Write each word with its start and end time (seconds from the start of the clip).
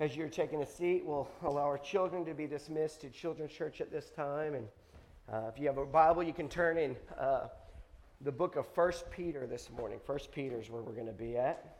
As 0.00 0.16
you're 0.16 0.28
taking 0.28 0.60
a 0.60 0.66
seat, 0.66 1.04
we'll 1.04 1.28
allow 1.44 1.62
our 1.62 1.78
children 1.78 2.24
to 2.24 2.34
be 2.34 2.48
dismissed 2.48 3.00
to 3.02 3.10
Children's 3.10 3.52
Church 3.52 3.80
at 3.80 3.92
this 3.92 4.10
time. 4.10 4.54
And 4.54 4.66
uh, 5.32 5.48
if 5.48 5.60
you 5.60 5.68
have 5.68 5.78
a 5.78 5.86
Bible, 5.86 6.24
you 6.24 6.32
can 6.32 6.48
turn 6.48 6.78
in 6.78 6.96
uh, 7.16 7.46
the 8.20 8.32
book 8.32 8.56
of 8.56 8.66
First 8.66 9.08
Peter 9.12 9.46
this 9.46 9.70
morning. 9.70 10.00
First 10.04 10.32
Peter 10.32 10.60
is 10.60 10.68
where 10.68 10.82
we're 10.82 10.94
going 10.94 11.06
to 11.06 11.12
be 11.12 11.36
at. 11.36 11.76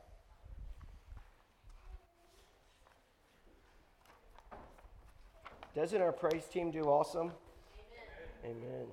Doesn't 5.75 6.01
our 6.01 6.13
praise 6.13 6.45
team 6.45 6.71
do 6.71 6.83
awesome? 6.83 7.33
Amen. 8.45 8.57
Amen. 8.63 8.87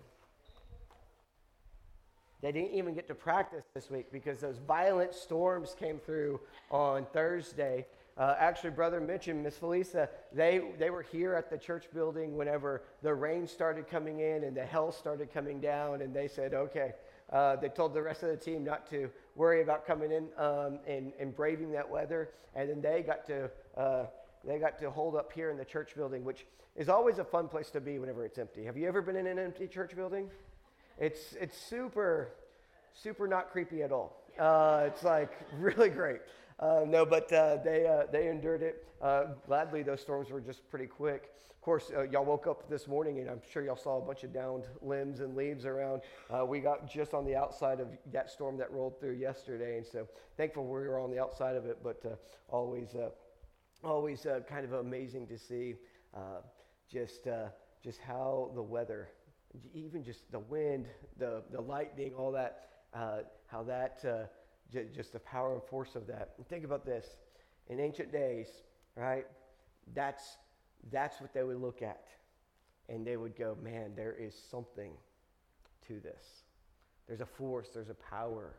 They 2.41 2.51
didn't 2.51 2.71
even 2.71 2.95
get 2.95 3.07
to 3.07 3.13
practice 3.13 3.65
this 3.75 3.91
week 3.91 4.11
because 4.11 4.39
those 4.39 4.57
violent 4.57 5.13
storms 5.13 5.75
came 5.79 5.99
through 5.99 6.39
on 6.71 7.05
Thursday. 7.13 7.85
Uh, 8.21 8.35
actually, 8.37 8.69
Brother 8.69 9.01
Mitch 9.01 9.29
and 9.29 9.41
Miss 9.41 9.55
Felisa, 9.55 10.07
they, 10.31 10.61
they 10.77 10.91
were 10.91 11.01
here 11.01 11.33
at 11.33 11.49
the 11.49 11.57
church 11.57 11.85
building 11.91 12.37
whenever 12.37 12.83
the 13.01 13.11
rain 13.11 13.47
started 13.47 13.87
coming 13.87 14.19
in 14.19 14.43
and 14.43 14.55
the 14.55 14.63
hell 14.63 14.91
started 14.91 15.33
coming 15.33 15.59
down, 15.59 16.03
and 16.03 16.13
they 16.13 16.27
said, 16.27 16.53
okay. 16.53 16.93
Uh, 17.31 17.55
they 17.55 17.67
told 17.67 17.95
the 17.95 18.01
rest 18.01 18.21
of 18.21 18.29
the 18.29 18.37
team 18.37 18.63
not 18.63 18.87
to 18.91 19.09
worry 19.35 19.63
about 19.63 19.87
coming 19.87 20.11
in 20.11 20.27
um, 20.37 20.77
and, 20.85 21.13
and 21.19 21.35
braving 21.35 21.71
that 21.71 21.89
weather, 21.89 22.29
and 22.53 22.69
then 22.69 22.79
they 22.79 23.01
got 23.01 23.25
to 23.25 23.49
uh, 23.75 24.05
they 24.45 24.59
got 24.59 24.77
to 24.77 24.91
hold 24.91 25.15
up 25.15 25.31
here 25.33 25.49
in 25.49 25.57
the 25.57 25.65
church 25.65 25.95
building, 25.95 26.23
which 26.23 26.45
is 26.75 26.89
always 26.89 27.17
a 27.17 27.23
fun 27.23 27.47
place 27.47 27.71
to 27.71 27.81
be 27.81 27.97
whenever 27.97 28.23
it's 28.23 28.37
empty. 28.37 28.65
Have 28.65 28.77
you 28.77 28.87
ever 28.87 29.01
been 29.01 29.15
in 29.15 29.25
an 29.25 29.39
empty 29.39 29.65
church 29.65 29.95
building? 29.95 30.29
It's 30.99 31.33
it's 31.39 31.57
super 31.57 32.33
super 32.93 33.27
not 33.27 33.49
creepy 33.51 33.81
at 33.81 33.91
all. 33.91 34.21
Uh, 34.37 34.83
it's 34.87 35.03
like 35.03 35.31
really 35.57 35.89
great. 35.89 36.19
Uh, 36.61 36.81
no, 36.87 37.05
but 37.05 37.31
uh, 37.33 37.57
they, 37.63 37.87
uh, 37.87 38.03
they 38.11 38.27
endured 38.27 38.61
it. 38.61 38.87
Uh, 39.01 39.23
gladly, 39.47 39.81
those 39.81 39.99
storms 39.99 40.29
were 40.29 40.39
just 40.39 40.69
pretty 40.69 40.85
quick. 40.85 41.31
Of 41.49 41.59
course, 41.61 41.91
uh, 41.95 42.03
y'all 42.03 42.23
woke 42.23 42.45
up 42.45 42.69
this 42.69 42.87
morning 42.87 43.19
and 43.19 43.29
I'm 43.29 43.41
sure 43.51 43.63
y'all 43.63 43.75
saw 43.75 43.97
a 43.97 44.01
bunch 44.01 44.23
of 44.23 44.31
downed 44.31 44.65
limbs 44.81 45.21
and 45.21 45.35
leaves 45.35 45.65
around. 45.65 46.01
we 46.47 46.59
got 46.59 46.87
just 46.89 47.13
on 47.13 47.25
the 47.25 47.35
outside 47.35 47.79
of 47.79 47.87
that 48.11 48.29
storm 48.29 48.57
that 48.57 48.71
rolled 48.71 48.99
through 48.99 49.15
yesterday. 49.15 49.77
And 49.77 49.85
so 49.85 50.07
thankful 50.37 50.65
we 50.65 50.71
were 50.71 50.99
on 50.99 51.09
the 51.09 51.19
outside 51.19 51.55
of 51.55 51.65
it, 51.65 51.79
but 51.83 52.03
always, 52.47 52.95
always 53.83 54.25
kind 54.47 54.65
of 54.65 54.73
amazing 54.73 55.27
to 55.27 55.37
see 55.37 55.75
just, 56.91 57.27
just 57.83 57.99
how 57.99 58.51
the 58.55 58.63
weather, 58.63 59.09
even 59.73 60.03
just 60.03 60.31
the 60.31 60.39
wind, 60.39 60.87
the, 61.17 61.43
the 61.51 61.61
lightning, 61.61 62.13
all 62.15 62.31
that, 62.31 62.69
how 62.93 63.63
that 63.63 64.31
just 64.71 65.13
the 65.13 65.19
power 65.19 65.53
and 65.53 65.63
force 65.63 65.95
of 65.95 66.07
that. 66.07 66.33
And 66.37 66.47
think 66.47 66.63
about 66.63 66.85
this. 66.85 67.17
In 67.67 67.79
ancient 67.79 68.11
days, 68.11 68.47
right, 68.95 69.25
that's, 69.93 70.37
that's 70.91 71.21
what 71.21 71.33
they 71.33 71.43
would 71.43 71.61
look 71.61 71.81
at. 71.81 72.07
And 72.89 73.05
they 73.05 73.17
would 73.17 73.37
go, 73.37 73.57
man, 73.61 73.93
there 73.95 74.13
is 74.13 74.35
something 74.49 74.93
to 75.87 75.99
this. 75.99 76.43
There's 77.07 77.21
a 77.21 77.25
force, 77.25 77.69
there's 77.73 77.89
a 77.89 77.95
power, 77.95 78.55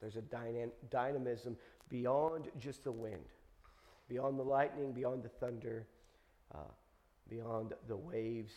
there's 0.00 0.16
a 0.16 0.22
dynam- 0.22 0.72
dynamism 0.90 1.56
beyond 1.88 2.48
just 2.58 2.84
the 2.84 2.92
wind, 2.92 3.24
beyond 4.08 4.38
the 4.38 4.44
lightning, 4.44 4.92
beyond 4.92 5.22
the 5.22 5.28
thunder, 5.28 5.86
uh, 6.54 6.70
beyond 7.28 7.72
the 7.88 7.96
waves. 7.96 8.54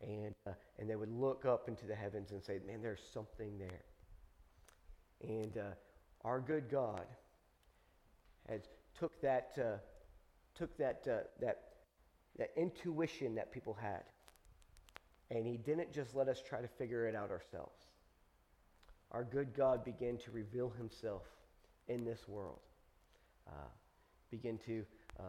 And, 0.00 0.34
uh, 0.46 0.50
and 0.78 0.90
they 0.90 0.96
would 0.96 1.12
look 1.12 1.44
up 1.44 1.68
into 1.68 1.86
the 1.86 1.94
heavens 1.94 2.32
and 2.32 2.42
say, 2.42 2.58
man, 2.66 2.82
there's 2.82 3.02
something 3.12 3.58
there. 3.58 3.84
And 5.22 5.56
uh, 5.56 5.74
our 6.24 6.40
good 6.40 6.70
God 6.70 7.04
has 8.48 8.62
took 8.98 9.20
that, 9.22 9.56
uh, 9.58 9.78
took 10.54 10.76
that, 10.78 11.06
uh, 11.10 11.24
that, 11.40 11.62
that 12.38 12.50
intuition 12.56 13.34
that 13.34 13.52
people 13.52 13.74
had, 13.74 14.02
and 15.30 15.46
he 15.46 15.56
didn't 15.56 15.92
just 15.92 16.14
let 16.14 16.28
us 16.28 16.42
try 16.46 16.60
to 16.60 16.68
figure 16.68 17.06
it 17.06 17.14
out 17.14 17.30
ourselves. 17.30 17.86
Our 19.10 19.24
good 19.24 19.54
God 19.54 19.84
began 19.84 20.16
to 20.18 20.30
reveal 20.30 20.70
himself 20.70 21.22
in 21.88 22.04
this 22.04 22.28
world, 22.28 22.60
uh, 23.48 23.68
begin 24.30 24.58
to 24.66 24.84
uh, 25.18 25.22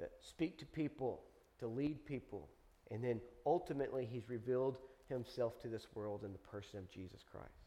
uh, 0.00 0.06
speak 0.20 0.58
to 0.58 0.66
people, 0.66 1.22
to 1.58 1.66
lead 1.66 2.04
people, 2.04 2.48
and 2.90 3.02
then 3.02 3.20
ultimately 3.46 4.08
he's 4.10 4.28
revealed 4.28 4.78
himself 5.08 5.60
to 5.62 5.68
this 5.68 5.86
world 5.94 6.24
in 6.24 6.32
the 6.32 6.38
person 6.38 6.78
of 6.78 6.90
Jesus 6.90 7.22
Christ. 7.30 7.63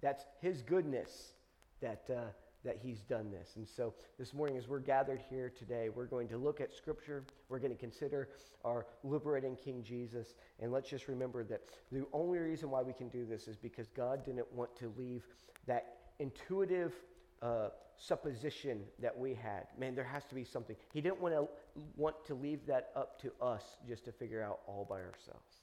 That's 0.00 0.24
His 0.40 0.62
goodness 0.62 1.32
that, 1.80 2.04
uh, 2.10 2.30
that 2.64 2.78
He's 2.82 3.00
done 3.00 3.30
this. 3.30 3.52
And 3.56 3.66
so 3.68 3.94
this 4.18 4.34
morning, 4.34 4.56
as 4.56 4.68
we're 4.68 4.80
gathered 4.80 5.22
here 5.30 5.52
today, 5.56 5.88
we're 5.88 6.06
going 6.06 6.28
to 6.28 6.38
look 6.38 6.60
at 6.60 6.72
Scripture. 6.72 7.24
We're 7.48 7.58
going 7.58 7.72
to 7.72 7.78
consider 7.78 8.28
our 8.64 8.86
liberating 9.04 9.56
King 9.56 9.82
Jesus. 9.82 10.34
And 10.60 10.72
let's 10.72 10.88
just 10.88 11.08
remember 11.08 11.44
that 11.44 11.62
the 11.92 12.04
only 12.12 12.38
reason 12.38 12.70
why 12.70 12.82
we 12.82 12.92
can 12.92 13.08
do 13.08 13.24
this 13.24 13.48
is 13.48 13.56
because 13.56 13.88
God 13.88 14.24
didn't 14.24 14.52
want 14.52 14.76
to 14.76 14.92
leave 14.96 15.24
that 15.66 15.96
intuitive 16.18 16.94
uh, 17.42 17.68
supposition 17.98 18.82
that 19.00 19.16
we 19.16 19.34
had. 19.34 19.66
Man, 19.78 19.94
there 19.94 20.04
has 20.04 20.24
to 20.26 20.34
be 20.34 20.44
something. 20.44 20.76
He 20.92 21.00
didn't 21.00 21.20
want 21.20 21.34
to 21.34 21.48
want 21.96 22.16
to 22.26 22.34
leave 22.34 22.66
that 22.66 22.90
up 22.94 23.20
to 23.22 23.32
us 23.40 23.62
just 23.86 24.04
to 24.04 24.12
figure 24.12 24.42
out 24.42 24.60
all 24.66 24.86
by 24.88 24.96
ourselves. 24.96 25.62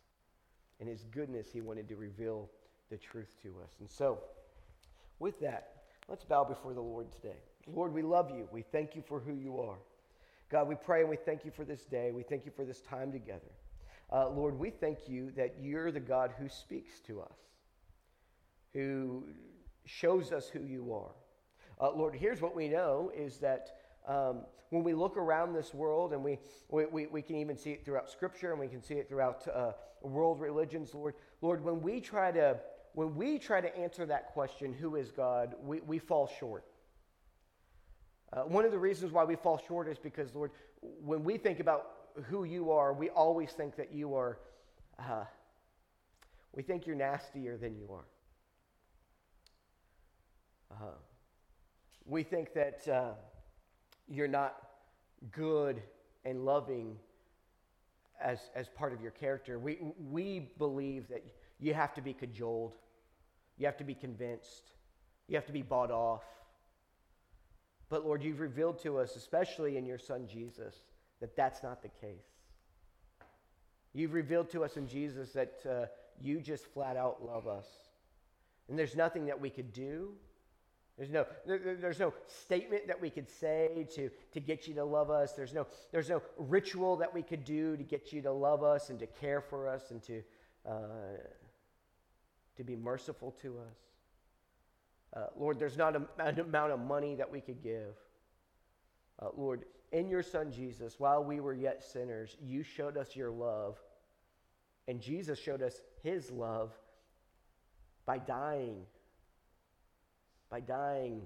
In 0.80 0.88
His 0.88 1.06
goodness, 1.12 1.48
He 1.52 1.62
wanted 1.62 1.88
to 1.90 1.96
reveal 1.96 2.50
the 2.94 3.00
truth 3.00 3.34
to 3.42 3.50
us. 3.64 3.72
And 3.80 3.90
so, 3.90 4.20
with 5.18 5.40
that, 5.40 5.70
let's 6.08 6.24
bow 6.24 6.44
before 6.44 6.76
the 6.76 6.82
Lord 6.82 7.12
today. 7.12 7.40
Lord, 7.66 7.92
we 7.92 8.04
love 8.04 8.30
you. 8.30 8.48
We 8.52 8.62
thank 8.62 8.96
you 8.96 9.02
for 9.02 9.20
who 9.20 9.34
you 9.34 9.60
are. 9.60 9.80
God, 10.52 10.68
we 10.68 10.76
pray 10.76 11.02
and 11.02 11.10
we 11.10 11.16
thank 11.16 11.44
you 11.44 11.50
for 11.50 11.66
this 11.66 11.86
day. 11.86 12.12
We 12.12 12.22
thank 12.22 12.46
you 12.46 12.52
for 12.56 12.66
this 12.66 12.82
time 12.82 13.12
together. 13.12 13.52
Uh, 14.12 14.30
Lord, 14.30 14.60
we 14.60 14.70
thank 14.70 15.08
you 15.08 15.32
that 15.32 15.56
you're 15.60 15.92
the 15.92 16.00
God 16.00 16.34
who 16.38 16.48
speaks 16.48 17.00
to 17.08 17.22
us, 17.22 17.38
who 18.74 19.24
shows 19.86 20.32
us 20.32 20.48
who 20.48 20.62
you 20.62 20.94
are. 20.94 21.16
Uh, 21.82 21.96
Lord, 21.96 22.14
here's 22.14 22.42
what 22.42 22.56
we 22.56 22.68
know 22.68 23.12
is 23.18 23.40
that 23.40 23.72
um, 24.08 24.42
when 24.70 24.84
we 24.84 24.94
look 24.94 25.18
around 25.18 25.54
this 25.54 25.74
world, 25.74 26.14
and 26.14 26.24
we, 26.24 26.38
we, 26.70 27.08
we, 27.08 27.22
can 27.24 27.38
even 27.38 27.58
see 27.58 27.72
it 27.72 27.86
throughout 27.86 28.10
Scripture 28.10 28.52
and 28.52 28.60
we 28.60 28.68
can 28.68 28.84
see 28.84 28.96
it 28.96 29.10
throughout 29.10 29.48
uh, 29.48 29.72
world 30.04 30.40
religions, 30.40 30.94
Lord, 30.94 31.16
Lord, 31.42 31.64
when 31.64 31.82
we 31.82 32.00
try 32.00 32.32
to 32.32 32.60
when 32.94 33.16
we 33.16 33.40
try 33.40 33.60
to 33.60 33.76
answer 33.76 34.06
that 34.06 34.28
question, 34.28 34.74
who 34.74 34.96
is 34.96 35.12
God, 35.12 35.56
we, 35.64 35.82
we 35.82 36.00
fall 36.00 36.30
short. 36.40 36.66
Uh, 38.32 38.42
one 38.42 38.66
of 38.66 38.72
the 38.72 38.80
reasons 38.80 39.12
why 39.12 39.24
we 39.24 39.36
fall 39.36 39.62
short 39.68 39.88
is 39.88 39.98
because, 39.98 40.34
Lord, 40.34 40.52
when 41.04 41.24
we 41.24 41.38
think 41.38 41.60
about 41.60 41.88
who 42.30 42.44
you 42.44 42.72
are, 42.72 42.94
we 42.94 43.10
always 43.10 43.52
think 43.52 43.76
that 43.76 43.94
you 43.94 44.16
are, 44.16 44.40
uh, 45.00 45.26
we 46.54 46.64
think 46.64 46.86
you're 46.86 46.96
nastier 46.96 47.58
than 47.58 47.76
you 47.76 47.90
are. 47.92 48.06
Uh, 50.72 50.96
we 52.06 52.24
think 52.24 52.54
that 52.54 52.88
uh, 52.88 53.12
you're 54.08 54.28
not 54.28 54.56
good 55.32 55.82
and 56.26 56.46
loving 56.46 56.98
as, 58.22 58.40
as 58.56 58.68
part 58.70 58.94
of 58.94 59.02
your 59.02 59.12
character. 59.12 59.60
We, 59.60 59.80
we 60.12 60.52
believe 60.58 61.08
that 61.10 61.24
you 61.60 61.74
have 61.74 61.94
to 61.96 62.02
be 62.02 62.14
cajoled. 62.14 62.76
You 63.58 63.66
have 63.66 63.78
to 63.78 63.84
be 63.84 63.96
convinced. 63.96 64.72
You 65.28 65.36
have 65.36 65.46
to 65.46 65.54
be 65.54 65.62
bought 65.62 65.92
off. 65.92 66.24
But 67.90 68.06
Lord, 68.06 68.24
you've 68.24 68.40
revealed 68.40 68.80
to 68.84 68.98
us, 68.98 69.16
especially 69.16 69.78
in 69.78 69.86
your 69.86 70.00
Son 70.00 70.28
Jesus, 70.28 70.76
that 71.22 71.36
that's 71.36 71.62
not 71.64 71.82
the 71.82 71.90
case. 71.90 72.26
You've 73.94 74.14
revealed 74.14 74.50
to 74.52 74.64
us 74.64 74.78
in 74.78 74.88
Jesus 74.88 75.32
that 75.34 75.54
uh, 75.70 75.86
you 76.20 76.42
just 76.42 76.66
flat 76.66 76.98
out 76.98 77.24
love 77.24 77.48
us. 77.48 77.68
And 78.68 78.80
there's 78.80 78.96
nothing 78.96 79.26
that 79.28 79.40
we 79.40 79.50
could 79.50 79.72
do. 79.72 80.14
There's 80.98 81.10
no, 81.10 81.26
there's 81.46 82.00
no 82.00 82.14
statement 82.28 82.88
that 82.88 83.02
we 83.02 83.10
could 83.10 83.28
say 83.28 83.88
to, 83.96 84.10
to 84.32 84.40
get 84.40 84.68
you 84.68 84.76
to 84.76 84.84
love 84.84 85.10
us. 85.10 85.34
There's 85.34 85.54
no, 85.54 85.66
there's 85.92 86.10
no 86.10 86.22
ritual 86.38 86.98
that 86.98 87.14
we 87.14 87.24
could 87.24 87.44
do 87.44 87.76
to 87.76 87.84
get 87.84 88.14
you 88.14 88.22
to 88.22 88.32
love 88.32 88.64
us 88.64 88.90
and 88.90 89.00
to 89.00 89.08
care 89.08 89.42
for 89.42 89.68
us 89.68 89.90
and 89.90 90.04
to, 90.04 90.22
uh, 90.70 91.18
to 92.58 92.64
be 92.64 92.76
merciful 92.76 93.36
to 93.42 93.58
us. 93.60 93.78
Uh, 95.16 95.28
Lord, 95.38 95.60
there's 95.60 95.78
not 95.78 95.96
a, 95.96 96.02
an 96.20 96.40
amount 96.40 96.72
of 96.72 96.80
money 96.80 97.16
that 97.16 97.32
we 97.32 97.40
could 97.40 97.62
give. 97.62 97.96
Uh, 99.22 99.28
Lord, 99.36 99.66
in 99.92 100.10
your 100.10 100.24
Son 100.24 100.52
Jesus, 100.52 101.00
while 101.00 101.24
we 101.24 101.40
were 101.40 101.54
yet 101.54 101.84
sinners, 101.84 102.36
you 102.42 102.64
showed 102.64 102.98
us 102.98 103.16
your 103.16 103.30
love. 103.30 103.78
And 104.88 105.00
Jesus 105.00 105.40
showed 105.40 105.62
us 105.62 105.82
his 106.02 106.32
love 106.32 106.72
by 108.06 108.18
dying. 108.18 108.82
By 110.50 110.60
dying 110.60 111.22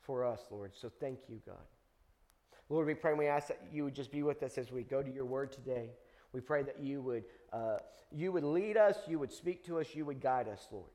for 0.00 0.24
us, 0.24 0.40
Lord. 0.50 0.72
So 0.74 0.90
thank 1.00 1.20
you, 1.28 1.40
God. 1.46 1.56
Lord, 2.68 2.86
we 2.86 2.94
pray 2.94 3.10
and 3.10 3.18
we 3.18 3.26
ask 3.26 3.48
that 3.48 3.60
you 3.70 3.84
would 3.84 3.94
just 3.94 4.10
be 4.10 4.22
with 4.22 4.42
us 4.42 4.56
as 4.56 4.72
we 4.72 4.82
go 4.82 5.02
to 5.02 5.12
your 5.12 5.26
word 5.26 5.52
today. 5.52 5.90
We 6.32 6.40
pray 6.40 6.62
that 6.62 6.80
you 6.80 7.02
would, 7.02 7.24
uh, 7.52 7.78
you 8.10 8.32
would 8.32 8.44
lead 8.44 8.76
us, 8.76 8.96
you 9.06 9.18
would 9.18 9.32
speak 9.32 9.64
to 9.66 9.78
us, 9.78 9.94
you 9.94 10.04
would 10.06 10.20
guide 10.20 10.48
us, 10.48 10.66
Lord. 10.70 10.90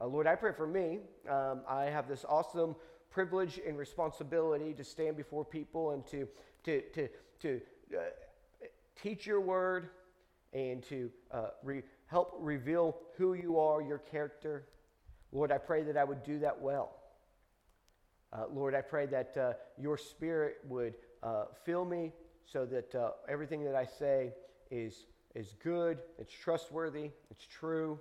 Uh, 0.00 0.06
Lord, 0.06 0.26
I 0.26 0.34
pray 0.34 0.52
for 0.52 0.66
me. 0.66 1.00
Um, 1.28 1.60
I 1.68 1.84
have 1.84 2.08
this 2.08 2.24
awesome 2.26 2.74
privilege 3.10 3.60
and 3.66 3.76
responsibility 3.76 4.72
to 4.72 4.84
stand 4.84 5.16
before 5.16 5.44
people 5.44 5.90
and 5.90 6.06
to, 6.06 6.26
to, 6.64 6.80
to, 6.94 7.08
to 7.40 7.60
uh, 7.94 8.00
teach 9.02 9.26
your 9.26 9.40
word 9.40 9.90
and 10.52 10.82
to 10.84 11.10
uh, 11.30 11.48
re- 11.62 11.82
help 12.06 12.36
reveal 12.40 12.96
who 13.16 13.34
you 13.34 13.58
are, 13.58 13.82
your 13.82 13.98
character. 13.98 14.66
Lord, 15.32 15.52
I 15.52 15.58
pray 15.58 15.82
that 15.82 15.96
I 15.96 16.04
would 16.04 16.22
do 16.24 16.38
that 16.40 16.60
well. 16.60 16.96
Uh, 18.32 18.44
Lord, 18.52 18.74
I 18.74 18.80
pray 18.80 19.06
that 19.06 19.36
uh, 19.36 19.52
your 19.76 19.98
spirit 19.98 20.58
would 20.66 20.94
uh, 21.22 21.44
fill 21.64 21.84
me 21.84 22.12
so 22.44 22.64
that 22.66 22.94
uh, 22.94 23.10
everything 23.28 23.64
that 23.64 23.74
I 23.74 23.84
say 23.84 24.32
is, 24.70 25.06
is 25.34 25.54
good, 25.62 25.98
it's 26.18 26.32
trustworthy, 26.32 27.10
it's 27.30 27.46
true, 27.46 27.98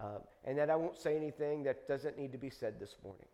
uh, 0.00 0.18
and 0.44 0.58
that 0.58 0.70
I 0.70 0.76
won't 0.76 0.98
say 0.98 1.16
anything 1.16 1.62
that 1.64 1.86
doesn't 1.88 2.18
need 2.18 2.32
to 2.32 2.38
be 2.38 2.50
said 2.50 2.80
this 2.80 2.96
morning. 3.02 3.26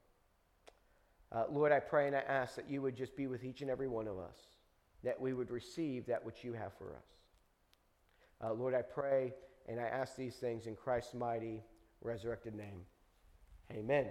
Uh, 1.32 1.44
Lord, 1.50 1.72
I 1.72 1.80
pray 1.80 2.06
and 2.06 2.16
I 2.16 2.20
ask 2.20 2.56
that 2.56 2.68
you 2.68 2.82
would 2.82 2.96
just 2.96 3.16
be 3.16 3.26
with 3.26 3.44
each 3.44 3.60
and 3.60 3.70
every 3.70 3.88
one 3.88 4.08
of 4.08 4.18
us, 4.18 4.36
that 5.04 5.20
we 5.20 5.32
would 5.32 5.50
receive 5.50 6.06
that 6.06 6.24
which 6.24 6.42
you 6.42 6.52
have 6.52 6.72
for 6.76 6.96
us. 6.96 8.52
Lord, 8.56 8.74
I 8.74 8.82
pray 8.82 9.34
and 9.68 9.78
I 9.78 9.84
ask 9.84 10.16
these 10.16 10.36
things 10.36 10.66
in 10.66 10.74
Christ's 10.74 11.14
mighty, 11.14 11.62
resurrected 12.00 12.54
name. 12.54 12.80
Amen. 13.70 14.06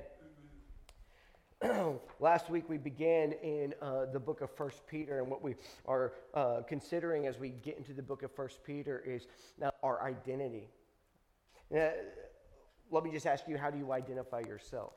Last 2.21 2.49
week 2.49 2.69
we 2.69 2.77
began 2.77 3.33
in 3.43 3.73
uh, 3.81 4.05
the 4.05 4.19
book 4.19 4.39
of 4.39 4.49
First 4.49 4.87
Peter, 4.87 5.19
and 5.19 5.29
what 5.29 5.43
we 5.43 5.55
are 5.85 6.13
uh, 6.33 6.61
considering 6.65 7.27
as 7.27 7.37
we 7.37 7.49
get 7.49 7.77
into 7.77 7.93
the 7.93 8.01
book 8.01 8.23
of 8.23 8.31
First 8.31 8.63
Peter 8.63 9.03
is 9.05 9.27
now 9.59 9.71
our 9.83 10.01
identity. 10.03 10.69
Now, 11.69 11.91
let 12.91 13.03
me 13.03 13.11
just 13.11 13.25
ask 13.25 13.45
you 13.47 13.57
how 13.57 13.69
do 13.69 13.77
you 13.77 13.91
identify 13.91 14.39
yourself? 14.39 14.93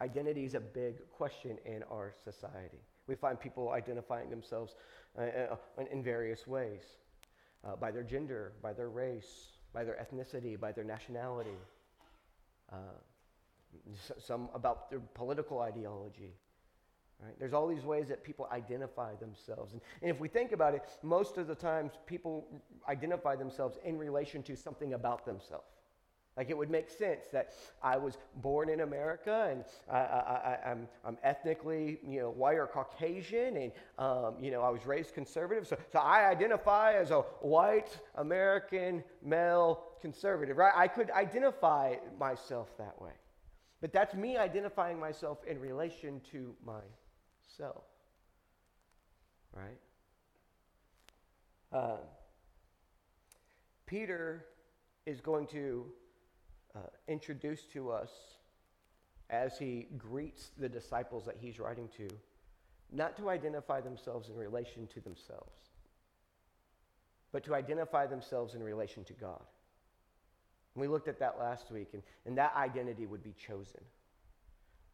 Identity 0.00 0.44
is 0.44 0.54
a 0.54 0.60
big 0.60 0.96
question 1.10 1.56
in 1.64 1.82
our 1.84 2.12
society. 2.24 2.82
We 3.06 3.14
find 3.14 3.40
people 3.40 3.70
identifying 3.70 4.28
themselves 4.28 4.74
uh, 5.18 5.22
uh 5.22 5.56
in 5.90 6.02
various 6.02 6.46
ways 6.46 6.82
uh, 7.64 7.76
by 7.76 7.90
their 7.90 8.02
gender, 8.02 8.52
by 8.62 8.74
their 8.74 8.90
race, 8.90 9.52
by 9.72 9.82
their 9.82 9.96
ethnicity, 9.96 10.60
by 10.60 10.72
their 10.72 10.84
nationality. 10.84 11.56
Some 14.18 14.48
about 14.54 14.90
their 14.90 15.00
political 15.00 15.60
ideology. 15.60 16.34
Right? 17.22 17.34
There's 17.38 17.52
all 17.52 17.68
these 17.68 17.84
ways 17.84 18.08
that 18.08 18.24
people 18.24 18.48
identify 18.52 19.14
themselves. 19.14 19.72
And, 19.72 19.80
and 20.02 20.10
if 20.10 20.20
we 20.20 20.28
think 20.28 20.52
about 20.52 20.74
it, 20.74 20.82
most 21.02 21.38
of 21.38 21.46
the 21.46 21.54
times 21.54 21.92
people 22.06 22.46
identify 22.88 23.36
themselves 23.36 23.78
in 23.84 23.96
relation 23.96 24.42
to 24.44 24.56
something 24.56 24.94
about 24.94 25.24
themselves. 25.24 25.74
Like 26.36 26.50
it 26.50 26.58
would 26.58 26.70
make 26.70 26.90
sense 26.90 27.26
that 27.32 27.52
I 27.80 27.96
was 27.96 28.18
born 28.36 28.68
in 28.68 28.80
America 28.80 29.48
and 29.50 29.64
I, 29.88 30.58
am 30.64 30.88
ethnically, 31.22 31.98
you 32.04 32.20
know, 32.20 32.30
white 32.30 32.56
or 32.56 32.66
Caucasian, 32.66 33.56
and 33.56 33.72
um, 33.98 34.34
you 34.40 34.50
know 34.50 34.60
I 34.60 34.68
was 34.70 34.84
raised 34.84 35.14
conservative, 35.14 35.66
so, 35.68 35.76
so 35.92 36.00
I 36.00 36.28
identify 36.28 36.94
as 36.94 37.12
a 37.12 37.20
white 37.40 37.96
American 38.16 39.04
male 39.22 39.84
conservative, 40.00 40.56
right? 40.56 40.72
I 40.74 40.88
could 40.88 41.10
identify 41.12 41.94
myself 42.18 42.76
that 42.78 43.00
way. 43.00 43.12
But 43.84 43.92
that's 43.92 44.14
me 44.14 44.38
identifying 44.38 44.98
myself 44.98 45.44
in 45.46 45.60
relation 45.60 46.22
to 46.32 46.54
myself. 46.64 47.84
Right? 49.52 49.78
Uh, 51.70 51.98
Peter 53.84 54.46
is 55.04 55.20
going 55.20 55.46
to 55.48 55.84
uh, 56.74 56.78
introduce 57.08 57.64
to 57.74 57.90
us 57.90 58.08
as 59.28 59.58
he 59.58 59.88
greets 59.98 60.52
the 60.56 60.70
disciples 60.70 61.26
that 61.26 61.36
he's 61.38 61.60
writing 61.60 61.90
to, 61.98 62.08
not 62.90 63.18
to 63.18 63.28
identify 63.28 63.82
themselves 63.82 64.30
in 64.30 64.34
relation 64.34 64.86
to 64.94 65.00
themselves, 65.00 65.72
but 67.32 67.44
to 67.44 67.54
identify 67.54 68.06
themselves 68.06 68.54
in 68.54 68.62
relation 68.62 69.04
to 69.04 69.12
God. 69.12 69.42
And 70.74 70.80
we 70.80 70.88
looked 70.88 71.08
at 71.08 71.18
that 71.20 71.38
last 71.38 71.70
week, 71.70 71.88
and, 71.92 72.02
and 72.26 72.36
that 72.36 72.54
identity 72.56 73.06
would 73.06 73.22
be 73.22 73.32
chosen. 73.32 73.80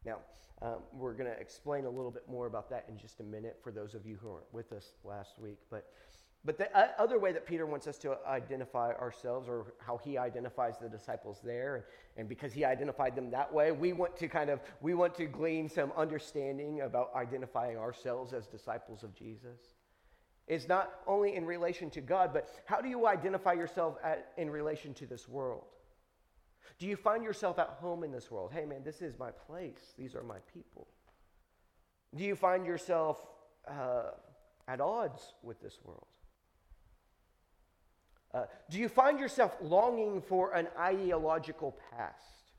Now, 0.05 0.17
um, 0.61 0.77
we're 0.93 1.13
going 1.13 1.29
to 1.29 1.39
explain 1.39 1.85
a 1.85 1.89
little 1.89 2.11
bit 2.11 2.29
more 2.29 2.45
about 2.45 2.69
that 2.69 2.85
in 2.87 2.97
just 2.97 3.19
a 3.19 3.23
minute 3.23 3.59
for 3.63 3.71
those 3.71 3.95
of 3.95 4.05
you 4.05 4.17
who 4.21 4.29
weren't 4.29 4.53
with 4.53 4.71
us 4.73 4.93
last 5.03 5.39
week. 5.39 5.57
But, 5.71 5.87
but 6.45 6.59
the 6.59 6.75
uh, 6.77 6.89
other 6.99 7.17
way 7.17 7.31
that 7.31 7.47
Peter 7.47 7.65
wants 7.65 7.87
us 7.87 7.97
to 7.99 8.17
identify 8.27 8.91
ourselves, 8.93 9.49
or 9.49 9.73
how 9.79 9.97
he 9.97 10.19
identifies 10.19 10.75
the 10.79 10.87
disciples 10.87 11.39
there, 11.43 11.75
and, 11.75 11.83
and 12.17 12.29
because 12.29 12.53
he 12.53 12.63
identified 12.63 13.15
them 13.15 13.31
that 13.31 13.51
way, 13.51 13.71
we 13.71 13.93
want 13.93 14.15
to 14.17 14.27
kind 14.27 14.51
of 14.51 14.59
we 14.81 14.93
want 14.93 15.15
to 15.15 15.25
glean 15.25 15.67
some 15.67 15.91
understanding 15.97 16.81
about 16.81 17.11
identifying 17.15 17.77
ourselves 17.77 18.33
as 18.33 18.45
disciples 18.45 19.01
of 19.01 19.15
Jesus 19.15 19.80
is 20.51 20.67
not 20.67 20.91
only 21.07 21.33
in 21.37 21.45
relation 21.45 21.89
to 21.89 22.01
God, 22.01 22.31
but 22.33 22.49
how 22.65 22.81
do 22.81 22.89
you 22.89 23.07
identify 23.07 23.53
yourself 23.53 23.95
at, 24.03 24.33
in 24.35 24.49
relation 24.49 24.93
to 24.95 25.05
this 25.05 25.29
world? 25.29 25.63
Do 26.77 26.87
you 26.87 26.97
find 26.97 27.23
yourself 27.23 27.57
at 27.57 27.77
home 27.79 28.03
in 28.03 28.11
this 28.11 28.29
world? 28.29 28.51
Hey, 28.53 28.65
man, 28.65 28.83
this 28.83 29.01
is 29.01 29.17
my 29.17 29.31
place. 29.31 29.93
These 29.97 30.13
are 30.13 30.23
my 30.23 30.39
people. 30.53 30.87
Do 32.13 32.25
you 32.25 32.35
find 32.35 32.65
yourself 32.65 33.25
uh, 33.65 34.11
at 34.67 34.81
odds 34.81 35.21
with 35.41 35.61
this 35.61 35.79
world? 35.85 36.07
Uh, 38.33 38.43
do 38.69 38.77
you 38.77 38.89
find 38.89 39.21
yourself 39.21 39.55
longing 39.61 40.21
for 40.21 40.53
an 40.53 40.67
ideological 40.77 41.77
past? 41.91 42.51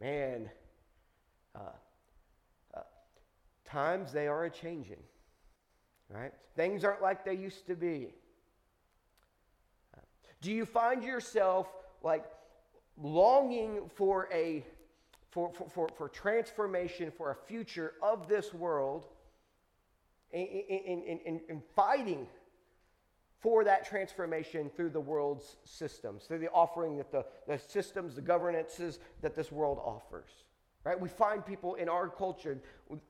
Man, 0.00 0.50
uh, 1.52 1.62
uh 2.74 2.80
times 3.64 4.12
they 4.12 4.28
are 4.28 4.44
a 4.44 4.50
changing 4.50 5.02
right? 6.08 6.32
Things 6.54 6.84
aren't 6.84 7.02
like 7.02 7.24
they 7.24 7.34
used 7.34 7.66
to 7.66 7.74
be. 7.74 8.14
Do 10.40 10.52
you 10.52 10.64
find 10.64 11.02
yourself 11.02 11.68
like 12.02 12.24
longing 12.96 13.90
for 13.94 14.28
a 14.32 14.64
for, 15.30 15.52
for, 15.52 15.68
for, 15.68 15.88
for 15.96 16.08
transformation, 16.08 17.12
for 17.14 17.30
a 17.30 17.34
future 17.34 17.92
of 18.02 18.26
this 18.26 18.54
world, 18.54 19.06
in, 20.32 20.46
in, 20.46 21.20
in, 21.26 21.40
in 21.48 21.62
fighting 21.74 22.26
for 23.40 23.62
that 23.64 23.86
transformation 23.86 24.70
through 24.74 24.88
the 24.88 25.00
world's 25.00 25.56
systems, 25.64 26.24
through 26.24 26.38
the 26.38 26.50
offering 26.52 26.96
that 26.96 27.12
the, 27.12 27.24
the 27.46 27.58
systems, 27.58 28.14
the 28.14 28.22
governances 28.22 28.98
that 29.20 29.34
this 29.34 29.52
world 29.52 29.78
offers. 29.84 30.30
Right? 30.84 30.98
We 30.98 31.08
find 31.08 31.44
people 31.44 31.74
in 31.74 31.88
our 31.88 32.08
culture, 32.08 32.58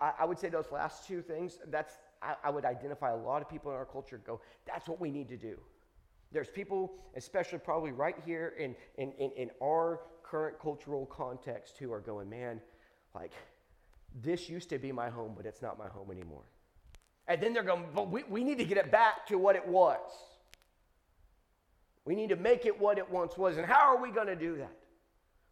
I, 0.00 0.12
I 0.20 0.24
would 0.24 0.38
say 0.38 0.48
those 0.48 0.72
last 0.72 1.06
two 1.06 1.22
things, 1.22 1.58
that's 1.68 1.94
I, 2.26 2.34
I 2.44 2.50
would 2.50 2.64
identify 2.64 3.12
a 3.12 3.16
lot 3.16 3.40
of 3.40 3.48
people 3.48 3.70
in 3.70 3.76
our 3.76 3.84
culture 3.84 4.20
go, 4.26 4.40
that's 4.66 4.88
what 4.88 5.00
we 5.00 5.10
need 5.10 5.28
to 5.28 5.36
do. 5.36 5.58
There's 6.32 6.48
people, 6.48 6.94
especially 7.14 7.58
probably 7.58 7.92
right 7.92 8.16
here 8.26 8.54
in, 8.58 8.74
in, 8.98 9.12
in, 9.12 9.30
in 9.36 9.50
our 9.62 10.00
current 10.22 10.58
cultural 10.58 11.06
context, 11.06 11.78
who 11.78 11.92
are 11.92 12.00
going, 12.00 12.28
man, 12.28 12.60
like, 13.14 13.32
this 14.22 14.48
used 14.48 14.68
to 14.70 14.78
be 14.78 14.90
my 14.90 15.08
home, 15.08 15.34
but 15.36 15.46
it's 15.46 15.62
not 15.62 15.78
my 15.78 15.86
home 15.86 16.10
anymore. 16.10 16.42
And 17.28 17.40
then 17.40 17.52
they're 17.52 17.62
going, 17.62 17.84
but 17.94 18.10
we, 18.10 18.24
we 18.24 18.42
need 18.42 18.58
to 18.58 18.64
get 18.64 18.76
it 18.76 18.90
back 18.90 19.26
to 19.28 19.38
what 19.38 19.56
it 19.56 19.66
was. 19.66 20.00
We 22.04 22.14
need 22.14 22.30
to 22.30 22.36
make 22.36 22.66
it 22.66 22.80
what 22.80 22.98
it 22.98 23.08
once 23.08 23.36
was. 23.36 23.56
And 23.56 23.66
how 23.66 23.94
are 23.94 24.00
we 24.00 24.10
going 24.10 24.28
to 24.28 24.36
do 24.36 24.56
that? 24.58 24.72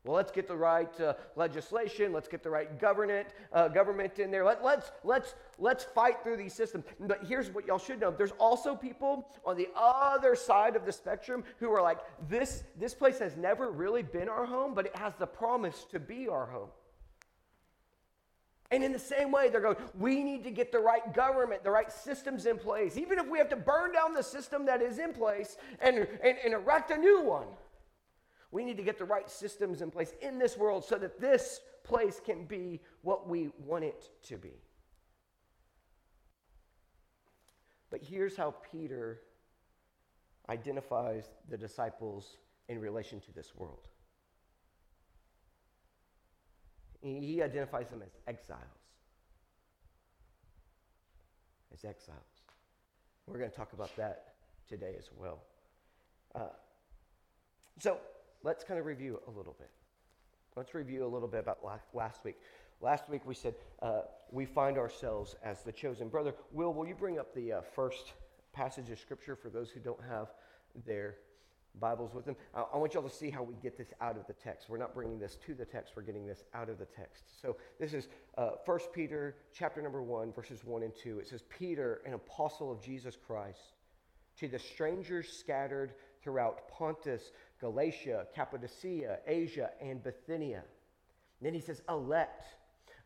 Well, 0.04 0.14
let's 0.14 0.30
get 0.30 0.46
the 0.46 0.56
right 0.56 1.00
uh, 1.00 1.14
legislation. 1.34 2.12
Let's 2.12 2.28
get 2.28 2.42
the 2.42 2.50
right 2.50 2.78
government, 2.78 3.28
uh, 3.54 3.68
government 3.68 4.18
in 4.18 4.30
there. 4.30 4.44
Let, 4.44 4.62
let's, 4.62 4.92
let's, 5.02 5.34
let's 5.58 5.84
fight 5.84 6.22
through 6.22 6.36
these 6.36 6.52
systems. 6.52 6.84
But 7.00 7.24
here's 7.26 7.48
what 7.48 7.66
y'all 7.66 7.78
should 7.78 8.00
know 8.00 8.10
there's 8.10 8.32
also 8.32 8.76
people 8.76 9.26
on 9.46 9.56
the 9.56 9.68
other 9.74 10.36
side 10.36 10.76
of 10.76 10.84
the 10.84 10.92
spectrum 10.92 11.42
who 11.58 11.70
are 11.72 11.82
like, 11.82 11.98
this, 12.28 12.64
this 12.78 12.92
place 12.92 13.18
has 13.18 13.38
never 13.38 13.70
really 13.70 14.02
been 14.02 14.28
our 14.28 14.44
home, 14.44 14.74
but 14.74 14.84
it 14.84 14.94
has 14.96 15.14
the 15.18 15.26
promise 15.26 15.86
to 15.92 15.98
be 15.98 16.28
our 16.28 16.44
home. 16.44 16.68
And 18.70 18.84
in 18.84 18.92
the 18.92 18.98
same 18.98 19.30
way, 19.32 19.48
they're 19.48 19.60
going, 19.60 19.76
we 19.98 20.22
need 20.22 20.44
to 20.44 20.50
get 20.50 20.70
the 20.70 20.80
right 20.80 21.14
government, 21.14 21.64
the 21.64 21.70
right 21.70 21.90
systems 21.90 22.44
in 22.44 22.58
place, 22.58 22.98
even 22.98 23.18
if 23.18 23.26
we 23.26 23.38
have 23.38 23.48
to 23.50 23.56
burn 23.56 23.92
down 23.92 24.12
the 24.12 24.22
system 24.22 24.66
that 24.66 24.82
is 24.82 24.98
in 24.98 25.14
place 25.14 25.56
and, 25.80 25.96
and, 25.96 26.36
and 26.44 26.52
erect 26.52 26.90
a 26.90 26.96
new 26.96 27.22
one. 27.22 27.46
We 28.54 28.64
need 28.64 28.76
to 28.76 28.84
get 28.84 28.98
the 28.98 29.04
right 29.04 29.28
systems 29.28 29.82
in 29.82 29.90
place 29.90 30.14
in 30.22 30.38
this 30.38 30.56
world 30.56 30.84
so 30.84 30.96
that 30.98 31.20
this 31.20 31.58
place 31.82 32.20
can 32.24 32.44
be 32.44 32.80
what 33.02 33.28
we 33.28 33.50
want 33.58 33.82
it 33.82 34.10
to 34.28 34.36
be. 34.38 34.52
But 37.90 38.00
here's 38.00 38.36
how 38.36 38.54
Peter 38.70 39.22
identifies 40.48 41.24
the 41.50 41.56
disciples 41.56 42.36
in 42.68 42.78
relation 42.78 43.18
to 43.22 43.32
this 43.32 43.56
world. 43.56 43.88
He 47.02 47.42
identifies 47.42 47.88
them 47.88 48.02
as 48.02 48.16
exiles. 48.28 48.62
As 51.72 51.84
exiles. 51.84 52.20
We're 53.26 53.38
going 53.38 53.50
to 53.50 53.56
talk 53.56 53.72
about 53.72 53.96
that 53.96 54.34
today 54.68 54.94
as 54.96 55.10
well. 55.18 55.42
Uh, 56.36 56.50
so, 57.80 57.98
let's 58.44 58.62
kind 58.62 58.78
of 58.78 58.86
review 58.86 59.18
a 59.26 59.30
little 59.30 59.56
bit. 59.58 59.70
Let's 60.54 60.74
review 60.74 61.04
a 61.04 61.08
little 61.08 61.26
bit 61.26 61.40
about 61.40 61.58
last 61.92 62.24
week. 62.24 62.36
Last 62.80 63.08
week 63.08 63.22
we 63.24 63.34
said 63.34 63.54
uh, 63.82 64.02
we 64.30 64.44
find 64.44 64.78
ourselves 64.78 65.34
as 65.42 65.62
the 65.62 65.72
chosen. 65.72 66.08
Brother 66.08 66.34
Will, 66.52 66.72
will 66.72 66.86
you 66.86 66.94
bring 66.94 67.18
up 67.18 67.34
the 67.34 67.54
uh, 67.54 67.60
first 67.74 68.12
passage 68.52 68.90
of 68.90 69.00
Scripture 69.00 69.34
for 69.34 69.48
those 69.48 69.70
who 69.70 69.80
don't 69.80 70.00
have 70.08 70.28
their 70.86 71.16
Bibles 71.80 72.14
with 72.14 72.26
them? 72.26 72.36
I, 72.54 72.64
I 72.74 72.76
want 72.76 72.94
y'all 72.94 73.02
to 73.02 73.08
see 73.08 73.30
how 73.30 73.42
we 73.42 73.54
get 73.62 73.76
this 73.78 73.92
out 74.00 74.16
of 74.16 74.26
the 74.26 74.34
text. 74.34 74.68
We're 74.68 74.78
not 74.78 74.94
bringing 74.94 75.18
this 75.18 75.36
to 75.46 75.54
the 75.54 75.64
text, 75.64 75.94
we're 75.96 76.02
getting 76.02 76.26
this 76.26 76.44
out 76.54 76.68
of 76.68 76.78
the 76.78 76.84
text. 76.84 77.24
So 77.40 77.56
this 77.80 77.94
is 77.94 78.08
uh, 78.36 78.50
1 78.64 78.78
Peter 78.92 79.36
chapter 79.52 79.80
number 79.80 80.02
1, 80.02 80.32
verses 80.32 80.64
1 80.64 80.82
and 80.82 80.92
2. 80.94 81.18
It 81.20 81.28
says, 81.28 81.42
Peter, 81.48 82.02
an 82.06 82.12
apostle 82.12 82.70
of 82.70 82.82
Jesus 82.82 83.16
Christ, 83.16 83.72
to 84.38 84.48
the 84.48 84.58
strangers 84.58 85.32
scattered 85.32 85.94
throughout 86.24 86.68
Pontus, 86.68 87.30
Galatia, 87.60 88.26
Cappadocia, 88.34 89.18
Asia, 89.26 89.70
and 89.80 90.02
Bithynia. 90.02 90.64
And 91.40 91.46
then 91.46 91.54
he 91.54 91.60
says, 91.60 91.82
elect 91.88 92.44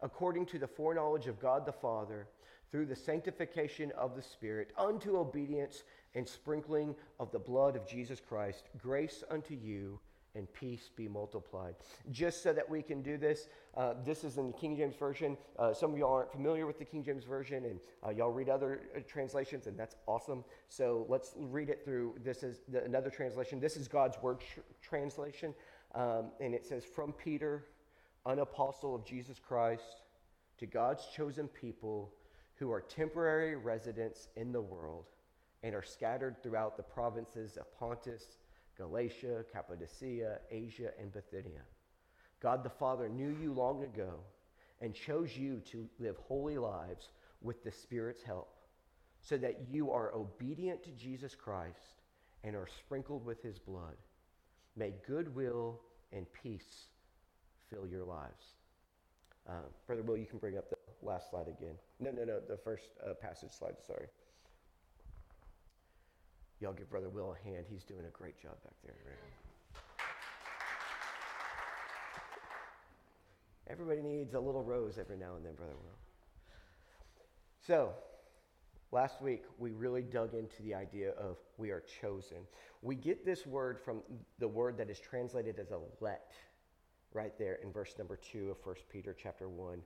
according 0.00 0.46
to 0.46 0.58
the 0.58 0.66
foreknowledge 0.66 1.26
of 1.26 1.40
God 1.40 1.66
the 1.66 1.72
Father, 1.72 2.28
through 2.70 2.86
the 2.86 2.96
sanctification 2.96 3.90
of 3.96 4.14
the 4.14 4.22
Spirit, 4.22 4.72
unto 4.76 5.16
obedience 5.16 5.84
and 6.14 6.28
sprinkling 6.28 6.94
of 7.18 7.32
the 7.32 7.38
blood 7.38 7.76
of 7.76 7.86
Jesus 7.86 8.20
Christ, 8.20 8.68
grace 8.78 9.24
unto 9.30 9.54
you 9.54 9.98
and 10.38 10.50
peace 10.54 10.88
be 10.96 11.08
multiplied. 11.08 11.74
Just 12.10 12.42
so 12.42 12.52
that 12.52 12.68
we 12.68 12.80
can 12.80 13.02
do 13.02 13.18
this, 13.18 13.48
uh, 13.76 13.94
this 14.04 14.24
is 14.24 14.38
in 14.38 14.46
the 14.46 14.52
King 14.52 14.76
James 14.76 14.96
Version. 14.96 15.36
Uh, 15.58 15.74
some 15.74 15.92
of 15.92 15.98
y'all 15.98 16.14
aren't 16.14 16.32
familiar 16.32 16.66
with 16.66 16.78
the 16.78 16.84
King 16.84 17.04
James 17.04 17.24
Version, 17.24 17.64
and 17.64 17.80
uh, 18.06 18.10
y'all 18.10 18.30
read 18.30 18.48
other 18.48 18.82
uh, 18.96 19.00
translations, 19.06 19.66
and 19.66 19.78
that's 19.78 19.96
awesome. 20.06 20.44
So 20.68 21.04
let's 21.08 21.34
read 21.36 21.68
it 21.68 21.84
through. 21.84 22.14
This 22.24 22.42
is 22.42 22.60
the, 22.68 22.82
another 22.84 23.10
translation. 23.10 23.60
This 23.60 23.76
is 23.76 23.88
God's 23.88 24.16
Word 24.22 24.40
tr- 24.40 24.60
translation, 24.80 25.54
um, 25.94 26.30
and 26.40 26.54
it 26.54 26.64
says, 26.64 26.84
From 26.84 27.12
Peter, 27.12 27.66
an 28.24 28.38
apostle 28.38 28.94
of 28.94 29.04
Jesus 29.04 29.38
Christ, 29.38 30.02
to 30.58 30.66
God's 30.66 31.06
chosen 31.14 31.48
people 31.48 32.12
who 32.54 32.72
are 32.72 32.80
temporary 32.80 33.56
residents 33.56 34.28
in 34.36 34.52
the 34.52 34.60
world 34.60 35.06
and 35.62 35.74
are 35.74 35.82
scattered 35.82 36.42
throughout 36.42 36.76
the 36.76 36.82
provinces 36.82 37.56
of 37.56 37.72
Pontus, 37.78 38.38
Galatia, 38.78 39.44
Cappadocia, 39.52 40.38
Asia, 40.50 40.90
and 41.00 41.12
Bithynia. 41.12 41.62
God 42.40 42.62
the 42.62 42.70
Father 42.70 43.08
knew 43.08 43.36
you 43.40 43.52
long 43.52 43.82
ago 43.82 44.20
and 44.80 44.94
chose 44.94 45.36
you 45.36 45.60
to 45.66 45.88
live 45.98 46.16
holy 46.28 46.56
lives 46.56 47.10
with 47.42 47.64
the 47.64 47.72
Spirit's 47.72 48.22
help, 48.22 48.54
so 49.20 49.36
that 49.36 49.66
you 49.68 49.90
are 49.90 50.14
obedient 50.14 50.82
to 50.84 50.90
Jesus 50.90 51.34
Christ 51.34 52.02
and 52.44 52.54
are 52.54 52.68
sprinkled 52.78 53.24
with 53.24 53.42
his 53.42 53.58
blood. 53.58 53.96
May 54.76 54.94
goodwill 55.06 55.80
and 56.12 56.26
peace 56.32 56.86
fill 57.68 57.86
your 57.86 58.04
lives. 58.04 58.54
Uh, 59.48 59.52
Brother 59.86 60.02
Will, 60.02 60.16
you 60.16 60.26
can 60.26 60.38
bring 60.38 60.56
up 60.56 60.70
the 60.70 60.76
last 61.02 61.30
slide 61.30 61.48
again. 61.48 61.74
No, 61.98 62.10
no, 62.10 62.24
no, 62.24 62.38
the 62.48 62.56
first 62.56 62.90
uh, 63.04 63.14
passage 63.14 63.50
slide, 63.50 63.74
sorry. 63.84 64.06
Y'all 66.60 66.72
give 66.72 66.90
Brother 66.90 67.08
Will 67.08 67.36
a 67.38 67.48
hand. 67.48 67.66
He's 67.68 67.84
doing 67.84 68.04
a 68.06 68.10
great 68.10 68.40
job 68.40 68.54
back 68.64 68.74
there. 68.84 68.94
Everybody 73.70 74.02
needs 74.02 74.34
a 74.34 74.40
little 74.40 74.64
rose 74.64 74.98
every 74.98 75.16
now 75.16 75.36
and 75.36 75.44
then, 75.44 75.54
Brother 75.54 75.74
Will. 75.74 75.98
So, 77.64 77.92
last 78.92 79.20
week 79.20 79.42
we 79.58 79.72
really 79.72 80.02
dug 80.02 80.34
into 80.34 80.62
the 80.62 80.74
idea 80.74 81.10
of 81.12 81.36
we 81.58 81.70
are 81.70 81.82
chosen. 82.00 82.38
We 82.82 82.96
get 82.96 83.24
this 83.24 83.46
word 83.46 83.78
from 83.78 84.00
the 84.38 84.48
word 84.48 84.78
that 84.78 84.88
is 84.88 84.98
translated 84.98 85.58
as 85.60 85.68
elect 85.70 86.34
right 87.12 87.38
there 87.38 87.58
in 87.62 87.70
verse 87.70 87.94
number 87.98 88.16
2 88.16 88.50
of 88.50 88.56
1 88.64 88.76
Peter 88.90 89.14
chapter 89.16 89.48
1. 89.48 89.80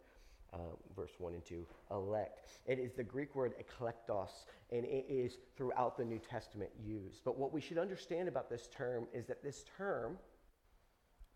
Uh, 0.52 0.58
verse 0.94 1.12
1 1.18 1.32
and 1.32 1.44
2, 1.46 1.66
elect. 1.90 2.58
It 2.66 2.78
is 2.78 2.92
the 2.92 3.02
Greek 3.02 3.34
word 3.34 3.54
eklektos, 3.58 4.44
and 4.70 4.84
it 4.84 5.06
is 5.08 5.38
throughout 5.56 5.96
the 5.96 6.04
New 6.04 6.18
Testament 6.18 6.70
used. 6.84 7.22
But 7.24 7.38
what 7.38 7.54
we 7.54 7.60
should 7.62 7.78
understand 7.78 8.28
about 8.28 8.50
this 8.50 8.68
term 8.70 9.06
is 9.14 9.24
that 9.28 9.42
this 9.42 9.64
term, 9.78 10.18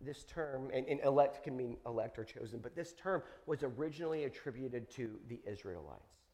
this 0.02 0.24
term, 0.24 0.70
and, 0.74 0.86
and 0.86 1.00
elect 1.00 1.42
can 1.44 1.56
mean 1.56 1.78
elect 1.86 2.18
or 2.18 2.24
chosen, 2.24 2.60
but 2.62 2.76
this 2.76 2.92
term 2.92 3.22
was 3.46 3.62
originally 3.62 4.24
attributed 4.24 4.90
to 4.90 5.18
the 5.28 5.40
Israelites. 5.50 6.25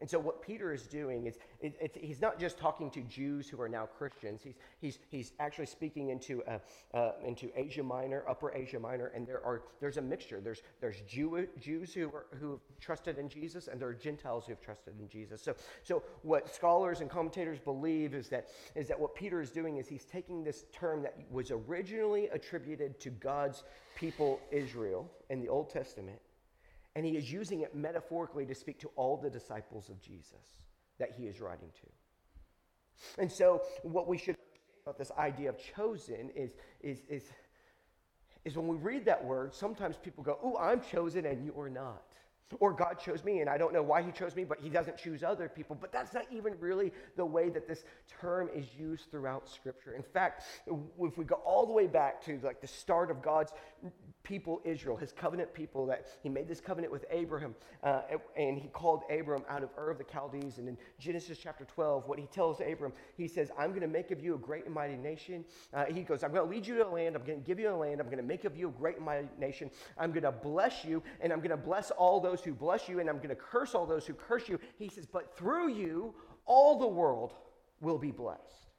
And 0.00 0.08
so, 0.08 0.18
what 0.18 0.40
Peter 0.40 0.72
is 0.72 0.86
doing 0.86 1.26
is 1.26 1.38
it, 1.60 1.96
he's 2.00 2.20
not 2.20 2.38
just 2.38 2.58
talking 2.58 2.90
to 2.92 3.02
Jews 3.02 3.48
who 3.48 3.60
are 3.60 3.68
now 3.68 3.86
Christians. 3.86 4.40
He's, 4.42 4.54
he's, 4.80 4.98
he's 5.10 5.32
actually 5.38 5.66
speaking 5.66 6.08
into, 6.08 6.42
uh, 6.44 6.58
uh, 6.94 7.12
into 7.24 7.50
Asia 7.54 7.82
Minor, 7.82 8.24
Upper 8.28 8.52
Asia 8.54 8.80
Minor, 8.80 9.08
and 9.08 9.26
there 9.26 9.44
are, 9.44 9.62
there's 9.80 9.98
a 9.98 10.02
mixture. 10.02 10.40
There's, 10.40 10.62
there's 10.80 11.02
Jew, 11.02 11.46
Jews 11.60 11.92
who, 11.92 12.06
are, 12.08 12.26
who 12.38 12.52
have 12.52 12.60
trusted 12.80 13.18
in 13.18 13.28
Jesus, 13.28 13.68
and 13.68 13.78
there 13.78 13.88
are 13.88 13.94
Gentiles 13.94 14.46
who 14.46 14.52
have 14.52 14.62
trusted 14.62 14.94
in 14.98 15.08
Jesus. 15.08 15.42
So, 15.42 15.54
so, 15.82 16.02
what 16.22 16.54
scholars 16.54 17.02
and 17.02 17.10
commentators 17.10 17.58
believe 17.58 18.14
is 18.14 18.28
that, 18.28 18.48
is 18.74 18.88
that 18.88 18.98
what 18.98 19.14
Peter 19.14 19.42
is 19.42 19.50
doing 19.50 19.76
is 19.76 19.86
he's 19.86 20.06
taking 20.06 20.42
this 20.42 20.64
term 20.72 21.02
that 21.02 21.14
was 21.30 21.50
originally 21.50 22.28
attributed 22.28 22.98
to 23.00 23.10
God's 23.10 23.64
people, 23.96 24.40
Israel, 24.50 25.10
in 25.28 25.40
the 25.40 25.48
Old 25.48 25.68
Testament 25.68 26.20
and 26.96 27.06
he 27.06 27.16
is 27.16 27.30
using 27.30 27.60
it 27.60 27.74
metaphorically 27.74 28.46
to 28.46 28.54
speak 28.54 28.78
to 28.80 28.90
all 28.96 29.16
the 29.16 29.30
disciples 29.30 29.88
of 29.88 30.00
Jesus 30.00 30.62
that 30.98 31.12
he 31.16 31.24
is 31.24 31.40
writing 31.40 31.70
to. 31.80 33.20
And 33.22 33.30
so, 33.30 33.62
what 33.82 34.06
we 34.06 34.18
should 34.18 34.36
about 34.84 34.98
this 34.98 35.12
idea 35.18 35.48
of 35.48 35.56
chosen 35.58 36.30
is, 36.34 36.56
is, 36.80 37.02
is, 37.08 37.24
is 38.44 38.56
when 38.56 38.66
we 38.66 38.76
read 38.76 39.04
that 39.04 39.24
word, 39.24 39.54
sometimes 39.54 39.96
people 39.96 40.24
go, 40.24 40.38
Oh, 40.42 40.56
I'm 40.58 40.80
chosen 40.80 41.26
and 41.26 41.44
you 41.44 41.54
are 41.58 41.70
not. 41.70 42.02
Or 42.58 42.72
God 42.72 42.98
chose 42.98 43.22
me, 43.22 43.38
and 43.40 43.48
I 43.48 43.56
don't 43.56 43.72
know 43.72 43.82
why 43.82 44.02
He 44.02 44.10
chose 44.10 44.34
me, 44.34 44.42
but 44.42 44.58
He 44.60 44.68
doesn't 44.68 44.96
choose 44.96 45.22
other 45.22 45.48
people. 45.48 45.76
But 45.80 45.92
that's 45.92 46.12
not 46.12 46.24
even 46.32 46.54
really 46.58 46.92
the 47.16 47.24
way 47.24 47.48
that 47.48 47.68
this 47.68 47.84
term 48.20 48.50
is 48.52 48.66
used 48.76 49.08
throughout 49.12 49.48
Scripture. 49.48 49.94
In 49.94 50.02
fact, 50.02 50.42
if 50.66 51.16
we 51.16 51.24
go 51.24 51.36
all 51.36 51.64
the 51.64 51.72
way 51.72 51.86
back 51.86 52.24
to 52.24 52.40
like 52.42 52.60
the 52.60 52.66
start 52.66 53.12
of 53.12 53.22
God's 53.22 53.52
people, 54.22 54.60
Israel, 54.64 54.96
his 54.96 55.12
covenant 55.12 55.52
people, 55.54 55.86
that 55.86 56.06
he 56.22 56.28
made 56.28 56.48
this 56.48 56.60
covenant 56.60 56.92
with 56.92 57.04
Abraham, 57.10 57.54
uh, 57.82 58.02
and 58.36 58.58
he 58.58 58.68
called 58.68 59.02
Abram 59.10 59.42
out 59.48 59.62
of 59.62 59.70
Ur 59.78 59.90
of 59.90 59.98
the 59.98 60.04
Chaldees. 60.10 60.58
And 60.58 60.68
in 60.68 60.76
Genesis 60.98 61.38
chapter 61.42 61.64
12, 61.64 62.06
what 62.06 62.18
he 62.18 62.26
tells 62.26 62.60
Abram, 62.60 62.92
he 63.16 63.26
says, 63.26 63.50
I'm 63.58 63.70
going 63.70 63.80
to 63.82 63.88
make 63.88 64.10
of 64.10 64.22
you 64.22 64.34
a 64.34 64.38
great 64.38 64.66
and 64.66 64.74
mighty 64.74 64.96
nation. 64.96 65.44
Uh, 65.72 65.86
he 65.86 66.02
goes, 66.02 66.22
I'm 66.22 66.32
going 66.32 66.44
to 66.44 66.50
lead 66.50 66.66
you 66.66 66.76
to 66.76 66.86
a 66.86 66.90
land, 66.90 67.16
I'm 67.16 67.24
going 67.24 67.40
to 67.40 67.46
give 67.46 67.58
you 67.58 67.70
a 67.70 67.76
land, 67.76 68.00
I'm 68.00 68.06
going 68.06 68.18
to 68.18 68.22
make 68.22 68.44
of 68.44 68.56
you 68.56 68.68
a 68.68 68.72
great 68.72 68.96
and 68.96 69.04
mighty 69.04 69.28
nation. 69.38 69.70
I'm 69.98 70.10
going 70.10 70.24
to 70.24 70.32
bless 70.32 70.84
you, 70.84 71.02
and 71.20 71.32
I'm 71.32 71.40
going 71.40 71.50
to 71.50 71.56
bless 71.56 71.90
all 71.90 72.20
those 72.20 72.42
who 72.42 72.52
bless 72.52 72.88
you, 72.88 73.00
and 73.00 73.08
I'm 73.08 73.16
going 73.16 73.30
to 73.30 73.34
curse 73.34 73.74
all 73.74 73.86
those 73.86 74.06
who 74.06 74.14
curse 74.14 74.48
you. 74.48 74.58
He 74.78 74.88
says, 74.88 75.06
But 75.06 75.36
through 75.36 75.72
you, 75.72 76.14
all 76.46 76.78
the 76.78 76.86
world 76.86 77.34
will 77.80 77.98
be 77.98 78.10
blessed. 78.10 78.70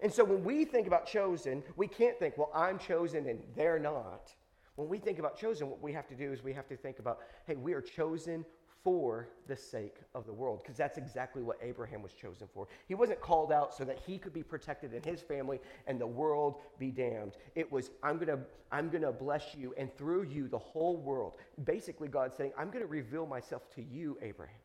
And 0.00 0.12
so 0.12 0.24
when 0.24 0.44
we 0.44 0.64
think 0.64 0.86
about 0.86 1.06
chosen, 1.06 1.62
we 1.76 1.86
can't 1.86 2.18
think, 2.18 2.36
well, 2.36 2.50
I'm 2.54 2.78
chosen 2.78 3.28
and 3.28 3.40
they're 3.54 3.78
not. 3.78 4.34
When 4.76 4.88
we 4.88 4.98
think 4.98 5.18
about 5.18 5.38
chosen, 5.38 5.70
what 5.70 5.80
we 5.80 5.92
have 5.92 6.08
to 6.08 6.14
do 6.14 6.32
is 6.32 6.42
we 6.42 6.52
have 6.52 6.66
to 6.68 6.76
think 6.76 6.98
about, 6.98 7.20
hey, 7.46 7.56
we 7.56 7.74
are 7.74 7.80
chosen 7.80 8.44
for 8.82 9.28
the 9.46 9.56
sake 9.56 9.96
of 10.14 10.26
the 10.26 10.32
world, 10.32 10.60
because 10.62 10.76
that's 10.76 10.98
exactly 10.98 11.42
what 11.42 11.56
Abraham 11.62 12.02
was 12.02 12.12
chosen 12.12 12.46
for. 12.52 12.68
He 12.86 12.94
wasn't 12.94 13.18
called 13.20 13.50
out 13.50 13.74
so 13.74 13.82
that 13.84 13.98
he 14.06 14.18
could 14.18 14.34
be 14.34 14.42
protected 14.42 14.92
in 14.92 15.02
his 15.02 15.22
family 15.22 15.58
and 15.86 15.98
the 15.98 16.06
world 16.06 16.56
be 16.78 16.90
damned. 16.90 17.36
It 17.54 17.70
was, 17.72 17.90
I'm 18.02 18.18
gonna, 18.18 18.40
I'm 18.70 18.90
gonna 18.90 19.10
bless 19.10 19.54
you, 19.54 19.74
and 19.78 19.94
through 19.96 20.24
you, 20.24 20.48
the 20.48 20.58
whole 20.58 20.98
world. 20.98 21.34
Basically, 21.64 22.08
God 22.08 22.36
saying, 22.36 22.52
I'm 22.58 22.70
gonna 22.70 22.84
reveal 22.84 23.24
myself 23.24 23.70
to 23.76 23.82
you, 23.82 24.18
Abraham 24.20 24.56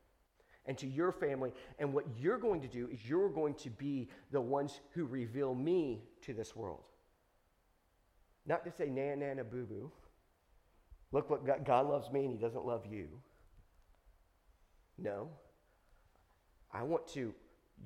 and 0.66 0.78
to 0.78 0.88
your 0.88 1.12
family. 1.12 1.52
And 1.80 1.92
what 1.92 2.06
you're 2.20 2.38
going 2.38 2.62
to 2.62 2.68
do 2.68 2.88
is 2.92 3.10
you're 3.10 3.30
going 3.30 3.56
to 3.56 3.72
be 3.72 4.08
the 4.32 4.40
ones 4.40 4.82
who 4.92 5.06
reveal 5.06 5.56
me 5.56 6.04
to 6.22 6.34
this 6.34 6.56
world. 6.56 6.84
Not 8.50 8.66
to 8.66 8.72
say 8.72 8.90
na 8.90 9.14
na 9.14 9.44
boo 9.44 9.66
boo. 9.66 9.92
Look 11.12 11.30
what 11.30 11.46
God, 11.46 11.64
God 11.66 11.88
loves 11.88 12.12
me 12.12 12.26
and 12.26 12.34
he 12.34 12.38
doesn't 12.38 12.66
love 12.66 12.86
you. 12.90 13.08
No. 14.98 15.30
I 16.74 16.82
want 16.82 17.08
to 17.10 17.34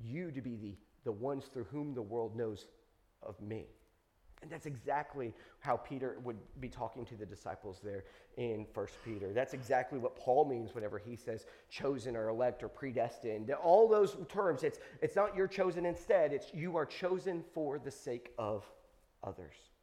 you 0.02 0.30
to 0.30 0.40
be 0.40 0.56
the, 0.56 0.74
the 1.04 1.12
ones 1.12 1.44
through 1.52 1.64
whom 1.64 1.94
the 1.94 2.02
world 2.02 2.34
knows 2.34 2.66
of 3.22 3.40
me. 3.42 3.66
And 4.42 4.50
that's 4.50 4.66
exactly 4.66 5.34
how 5.60 5.76
Peter 5.76 6.18
would 6.24 6.36
be 6.60 6.68
talking 6.68 7.04
to 7.06 7.14
the 7.14 7.24
disciples 7.24 7.80
there 7.84 8.04
in 8.36 8.66
1 8.72 8.86
Peter. 9.04 9.32
That's 9.32 9.54
exactly 9.54 9.98
what 9.98 10.16
Paul 10.16 10.46
means 10.46 10.74
whenever 10.74 10.98
he 10.98 11.14
says 11.14 11.46
chosen 11.70 12.16
or 12.16 12.28
elect 12.28 12.62
or 12.62 12.68
predestined. 12.68 13.50
All 13.50 13.86
those 13.88 14.16
terms, 14.28 14.62
it's, 14.62 14.78
it's 15.02 15.16
not 15.16 15.36
you're 15.36 15.46
chosen 15.46 15.84
instead, 15.86 16.32
it's 16.32 16.52
you 16.52 16.76
are 16.76 16.86
chosen 16.86 17.44
for 17.54 17.78
the 17.78 17.90
sake 17.90 18.32
of 18.38 18.64
others. 19.22 19.73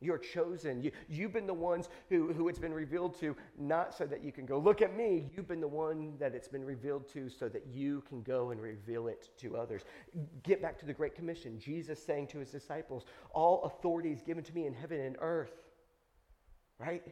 You're 0.00 0.18
chosen. 0.18 0.80
You, 0.80 0.92
you've 1.08 1.32
been 1.32 1.46
the 1.46 1.54
ones 1.54 1.88
who, 2.08 2.32
who 2.32 2.48
it's 2.48 2.58
been 2.58 2.72
revealed 2.72 3.18
to, 3.18 3.36
not 3.58 3.92
so 3.92 4.06
that 4.06 4.22
you 4.22 4.30
can 4.30 4.46
go, 4.46 4.58
look 4.58 4.80
at 4.80 4.96
me. 4.96 5.28
You've 5.34 5.48
been 5.48 5.60
the 5.60 5.66
one 5.66 6.14
that 6.20 6.34
it's 6.34 6.46
been 6.46 6.64
revealed 6.64 7.08
to 7.14 7.28
so 7.28 7.48
that 7.48 7.66
you 7.66 8.04
can 8.08 8.22
go 8.22 8.50
and 8.50 8.60
reveal 8.60 9.08
it 9.08 9.30
to 9.38 9.56
others. 9.56 9.82
Get 10.44 10.62
back 10.62 10.78
to 10.78 10.86
the 10.86 10.92
Great 10.92 11.16
Commission. 11.16 11.58
Jesus 11.58 12.00
saying 12.00 12.28
to 12.28 12.38
his 12.38 12.50
disciples, 12.50 13.04
All 13.32 13.64
authority 13.64 14.12
is 14.12 14.22
given 14.22 14.44
to 14.44 14.54
me 14.54 14.66
in 14.66 14.72
heaven 14.72 15.00
and 15.00 15.16
earth. 15.20 15.52
Right? 16.78 17.02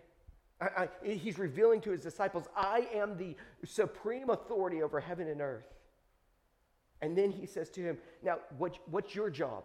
I, 0.60 0.64
I, 0.64 0.88
he's 1.02 1.38
revealing 1.38 1.80
to 1.82 1.90
his 1.90 2.02
disciples, 2.02 2.44
I 2.56 2.86
am 2.94 3.18
the 3.18 3.36
supreme 3.64 4.30
authority 4.30 4.82
over 4.82 5.00
heaven 5.00 5.28
and 5.28 5.40
earth. 5.40 5.66
And 7.02 7.18
then 7.18 7.30
he 7.30 7.46
says 7.46 7.68
to 7.70 7.80
him, 7.80 7.98
Now, 8.22 8.38
what, 8.56 8.78
what's 8.86 9.14
your 9.14 9.28
job? 9.28 9.64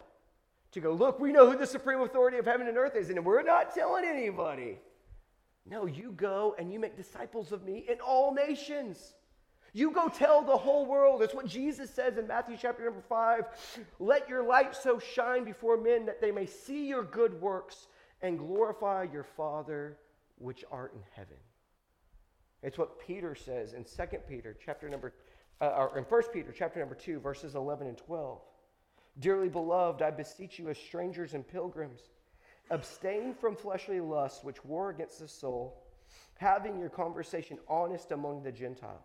To 0.72 0.80
go, 0.80 0.92
look, 0.92 1.20
we 1.20 1.32
know 1.32 1.50
who 1.50 1.58
the 1.58 1.66
supreme 1.66 2.00
authority 2.00 2.38
of 2.38 2.46
heaven 2.46 2.66
and 2.66 2.78
earth 2.78 2.96
is, 2.96 3.10
and 3.10 3.24
we're 3.24 3.42
not 3.42 3.74
telling 3.74 4.04
anybody. 4.04 4.78
No, 5.66 5.86
you 5.86 6.12
go 6.12 6.54
and 6.58 6.72
you 6.72 6.80
make 6.80 6.96
disciples 6.96 7.52
of 7.52 7.62
me 7.64 7.84
in 7.88 8.00
all 8.00 8.32
nations. 8.32 9.14
You 9.74 9.90
go 9.90 10.08
tell 10.08 10.42
the 10.42 10.56
whole 10.56 10.84
world. 10.84 11.22
It's 11.22 11.34
what 11.34 11.46
Jesus 11.46 11.90
says 11.90 12.18
in 12.18 12.26
Matthew 12.26 12.56
chapter 12.60 12.84
number 12.84 13.00
five. 13.00 13.44
Let 13.98 14.28
your 14.28 14.44
light 14.44 14.74
so 14.74 14.98
shine 14.98 15.44
before 15.44 15.76
men 15.76 16.04
that 16.06 16.20
they 16.20 16.30
may 16.30 16.46
see 16.46 16.88
your 16.88 17.04
good 17.04 17.40
works 17.40 17.86
and 18.20 18.38
glorify 18.38 19.06
your 19.10 19.24
Father 19.24 19.98
which 20.38 20.64
art 20.70 20.92
in 20.94 21.02
heaven. 21.14 21.36
It's 22.62 22.78
what 22.78 23.00
Peter 23.00 23.34
says 23.34 23.72
in 23.72 23.84
2 23.84 24.18
Peter 24.28 24.56
chapter 24.64 24.88
number 24.88 25.14
uh, 25.60 25.66
or 25.66 25.98
in 25.98 26.04
1 26.04 26.22
Peter 26.32 26.52
chapter 26.56 26.80
number 26.80 26.94
2 26.94 27.20
verses 27.20 27.54
11 27.54 27.86
and 27.86 27.96
12. 27.96 28.40
Dearly 29.18 29.48
beloved, 29.48 30.02
I 30.02 30.10
beseech 30.10 30.58
you 30.58 30.68
as 30.68 30.78
strangers 30.78 31.34
and 31.34 31.46
pilgrims, 31.46 32.00
abstain 32.70 33.34
from 33.34 33.56
fleshly 33.56 34.00
lusts 34.00 34.42
which 34.42 34.64
war 34.64 34.90
against 34.90 35.18
the 35.18 35.28
soul, 35.28 35.84
having 36.38 36.78
your 36.78 36.88
conversation 36.88 37.58
honest 37.68 38.10
among 38.10 38.42
the 38.42 38.52
Gentiles, 38.52 39.04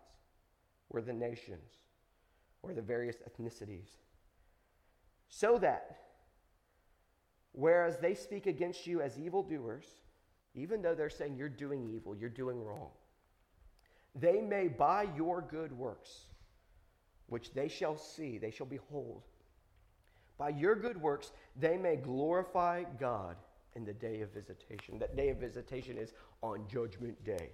or 0.90 1.02
the 1.02 1.14
nations, 1.14 1.72
or 2.62 2.74
the 2.74 2.82
various 2.82 3.18
ethnicities, 3.18 3.90
so 5.30 5.58
that 5.58 5.98
whereas 7.52 7.98
they 7.98 8.14
speak 8.14 8.48
against 8.48 8.88
you 8.88 9.02
as 9.02 9.20
evildoers, 9.20 9.86
even 10.56 10.82
though 10.82 10.96
they're 10.96 11.10
saying 11.10 11.36
you're 11.36 11.50
doing 11.50 11.86
evil, 11.94 12.16
you're 12.16 12.30
doing 12.30 12.64
wrong, 12.64 12.92
they 14.16 14.42
may 14.42 14.68
by 14.68 15.04
your 15.16 15.42
good 15.42 15.72
works, 15.72 16.28
which 17.28 17.54
they 17.54 17.68
shall 17.68 17.98
see, 17.98 18.38
they 18.38 18.52
shall 18.52 18.66
behold, 18.66 19.24
by 20.38 20.50
your 20.50 20.76
good 20.76 21.02
works, 21.02 21.32
they 21.60 21.78
may 21.78 21.96
glorify 21.96 22.84
God 23.00 23.36
in 23.76 23.86
the 23.86 23.94
day 23.94 24.22
of 24.22 24.32
visitation. 24.32 25.00
That 25.00 25.16
day 25.16 25.30
of 25.30 25.38
visitation 25.38 25.98
is 25.98 26.14
on 26.42 26.66
Judgment 26.68 27.24
Day. 27.24 27.50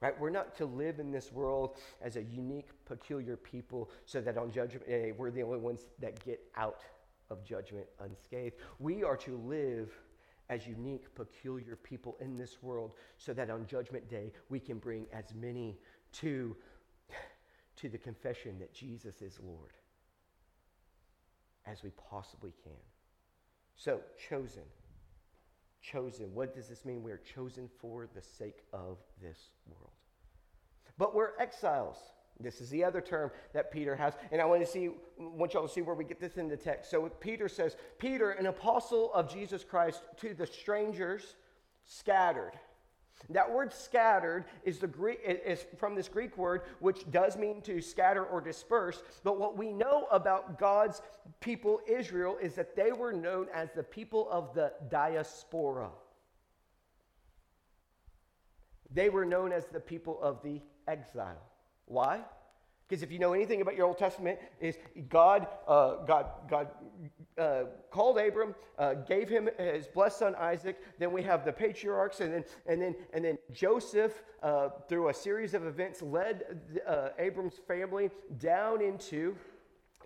Right? 0.00 0.18
We're 0.18 0.30
not 0.30 0.56
to 0.56 0.66
live 0.66 0.98
in 0.98 1.12
this 1.12 1.30
world 1.30 1.78
as 2.00 2.16
a 2.16 2.22
unique, 2.22 2.70
peculiar 2.86 3.36
people 3.36 3.90
so 4.04 4.20
that 4.20 4.36
on 4.36 4.50
Judgment 4.50 4.86
Day 4.86 5.12
we're 5.12 5.30
the 5.30 5.42
only 5.42 5.58
ones 5.58 5.86
that 6.00 6.24
get 6.24 6.40
out 6.56 6.80
of 7.30 7.44
judgment 7.44 7.86
unscathed. 8.00 8.56
We 8.80 9.04
are 9.04 9.16
to 9.18 9.36
live 9.36 9.92
as 10.48 10.66
unique, 10.66 11.14
peculiar 11.14 11.76
people 11.76 12.16
in 12.20 12.36
this 12.36 12.62
world 12.62 12.92
so 13.16 13.32
that 13.32 13.48
on 13.48 13.64
Judgment 13.66 14.08
Day 14.08 14.32
we 14.48 14.58
can 14.58 14.78
bring 14.78 15.06
as 15.12 15.32
many 15.34 15.78
to, 16.14 16.56
to 17.76 17.88
the 17.88 17.98
confession 17.98 18.58
that 18.58 18.74
Jesus 18.74 19.22
is 19.22 19.38
Lord 19.40 19.72
as 21.66 21.82
we 21.82 21.90
possibly 22.10 22.52
can. 22.62 22.72
So, 23.76 24.00
chosen. 24.28 24.62
Chosen. 25.80 26.34
What 26.34 26.54
does 26.54 26.68
this 26.68 26.84
mean? 26.84 27.02
We 27.02 27.12
are 27.12 27.20
chosen 27.34 27.68
for 27.80 28.08
the 28.14 28.22
sake 28.22 28.62
of 28.72 28.98
this 29.20 29.50
world. 29.68 29.90
But 30.98 31.14
we're 31.14 31.36
exiles. 31.38 31.96
This 32.40 32.60
is 32.60 32.70
the 32.70 32.84
other 32.84 33.00
term 33.00 33.30
that 33.52 33.70
Peter 33.70 33.94
has. 33.96 34.14
And 34.30 34.40
I 34.40 34.44
want 34.44 34.60
to 34.60 34.66
see, 34.66 34.90
want 35.18 35.54
y'all 35.54 35.66
to 35.66 35.72
see 35.72 35.82
where 35.82 35.94
we 35.94 36.04
get 36.04 36.20
this 36.20 36.36
in 36.36 36.48
the 36.48 36.56
text. 36.56 36.90
So 36.90 37.08
Peter 37.08 37.48
says, 37.48 37.76
Peter, 37.98 38.30
an 38.32 38.46
apostle 38.46 39.12
of 39.14 39.32
Jesus 39.32 39.64
Christ 39.64 40.02
to 40.18 40.34
the 40.34 40.46
strangers 40.46 41.36
scattered. 41.84 42.52
That 43.30 43.50
word 43.50 43.72
scattered 43.72 44.44
is, 44.64 44.78
the 44.78 44.86
Greek, 44.86 45.20
is 45.24 45.64
from 45.78 45.94
this 45.94 46.08
Greek 46.08 46.36
word, 46.36 46.62
which 46.80 47.10
does 47.10 47.36
mean 47.36 47.62
to 47.62 47.80
scatter 47.80 48.24
or 48.24 48.40
disperse. 48.40 49.02
But 49.24 49.38
what 49.38 49.56
we 49.56 49.72
know 49.72 50.06
about 50.10 50.58
God's 50.58 51.02
people, 51.40 51.80
Israel, 51.88 52.36
is 52.40 52.54
that 52.54 52.76
they 52.76 52.92
were 52.92 53.12
known 53.12 53.46
as 53.54 53.70
the 53.72 53.82
people 53.82 54.28
of 54.30 54.54
the 54.54 54.72
diaspora. 54.90 55.90
They 58.94 59.08
were 59.08 59.24
known 59.24 59.52
as 59.52 59.66
the 59.66 59.80
people 59.80 60.20
of 60.22 60.42
the 60.42 60.60
exile. 60.86 61.42
Why? 61.86 62.20
Because 62.88 63.02
if 63.02 63.10
you 63.10 63.18
know 63.18 63.32
anything 63.32 63.62
about 63.62 63.74
your 63.74 63.86
Old 63.86 63.96
Testament, 63.96 64.38
is 64.60 64.76
God, 65.08 65.46
uh, 65.66 66.04
God, 66.04 66.26
God 66.50 66.68
uh, 67.38 67.64
called 67.90 68.18
Abram, 68.18 68.54
uh, 68.78 68.94
gave 68.94 69.28
him 69.28 69.48
his 69.58 69.86
blessed 69.86 70.18
son 70.18 70.34
Isaac. 70.36 70.78
Then 70.98 71.12
we 71.12 71.22
have 71.22 71.44
the 71.44 71.52
patriarchs, 71.52 72.20
and 72.20 72.32
then 72.32 72.44
and 72.66 72.80
then 72.80 72.94
and 73.12 73.24
then 73.24 73.38
Joseph, 73.52 74.22
uh, 74.42 74.68
through 74.88 75.08
a 75.08 75.14
series 75.14 75.54
of 75.54 75.66
events, 75.66 76.02
led 76.02 76.44
uh, 76.86 77.08
Abram's 77.18 77.58
family 77.66 78.10
down 78.38 78.82
into 78.82 79.34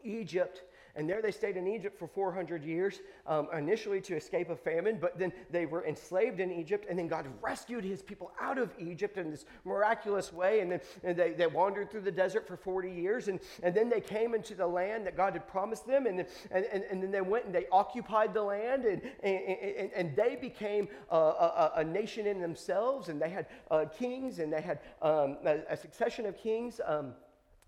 Egypt 0.05 0.63
and 0.97 1.09
there 1.09 1.21
they 1.21 1.31
stayed 1.31 1.57
in 1.57 1.67
Egypt 1.67 1.99
for 1.99 2.09
400 2.09 2.65
years, 2.65 3.01
um, 3.27 3.49
initially 3.57 4.01
to 4.03 4.17
escape 4.17 4.49
a 4.49 4.57
famine, 4.57 4.99
but 5.01 5.19
then 5.19 5.33
they 5.51 5.67
were 5.67 5.85
enslaved 5.87 6.41
in 6.41 6.51
Egypt. 6.51 6.87
And 6.89 6.99
then 6.99 7.07
God 7.07 7.27
rescued 7.43 7.85
his 7.85 8.03
people 8.03 8.33
out 8.41 8.59
of 8.59 8.73
Egypt 8.79 9.19
in 9.19 9.31
this 9.31 9.45
miraculous 9.65 10.33
way. 10.33 10.61
And 10.61 10.73
then 10.73 10.81
and 11.05 11.17
they, 11.17 11.33
they 11.33 11.47
wandered 11.47 11.91
through 11.91 12.01
the 12.03 12.11
desert 12.11 12.47
for 12.47 12.57
40 12.57 12.91
years. 12.91 13.29
And, 13.29 13.41
and 13.63 13.75
then 13.75 13.91
they 13.91 14.01
came 14.01 14.35
into 14.35 14.55
the 14.55 14.67
land 14.67 15.07
that 15.07 15.17
God 15.17 15.35
had 15.35 15.47
promised 15.47 15.87
them. 15.87 16.07
And 16.07 16.21
then, 16.21 16.27
and, 16.51 16.65
and, 16.73 16.85
and 16.85 17.03
then 17.03 17.11
they 17.11 17.21
went 17.21 17.45
and 17.45 17.55
they 17.55 17.67
occupied 17.71 18.33
the 18.33 18.43
land. 18.43 18.85
And, 18.87 19.03
and, 19.23 19.37
and, 19.37 19.91
and 19.95 20.17
they 20.17 20.37
became 20.37 20.89
a, 21.11 21.17
a, 21.17 21.73
a, 21.77 21.85
nation 21.85 22.27
in 22.27 22.41
themselves. 22.41 23.09
And 23.11 23.21
they 23.21 23.31
had 23.31 23.47
uh, 23.71 23.85
kings 23.85 24.39
and 24.39 24.53
they 24.53 24.63
had 24.63 24.81
um, 25.03 25.37
a, 25.45 25.59
a, 25.71 25.77
succession 25.77 26.25
of 26.25 26.37
kings. 26.39 26.81
Um, 26.85 27.13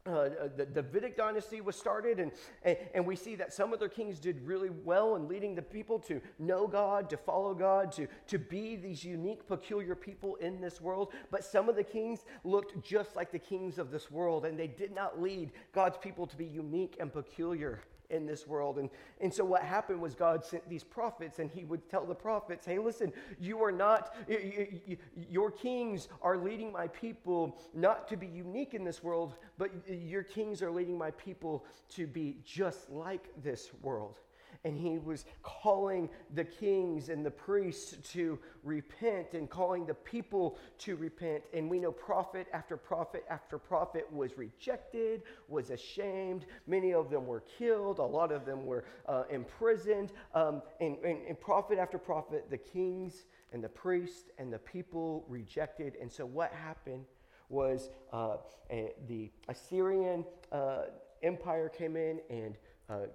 uh, 0.07 0.31
the 0.57 0.65
Davidic 0.65 1.17
dynasty 1.17 1.61
was 1.61 1.77
started, 1.77 2.19
and, 2.19 2.33
and, 2.63 2.77
and, 2.95 3.07
we 3.07 3.15
see 3.15 3.35
that 3.35 3.53
some 3.53 3.73
of 3.73 3.79
their 3.79 3.89
kings 3.89 4.19
did 4.19 4.41
really 4.47 4.71
well 4.71 5.17
in 5.17 5.29
leading 5.29 5.55
the 5.55 5.61
people 5.63 5.99
to 5.99 6.21
know 6.39 6.67
God, 6.67 7.11
to 7.11 7.17
follow 7.17 7.53
God, 7.53 7.93
to, 7.93 8.07
to 8.29 8.39
be 8.39 8.77
these 8.77 9.05
unique, 9.05 9.47
peculiar 9.47 9.95
people 9.95 10.37
in 10.37 10.61
this 10.61 10.81
world. 10.81 11.13
But 11.31 11.45
some 11.45 11.69
of 11.69 11.77
the 11.77 11.85
kings 11.85 12.25
looked 12.43 12.83
just 12.83 13.17
like 13.17 13.31
the 13.31 13.39
kings 13.39 13.79
of 13.79 13.91
this 13.91 14.11
world, 14.11 14.47
and 14.47 14.59
they 14.59 14.69
did 14.69 14.95
not 14.95 15.21
lead 15.21 15.53
God's 15.73 15.99
people 15.99 16.27
to 16.27 16.37
be 16.37 16.47
unique 16.47 16.97
and 16.99 17.13
peculiar 17.13 17.81
in 18.11 18.27
this 18.27 18.47
world. 18.47 18.79
And, 18.79 18.91
and 19.21 19.33
so 19.33 19.45
what 19.45 19.63
happened 19.63 20.01
was 20.01 20.15
God 20.15 20.45
sent 20.45 20.69
these 20.69 20.85
prophets, 20.85 21.39
and 21.39 21.51
he 21.51 21.65
would 21.65 21.89
tell 21.89 22.05
the 22.05 22.15
prophets, 22.15 22.67
hey, 22.67 22.79
listen, 22.79 23.13
you 23.39 23.63
are 23.63 23.73
not, 23.73 24.15
you, 24.29 24.69
you, 24.87 24.97
your 25.31 25.51
kings 25.51 26.09
are 26.23 26.37
leading 26.37 26.73
my 26.73 26.89
people 26.89 27.59
not 27.75 28.09
to 28.09 28.17
be 28.17 28.27
unique 28.27 28.75
in 28.75 28.85
this 28.85 29.03
world, 29.03 29.37
but 29.59 29.71
your 29.89 30.23
kings 30.23 30.63
are 30.63 30.71
leading 30.71 30.97
my 30.97 31.11
people 31.13 31.65
to 31.91 32.07
be 32.07 32.37
just 32.45 32.91
like 32.91 33.29
this 33.43 33.71
world 33.83 34.21
and 34.65 34.77
he 34.77 34.99
was 34.99 35.25
calling 35.43 36.09
the 36.35 36.45
kings 36.45 37.09
and 37.09 37.25
the 37.25 37.31
priests 37.31 37.97
to 38.13 38.39
repent 38.65 39.35
and 39.35 39.49
calling 39.49 39.87
the 39.87 39.95
people 39.95 40.59
to 40.79 40.97
repent. 40.97 41.43
And 41.55 41.71
we 41.71 41.79
know 41.79 41.93
prophet 41.93 42.47
after 42.53 42.77
prophet 42.77 43.25
after 43.31 43.59
prophet 43.59 44.11
was 44.13 44.37
rejected, 44.37 45.23
was 45.49 45.71
ashamed. 45.71 46.47
Many 46.67 46.93
of 46.93 47.11
them 47.11 47.27
were 47.27 47.45
killed, 47.59 47.99
a 47.99 48.05
lot 48.05 48.33
of 48.33 48.45
them 48.45 48.67
were 48.67 48.85
uh, 49.07 49.25
imprisoned. 49.31 50.13
Um, 50.35 50.63
and, 50.81 50.97
and, 51.05 51.27
and 51.27 51.41
prophet 51.41 51.79
after 51.79 51.99
prophet, 51.99 52.47
the 52.51 52.59
kings 52.59 53.25
and 53.53 53.63
the 53.63 53.69
priests 53.69 54.31
and 54.39 54.53
the 54.53 54.59
people 54.59 55.25
rejected. 55.29 55.95
And 56.01 56.11
so 56.11 56.27
what 56.27 56.53
happened? 56.53 57.05
Was 57.51 57.89
uh, 58.13 58.37
a, 58.71 58.93
the 59.07 59.31
Assyrian 59.49 60.23
uh, 60.53 60.83
Empire 61.23 61.71
came 61.71 61.97
in 61.97 62.21
and 62.29 62.59
uh, 62.91 63.07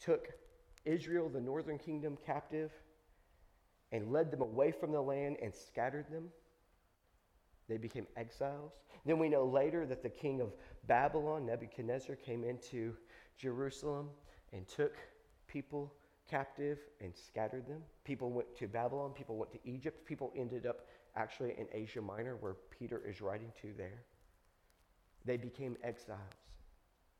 took 0.00 0.32
Israel, 0.86 1.28
the 1.28 1.40
northern 1.40 1.78
kingdom, 1.78 2.16
captive 2.24 2.70
and 3.92 4.12
led 4.12 4.30
them 4.30 4.40
away 4.40 4.70
from 4.70 4.92
the 4.92 5.00
land 5.00 5.36
and 5.42 5.54
scattered 5.54 6.06
them. 6.10 6.24
They 7.68 7.76
became 7.76 8.06
exiles. 8.16 8.72
Then 9.04 9.18
we 9.18 9.28
know 9.28 9.44
later 9.44 9.86
that 9.86 10.02
the 10.02 10.08
king 10.08 10.40
of 10.40 10.52
Babylon, 10.86 11.46
Nebuchadnezzar, 11.46 12.16
came 12.16 12.44
into 12.44 12.94
Jerusalem 13.36 14.08
and 14.52 14.66
took 14.68 14.94
people 15.46 15.92
captive 16.28 16.78
and 17.00 17.14
scattered 17.14 17.66
them. 17.68 17.82
People 18.04 18.30
went 18.30 18.56
to 18.56 18.66
Babylon, 18.66 19.12
people 19.12 19.36
went 19.36 19.52
to 19.52 19.58
Egypt, 19.64 20.04
people 20.06 20.32
ended 20.36 20.66
up 20.66 20.86
actually 21.14 21.54
in 21.58 21.66
Asia 21.72 22.00
Minor, 22.00 22.36
where 22.36 22.56
Peter 22.76 23.00
is 23.06 23.20
writing 23.20 23.52
to 23.62 23.72
there. 23.76 24.02
They 25.24 25.36
became 25.36 25.76
exiles. 25.82 26.20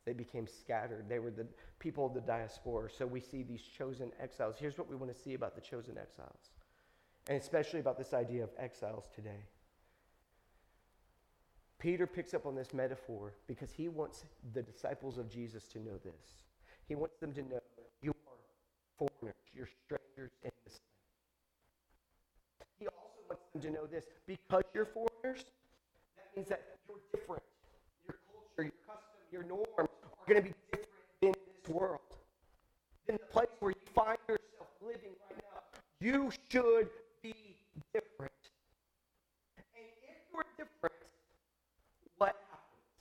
They 0.06 0.12
became 0.12 0.46
scattered. 0.46 1.08
They 1.08 1.18
were 1.18 1.32
the 1.32 1.46
people 1.80 2.06
of 2.06 2.14
the 2.14 2.20
diaspora. 2.20 2.88
So 2.96 3.04
we 3.04 3.20
see 3.20 3.42
these 3.42 3.60
chosen 3.60 4.12
exiles. 4.22 4.54
Here's 4.58 4.78
what 4.78 4.88
we 4.88 4.94
want 4.94 5.12
to 5.12 5.20
see 5.20 5.34
about 5.34 5.56
the 5.56 5.60
chosen 5.60 5.98
exiles, 5.98 6.52
and 7.28 7.36
especially 7.36 7.80
about 7.80 7.98
this 7.98 8.14
idea 8.14 8.44
of 8.44 8.50
exiles 8.56 9.08
today. 9.14 9.44
Peter 11.78 12.06
picks 12.06 12.32
up 12.32 12.46
on 12.46 12.54
this 12.54 12.72
metaphor 12.72 13.34
because 13.48 13.70
he 13.72 13.88
wants 13.88 14.24
the 14.54 14.62
disciples 14.62 15.18
of 15.18 15.28
Jesus 15.28 15.66
to 15.68 15.80
know 15.80 15.98
this. 16.04 16.44
He 16.88 16.94
wants 16.94 17.16
them 17.18 17.32
to 17.34 17.42
know 17.42 17.60
you 18.00 18.12
are 18.12 18.38
foreigners, 18.96 19.34
you're 19.54 19.68
strangers 19.84 20.30
in 20.42 20.50
this 20.64 20.78
land. 22.60 22.70
He 22.78 22.86
also 22.86 23.18
wants 23.28 23.42
them 23.52 23.60
to 23.62 23.70
know 23.70 23.86
this 23.86 24.04
because 24.26 24.62
you're 24.72 24.86
foreigners, 24.86 25.44
that 26.16 26.36
means 26.36 26.48
that 26.48 26.62
you're 26.88 26.98
different. 27.12 27.42
Your 29.32 29.42
norms 29.42 29.66
are 29.78 29.88
going 30.26 30.42
to 30.42 30.48
be 30.48 30.54
different 30.70 30.88
in 31.22 31.32
this 31.32 31.74
world. 31.74 32.00
In 33.08 33.14
the 33.14 33.26
place 33.32 33.48
where 33.60 33.72
you 33.72 33.92
find 33.94 34.18
yourself 34.28 34.68
living 34.80 35.14
right 35.30 35.38
now, 35.38 35.60
you 36.00 36.30
should 36.50 36.88
be 37.22 37.56
different. 37.92 38.32
And 39.56 39.64
if 40.02 40.16
you're 40.32 40.44
different, 40.56 40.94
what 42.18 42.36
happens? 42.50 42.98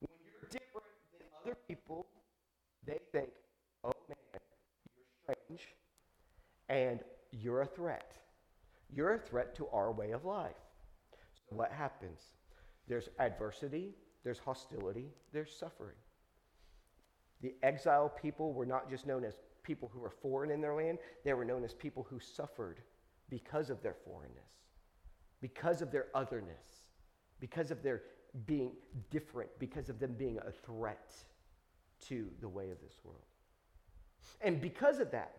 When 0.00 0.18
you're 0.24 0.48
different 0.50 0.86
than 1.18 1.26
other 1.44 1.56
people, 1.68 2.06
they 2.86 2.98
think, 3.12 3.30
oh 3.84 3.92
man, 4.08 4.16
you're 4.96 5.34
strange 5.46 5.68
and 6.68 7.00
you're 7.32 7.62
a 7.62 7.66
threat. 7.66 8.12
You're 8.94 9.14
a 9.14 9.18
threat 9.18 9.54
to 9.56 9.66
our 9.68 9.92
way 9.92 10.12
of 10.12 10.24
life. 10.24 10.52
So 11.48 11.56
what 11.56 11.72
happens? 11.72 12.20
There's 12.86 13.08
adversity, 13.18 13.94
there's 14.24 14.38
hostility, 14.38 15.06
there's 15.32 15.54
suffering. 15.54 15.96
The 17.42 17.54
exile 17.62 18.08
people 18.08 18.52
were 18.52 18.66
not 18.66 18.88
just 18.88 19.06
known 19.06 19.24
as 19.24 19.34
people 19.62 19.90
who 19.92 20.00
were 20.00 20.10
foreign 20.10 20.50
in 20.50 20.60
their 20.60 20.74
land, 20.74 20.98
they 21.24 21.34
were 21.34 21.44
known 21.44 21.64
as 21.64 21.74
people 21.74 22.06
who 22.08 22.18
suffered 22.18 22.80
because 23.28 23.70
of 23.70 23.82
their 23.82 23.94
foreignness, 24.04 24.50
because 25.40 25.82
of 25.82 25.90
their 25.90 26.06
otherness, 26.14 26.82
because 27.40 27.70
of 27.70 27.82
their 27.82 28.02
being 28.46 28.72
different, 29.10 29.50
because 29.58 29.88
of 29.88 29.98
them 29.98 30.14
being 30.18 30.38
a 30.38 30.50
threat 30.50 31.12
to 32.08 32.28
the 32.40 32.48
way 32.48 32.70
of 32.70 32.80
this 32.82 32.94
world. 33.04 33.20
And 34.40 34.60
because 34.60 34.98
of 34.98 35.10
that, 35.12 35.36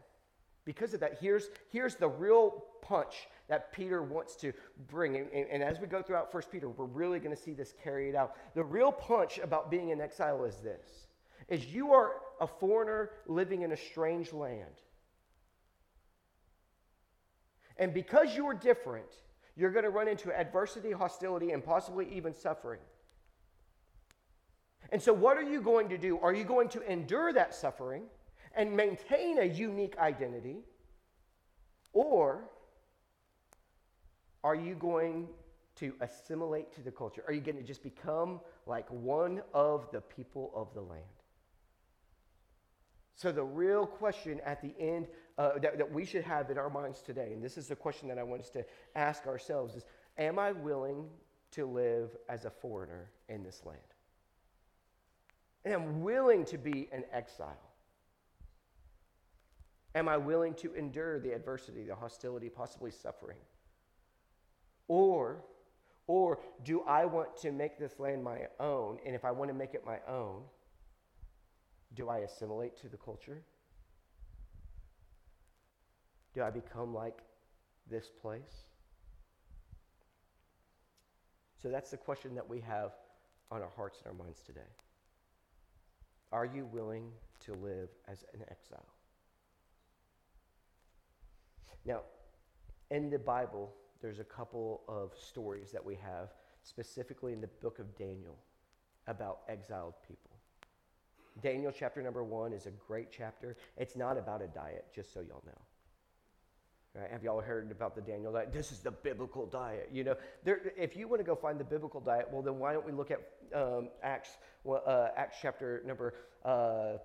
because 0.63 0.93
of 0.93 0.99
that, 1.01 1.17
here's, 1.21 1.49
here's 1.71 1.95
the 1.95 2.07
real 2.07 2.63
punch 2.81 3.27
that 3.47 3.71
Peter 3.71 4.01
wants 4.01 4.35
to 4.37 4.53
bring. 4.87 5.15
And, 5.15 5.27
and, 5.33 5.47
and 5.49 5.63
as 5.63 5.79
we 5.79 5.87
go 5.87 6.01
throughout 6.01 6.31
First 6.31 6.51
Peter, 6.51 6.69
we're 6.69 6.85
really 6.85 7.19
going 7.19 7.35
to 7.35 7.41
see 7.41 7.53
this 7.53 7.73
carried 7.83 8.15
out. 8.15 8.35
The 8.55 8.63
real 8.63 8.91
punch 8.91 9.39
about 9.39 9.69
being 9.69 9.89
in 9.89 10.01
exile 10.01 10.43
is 10.45 10.57
this 10.57 11.07
is 11.47 11.65
you 11.67 11.93
are 11.93 12.13
a 12.41 12.47
foreigner 12.47 13.11
living 13.27 13.61
in 13.61 13.71
a 13.71 13.77
strange 13.77 14.33
land. 14.33 14.81
And 17.77 17.93
because 17.93 18.35
you're 18.35 18.53
different, 18.53 19.05
you're 19.55 19.71
going 19.71 19.83
to 19.83 19.89
run 19.89 20.07
into 20.07 20.35
adversity, 20.37 20.91
hostility, 20.91 21.51
and 21.51 21.63
possibly 21.63 22.07
even 22.11 22.33
suffering. 22.33 22.79
And 24.91 25.01
so, 25.01 25.13
what 25.13 25.37
are 25.37 25.43
you 25.43 25.61
going 25.61 25.89
to 25.89 25.97
do? 25.97 26.19
Are 26.19 26.33
you 26.33 26.43
going 26.43 26.69
to 26.69 26.91
endure 26.91 27.33
that 27.33 27.53
suffering 27.53 28.03
and 28.55 28.75
maintain 28.75 29.39
a 29.39 29.45
unique 29.45 29.97
identity? 29.97 30.57
Or 31.93 32.49
are 34.45 34.55
you 34.55 34.75
going 34.75 35.27
to 35.77 35.95
assimilate 36.01 36.71
to 36.73 36.81
the 36.81 36.91
culture? 36.91 37.23
Are 37.27 37.33
you 37.33 37.41
going 37.41 37.57
to 37.57 37.63
just 37.63 37.81
become 37.81 38.39
like 38.67 38.87
one 38.89 39.41
of 39.55 39.89
the 39.91 40.01
people 40.01 40.51
of 40.55 40.71
the 40.75 40.81
land? 40.81 41.01
So, 43.15 43.31
the 43.31 43.43
real 43.43 43.87
question 43.87 44.39
at 44.45 44.61
the 44.61 44.73
end 44.79 45.07
uh, 45.39 45.57
that, 45.59 45.79
that 45.79 45.91
we 45.91 46.05
should 46.05 46.23
have 46.23 46.51
in 46.51 46.59
our 46.59 46.69
minds 46.69 47.01
today, 47.01 47.31
and 47.33 47.43
this 47.43 47.57
is 47.57 47.67
the 47.67 47.75
question 47.75 48.07
that 48.09 48.19
I 48.19 48.23
want 48.23 48.41
us 48.41 48.49
to 48.51 48.63
ask 48.95 49.25
ourselves, 49.25 49.75
is 49.75 49.83
Am 50.17 50.37
I 50.37 50.51
willing 50.51 51.07
to 51.51 51.65
live 51.65 52.15
as 52.29 52.45
a 52.45 52.51
foreigner 52.51 53.09
in 53.27 53.41
this 53.41 53.63
land? 53.65 53.79
And 55.63 55.73
I'm 55.73 56.01
willing 56.01 56.45
to 56.45 56.59
be 56.59 56.87
an 56.91 57.03
exile. 57.11 57.57
Am 59.95 60.07
I 60.07 60.17
willing 60.17 60.53
to 60.55 60.75
endure 60.75 61.19
the 61.19 61.31
adversity, 61.33 61.83
the 61.83 61.95
hostility, 61.95 62.49
possibly 62.49 62.91
suffering? 62.91 63.37
Or, 64.87 65.43
or 66.07 66.39
do 66.63 66.81
I 66.81 67.05
want 67.05 67.37
to 67.37 67.51
make 67.51 67.79
this 67.79 67.99
land 67.99 68.23
my 68.23 68.47
own? 68.59 68.99
And 69.05 69.15
if 69.15 69.25
I 69.25 69.31
want 69.31 69.49
to 69.49 69.55
make 69.55 69.73
it 69.73 69.83
my 69.85 69.99
own, 70.07 70.43
do 71.93 72.09
I 72.09 72.19
assimilate 72.19 72.77
to 72.81 72.89
the 72.89 72.97
culture? 72.97 73.41
Do 76.33 76.43
I 76.43 76.49
become 76.49 76.93
like 76.93 77.19
this 77.89 78.09
place? 78.21 78.65
So 81.61 81.69
that's 81.69 81.89
the 81.89 81.97
question 81.97 82.35
that 82.35 82.47
we 82.47 82.59
have 82.61 82.91
on 83.49 83.61
our 83.61 83.71
hearts 83.75 83.99
and 83.99 84.07
our 84.07 84.25
minds 84.25 84.41
today. 84.45 84.59
Are 86.31 86.45
you 86.45 86.65
willing 86.65 87.11
to 87.45 87.53
live 87.53 87.89
as 88.07 88.23
an 88.33 88.41
exile? 88.51 88.85
Now, 91.85 92.01
in 92.91 93.09
the 93.09 93.19
Bible, 93.19 93.73
there's 94.05 94.19
a 94.19 94.23
couple 94.23 94.83
of 94.87 95.13
stories 95.17 95.71
that 95.71 95.83
we 95.83 95.95
have, 95.95 96.29
specifically 96.61 97.33
in 97.33 97.41
the 97.41 97.49
book 97.63 97.79
of 97.79 97.97
Daniel, 97.97 98.37
about 99.07 99.39
exiled 99.49 99.95
people. 100.07 100.29
Daniel 101.41 101.73
chapter 101.75 102.03
number 102.03 102.23
one 102.23 102.53
is 102.53 102.67
a 102.67 102.71
great 102.87 103.07
chapter. 103.11 103.57
It's 103.77 103.95
not 103.95 104.15
about 104.15 104.43
a 104.43 104.47
diet, 104.47 104.85
just 104.93 105.11
so 105.11 105.21
y'all 105.21 105.41
know. 105.47 107.01
Right? 107.01 107.09
Have 107.09 107.23
y'all 107.23 107.41
heard 107.41 107.71
about 107.71 107.95
the 107.95 108.01
Daniel 108.01 108.31
diet? 108.31 108.53
This 108.53 108.71
is 108.71 108.77
the 108.77 108.91
biblical 108.91 109.47
diet. 109.47 109.89
You 109.91 110.03
know, 110.03 110.15
there, 110.43 110.61
if 110.77 110.95
you 110.95 111.07
want 111.07 111.21
to 111.21 111.25
go 111.25 111.35
find 111.35 111.59
the 111.59 111.63
biblical 111.63 111.99
diet, 111.99 112.27
well, 112.31 112.43
then 112.43 112.59
why 112.59 112.73
don't 112.73 112.85
we 112.85 112.91
look 112.91 113.09
at 113.09 113.21
um, 113.55 113.89
Acts, 114.03 114.37
uh, 114.69 115.07
Acts 115.17 115.37
chapter 115.41 115.81
number 115.83 116.13
uh, 116.43 116.97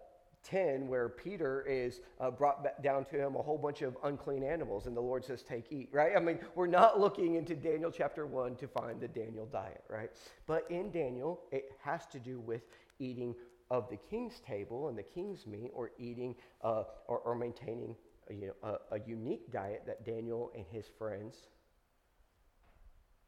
10, 0.42 0.88
where 0.88 1.08
Peter 1.08 1.62
is 1.68 2.00
uh, 2.20 2.30
brought 2.30 2.82
down 2.82 3.04
to 3.06 3.16
him 3.16 3.36
a 3.36 3.42
whole 3.42 3.58
bunch 3.58 3.82
of 3.82 3.96
unclean 4.04 4.42
animals, 4.42 4.86
and 4.86 4.96
the 4.96 5.00
Lord 5.00 5.24
says, 5.24 5.42
Take, 5.42 5.66
eat, 5.70 5.88
right? 5.92 6.12
I 6.16 6.20
mean, 6.20 6.38
we're 6.54 6.66
not 6.66 6.98
looking 6.98 7.34
into 7.34 7.54
Daniel 7.54 7.90
chapter 7.90 8.26
1 8.26 8.56
to 8.56 8.68
find 8.68 9.00
the 9.00 9.08
Daniel 9.08 9.46
diet, 9.46 9.84
right? 9.88 10.10
But 10.46 10.64
in 10.70 10.90
Daniel, 10.90 11.42
it 11.52 11.72
has 11.82 12.06
to 12.08 12.18
do 12.18 12.40
with 12.40 12.62
eating 12.98 13.34
of 13.70 13.88
the 13.88 13.96
king's 13.96 14.40
table 14.40 14.88
and 14.88 14.98
the 14.98 15.02
king's 15.02 15.46
meat, 15.46 15.70
or 15.74 15.92
eating 15.98 16.34
uh, 16.62 16.84
or, 17.06 17.18
or, 17.18 17.34
maintaining 17.34 17.94
a, 18.28 18.34
you 18.34 18.46
know, 18.48 18.78
a, 18.90 18.96
a 18.96 19.00
unique 19.06 19.52
diet 19.52 19.82
that 19.86 20.04
Daniel 20.04 20.50
and 20.56 20.64
his 20.70 20.86
friends 20.98 21.36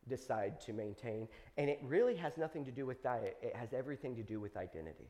decide 0.08 0.60
to 0.60 0.72
maintain. 0.72 1.28
And 1.56 1.70
it 1.70 1.78
really 1.82 2.16
has 2.16 2.36
nothing 2.36 2.64
to 2.64 2.72
do 2.72 2.86
with 2.86 3.02
diet, 3.02 3.36
it 3.42 3.54
has 3.54 3.72
everything 3.72 4.16
to 4.16 4.22
do 4.22 4.40
with 4.40 4.56
identity. 4.56 5.08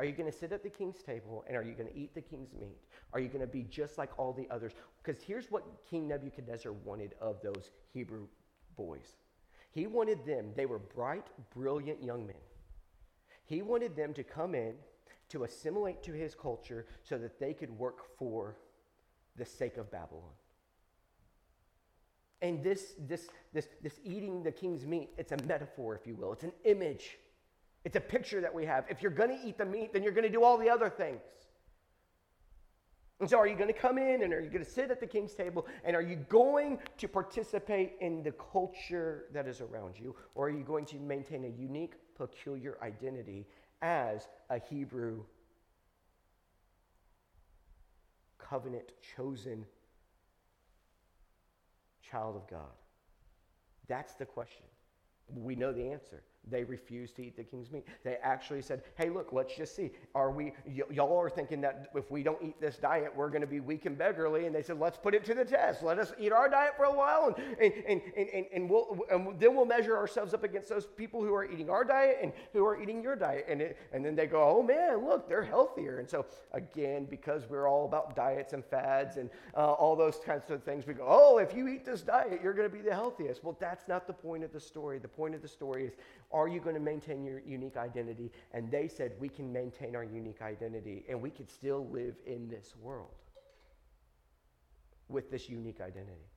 Are 0.00 0.04
you 0.06 0.12
going 0.12 0.32
to 0.32 0.36
sit 0.36 0.50
at 0.52 0.62
the 0.62 0.70
king's 0.70 1.02
table 1.02 1.44
and 1.46 1.54
are 1.54 1.62
you 1.62 1.74
going 1.74 1.90
to 1.90 1.94
eat 1.94 2.14
the 2.14 2.22
king's 2.22 2.54
meat? 2.58 2.78
Are 3.12 3.20
you 3.20 3.28
going 3.28 3.42
to 3.42 3.46
be 3.46 3.64
just 3.64 3.98
like 3.98 4.08
all 4.18 4.32
the 4.32 4.48
others? 4.50 4.72
Because 5.02 5.22
here's 5.22 5.50
what 5.50 5.62
King 5.90 6.08
Nebuchadnezzar 6.08 6.72
wanted 6.72 7.16
of 7.20 7.42
those 7.42 7.70
Hebrew 7.92 8.26
boys. 8.78 9.16
He 9.72 9.86
wanted 9.86 10.24
them, 10.24 10.52
they 10.56 10.64
were 10.64 10.78
bright, 10.78 11.26
brilliant 11.54 12.02
young 12.02 12.26
men. 12.26 12.40
He 13.44 13.60
wanted 13.60 13.94
them 13.94 14.14
to 14.14 14.24
come 14.24 14.54
in 14.54 14.72
to 15.28 15.44
assimilate 15.44 16.02
to 16.04 16.12
his 16.12 16.34
culture 16.34 16.86
so 17.02 17.18
that 17.18 17.38
they 17.38 17.52
could 17.52 17.70
work 17.70 18.16
for 18.16 18.56
the 19.36 19.44
sake 19.44 19.76
of 19.76 19.92
Babylon. 19.92 20.32
And 22.40 22.64
this, 22.64 22.94
this, 22.98 23.28
this, 23.52 23.68
this 23.82 24.00
eating 24.02 24.42
the 24.42 24.50
king's 24.50 24.86
meat, 24.86 25.10
it's 25.18 25.32
a 25.32 25.42
metaphor, 25.44 25.94
if 25.94 26.06
you 26.06 26.14
will. 26.14 26.32
It's 26.32 26.44
an 26.44 26.54
image 26.64 27.18
it's 27.84 27.96
a 27.96 28.00
picture 28.00 28.40
that 28.40 28.54
we 28.54 28.66
have. 28.66 28.84
If 28.90 29.02
you're 29.02 29.10
going 29.10 29.30
to 29.30 29.46
eat 29.46 29.56
the 29.58 29.64
meat, 29.64 29.92
then 29.92 30.02
you're 30.02 30.12
going 30.12 30.26
to 30.26 30.32
do 30.32 30.44
all 30.44 30.58
the 30.58 30.68
other 30.68 30.90
things. 30.90 31.20
And 33.20 33.28
so, 33.28 33.38
are 33.38 33.46
you 33.46 33.54
going 33.54 33.72
to 33.72 33.78
come 33.78 33.98
in 33.98 34.22
and 34.22 34.32
are 34.32 34.40
you 34.40 34.48
going 34.48 34.64
to 34.64 34.70
sit 34.70 34.90
at 34.90 34.98
the 34.98 35.06
king's 35.06 35.34
table 35.34 35.66
and 35.84 35.94
are 35.94 36.02
you 36.02 36.16
going 36.16 36.78
to 36.96 37.06
participate 37.06 37.92
in 38.00 38.22
the 38.22 38.32
culture 38.32 39.26
that 39.34 39.46
is 39.46 39.60
around 39.60 39.98
you? 39.98 40.16
Or 40.34 40.46
are 40.46 40.50
you 40.50 40.64
going 40.64 40.86
to 40.86 40.96
maintain 40.96 41.44
a 41.44 41.60
unique, 41.60 41.94
peculiar 42.16 42.78
identity 42.82 43.46
as 43.82 44.26
a 44.48 44.58
Hebrew 44.58 45.22
covenant 48.38 48.92
chosen 49.14 49.66
child 52.10 52.36
of 52.36 52.48
God? 52.48 52.72
That's 53.86 54.14
the 54.14 54.24
question. 54.24 54.64
We 55.34 55.56
know 55.56 55.72
the 55.72 55.90
answer. 55.90 56.22
They 56.48 56.64
refused 56.64 57.16
to 57.16 57.22
eat 57.22 57.36
the 57.36 57.44
king's 57.44 57.70
meat. 57.70 57.86
They 58.02 58.16
actually 58.22 58.62
said, 58.62 58.82
hey, 58.96 59.10
look, 59.10 59.32
let's 59.32 59.54
just 59.54 59.76
see. 59.76 59.92
Are 60.14 60.30
we, 60.30 60.52
y- 60.66 60.82
y'all 60.90 61.16
are 61.18 61.28
thinking 61.28 61.60
that 61.60 61.90
if 61.94 62.10
we 62.10 62.22
don't 62.22 62.42
eat 62.42 62.60
this 62.60 62.76
diet, 62.76 63.12
we're 63.14 63.28
going 63.28 63.42
to 63.42 63.46
be 63.46 63.60
weak 63.60 63.84
and 63.86 63.96
beggarly. 63.96 64.46
And 64.46 64.54
they 64.54 64.62
said, 64.62 64.80
let's 64.80 64.96
put 64.96 65.14
it 65.14 65.24
to 65.26 65.34
the 65.34 65.44
test. 65.44 65.82
Let 65.82 65.98
us 65.98 66.12
eat 66.18 66.32
our 66.32 66.48
diet 66.48 66.72
for 66.76 66.86
a 66.86 66.92
while, 66.92 67.26
and, 67.26 67.36
and, 67.60 68.00
and, 68.16 68.28
and, 68.32 68.46
and, 68.54 68.70
we'll, 68.70 68.98
and 69.10 69.38
then 69.38 69.54
we'll 69.54 69.66
measure 69.66 69.96
ourselves 69.96 70.32
up 70.32 70.42
against 70.42 70.70
those 70.70 70.86
people 70.86 71.22
who 71.22 71.34
are 71.34 71.44
eating 71.44 71.68
our 71.68 71.84
diet 71.84 72.18
and 72.22 72.32
who 72.52 72.64
are 72.64 72.80
eating 72.80 73.02
your 73.02 73.16
diet. 73.16 73.44
And, 73.48 73.60
it, 73.60 73.78
and 73.92 74.04
then 74.04 74.16
they 74.16 74.26
go, 74.26 74.42
oh 74.42 74.62
man, 74.62 75.04
look, 75.04 75.28
they're 75.28 75.42
healthier. 75.42 75.98
And 75.98 76.08
so, 76.08 76.26
again, 76.52 77.06
because 77.08 77.48
we're 77.48 77.68
all 77.68 77.84
about 77.84 78.16
diets 78.16 78.54
and 78.54 78.64
fads 78.64 79.18
and 79.18 79.30
uh, 79.54 79.72
all 79.72 79.94
those 79.94 80.18
kinds 80.24 80.50
of 80.50 80.64
things, 80.64 80.86
we 80.86 80.94
go, 80.94 81.04
oh, 81.06 81.38
if 81.38 81.54
you 81.54 81.68
eat 81.68 81.84
this 81.84 82.00
diet, 82.00 82.40
you're 82.42 82.54
going 82.54 82.68
to 82.68 82.74
be 82.74 82.82
the 82.82 82.94
healthiest. 82.94 83.44
Well, 83.44 83.56
that's 83.60 83.86
not 83.86 84.06
the 84.06 84.14
point 84.14 84.42
of 84.42 84.52
the 84.52 84.60
story. 84.60 84.98
The 84.98 85.08
point 85.08 85.34
of 85.34 85.42
the 85.42 85.48
story 85.48 85.86
is 85.86 85.92
are 86.32 86.48
you 86.48 86.60
going 86.60 86.74
to 86.74 86.80
maintain 86.80 87.24
your 87.24 87.40
unique 87.40 87.76
identity? 87.76 88.30
And 88.52 88.70
they 88.70 88.88
said, 88.88 89.12
We 89.18 89.28
can 89.28 89.52
maintain 89.52 89.96
our 89.96 90.04
unique 90.04 90.42
identity 90.42 91.04
and 91.08 91.20
we 91.20 91.30
could 91.30 91.50
still 91.50 91.88
live 91.90 92.16
in 92.26 92.48
this 92.48 92.74
world. 92.80 93.14
with 95.08 95.30
this 95.30 95.48
unique 95.48 95.80
identity. 95.80 96.28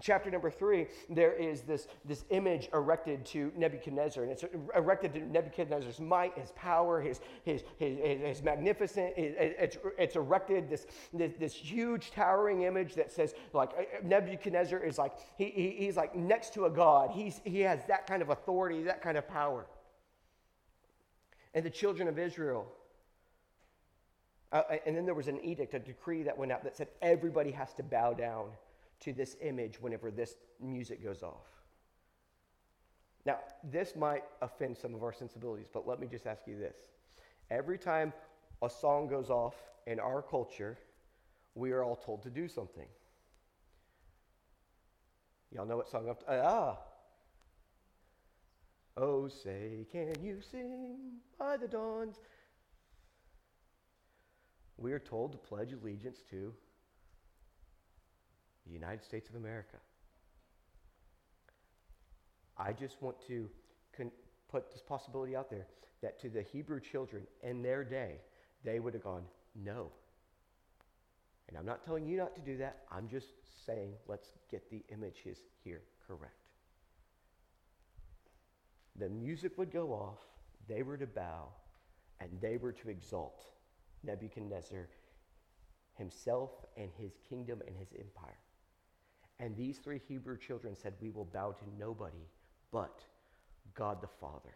Chapter 0.00 0.30
number 0.30 0.50
three, 0.50 0.86
there 1.10 1.32
is 1.32 1.62
this, 1.62 1.86
this 2.04 2.24
image 2.30 2.68
erected 2.72 3.24
to 3.26 3.52
Nebuchadnezzar, 3.56 4.22
and 4.22 4.32
it's 4.32 4.44
erected 4.74 5.12
to 5.14 5.20
Nebuchadnezzar's 5.20 6.00
might, 6.00 6.36
his 6.36 6.52
power, 6.52 7.00
his, 7.00 7.20
his, 7.44 7.62
his, 7.78 7.98
his 7.98 8.42
magnificent. 8.42 9.12
It's, 9.16 9.78
it's 9.98 10.16
erected 10.16 10.68
this, 10.68 10.86
this, 11.12 11.32
this 11.38 11.54
huge 11.54 12.10
towering 12.10 12.62
image 12.62 12.94
that 12.94 13.12
says, 13.12 13.34
like, 13.52 13.70
uh, 13.78 13.82
Nebuchadnezzar 14.02 14.78
is 14.78 14.98
like, 14.98 15.12
he, 15.36 15.46
he, 15.46 15.70
he's 15.78 15.96
like 15.96 16.14
next 16.16 16.54
to 16.54 16.64
a 16.64 16.70
god. 16.70 17.10
He's, 17.10 17.40
he 17.44 17.60
has 17.60 17.84
that 17.86 18.06
kind 18.06 18.22
of 18.22 18.30
authority, 18.30 18.82
that 18.84 19.02
kind 19.02 19.18
of 19.18 19.28
power. 19.28 19.66
And 21.54 21.64
the 21.64 21.70
children 21.70 22.08
of 22.08 22.18
Israel, 22.18 22.66
uh, 24.52 24.62
and 24.86 24.96
then 24.96 25.04
there 25.04 25.14
was 25.14 25.28
an 25.28 25.38
edict, 25.44 25.74
a 25.74 25.78
decree 25.78 26.22
that 26.22 26.36
went 26.36 26.50
out 26.50 26.64
that 26.64 26.76
said 26.76 26.88
everybody 27.00 27.50
has 27.50 27.72
to 27.74 27.82
bow 27.82 28.14
down 28.14 28.46
to 29.02 29.12
this 29.12 29.36
image 29.40 29.80
whenever 29.80 30.10
this 30.10 30.36
music 30.60 31.02
goes 31.02 31.22
off. 31.22 31.46
Now, 33.24 33.38
this 33.62 33.94
might 33.94 34.24
offend 34.40 34.76
some 34.76 34.94
of 34.94 35.02
our 35.02 35.12
sensibilities, 35.12 35.66
but 35.72 35.86
let 35.86 36.00
me 36.00 36.06
just 36.06 36.26
ask 36.26 36.42
you 36.46 36.58
this. 36.58 36.76
Every 37.50 37.78
time 37.78 38.12
a 38.62 38.70
song 38.70 39.08
goes 39.08 39.30
off 39.30 39.54
in 39.86 40.00
our 40.00 40.22
culture, 40.22 40.78
we 41.54 41.72
are 41.72 41.84
all 41.84 41.96
told 41.96 42.22
to 42.22 42.30
do 42.30 42.48
something. 42.48 42.86
Y'all 45.50 45.66
know 45.66 45.76
what 45.76 45.88
song 45.88 46.08
I'm 46.08 46.14
t- 46.14 46.22
ah. 46.28 46.78
Oh, 48.96 49.28
say, 49.28 49.86
can 49.90 50.14
you 50.22 50.40
sing 50.40 50.96
by 51.38 51.56
the 51.56 51.68
dawns? 51.68 52.16
We 54.76 54.92
are 54.92 54.98
told 54.98 55.32
to 55.32 55.38
pledge 55.38 55.72
allegiance 55.72 56.22
to 56.30 56.52
the 58.66 58.72
United 58.72 59.04
States 59.04 59.28
of 59.28 59.36
America. 59.36 59.76
I 62.56 62.72
just 62.72 63.00
want 63.02 63.16
to 63.26 63.48
con- 63.96 64.12
put 64.50 64.70
this 64.70 64.82
possibility 64.82 65.34
out 65.34 65.50
there 65.50 65.66
that 66.02 66.20
to 66.20 66.28
the 66.28 66.42
Hebrew 66.42 66.80
children 66.80 67.26
in 67.42 67.62
their 67.62 67.84
day, 67.84 68.16
they 68.64 68.78
would 68.78 68.94
have 68.94 69.02
gone, 69.02 69.24
no. 69.54 69.90
And 71.48 71.58
I'm 71.58 71.66
not 71.66 71.84
telling 71.84 72.06
you 72.06 72.16
not 72.16 72.34
to 72.36 72.40
do 72.40 72.56
that. 72.58 72.84
I'm 72.90 73.08
just 73.08 73.28
saying, 73.66 73.92
let's 74.08 74.28
get 74.50 74.70
the 74.70 74.82
images 74.92 75.38
here 75.64 75.82
correct. 76.06 76.34
The 78.96 79.08
music 79.08 79.56
would 79.58 79.72
go 79.72 79.92
off, 79.92 80.18
they 80.68 80.82
were 80.82 80.96
to 80.96 81.06
bow, 81.06 81.48
and 82.20 82.30
they 82.40 82.56
were 82.56 82.72
to 82.72 82.88
exalt 82.88 83.44
Nebuchadnezzar 84.04 84.88
himself 85.94 86.50
and 86.76 86.90
his 86.98 87.12
kingdom 87.28 87.62
and 87.66 87.76
his 87.76 87.88
empire. 87.98 88.38
And 89.42 89.56
these 89.56 89.78
three 89.78 90.00
Hebrew 90.06 90.38
children 90.38 90.76
said, 90.76 90.94
We 91.00 91.10
will 91.10 91.24
bow 91.24 91.50
to 91.50 91.64
nobody 91.76 92.28
but 92.70 93.00
God 93.74 94.00
the 94.00 94.06
Father. 94.06 94.54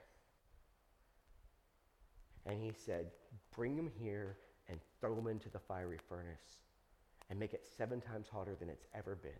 And 2.46 2.62
he 2.62 2.70
said, 2.72 3.06
Bring 3.54 3.74
them 3.76 3.90
here 4.00 4.36
and 4.68 4.78
throw 5.00 5.16
them 5.16 5.26
into 5.26 5.48
the 5.50 5.58
fiery 5.58 5.98
furnace 6.08 6.60
and 7.28 7.36
make 7.38 7.52
it 7.52 7.66
seven 7.76 8.00
times 8.00 8.28
hotter 8.32 8.54
than 8.54 8.68
it's 8.68 8.86
ever 8.94 9.16
been. 9.16 9.32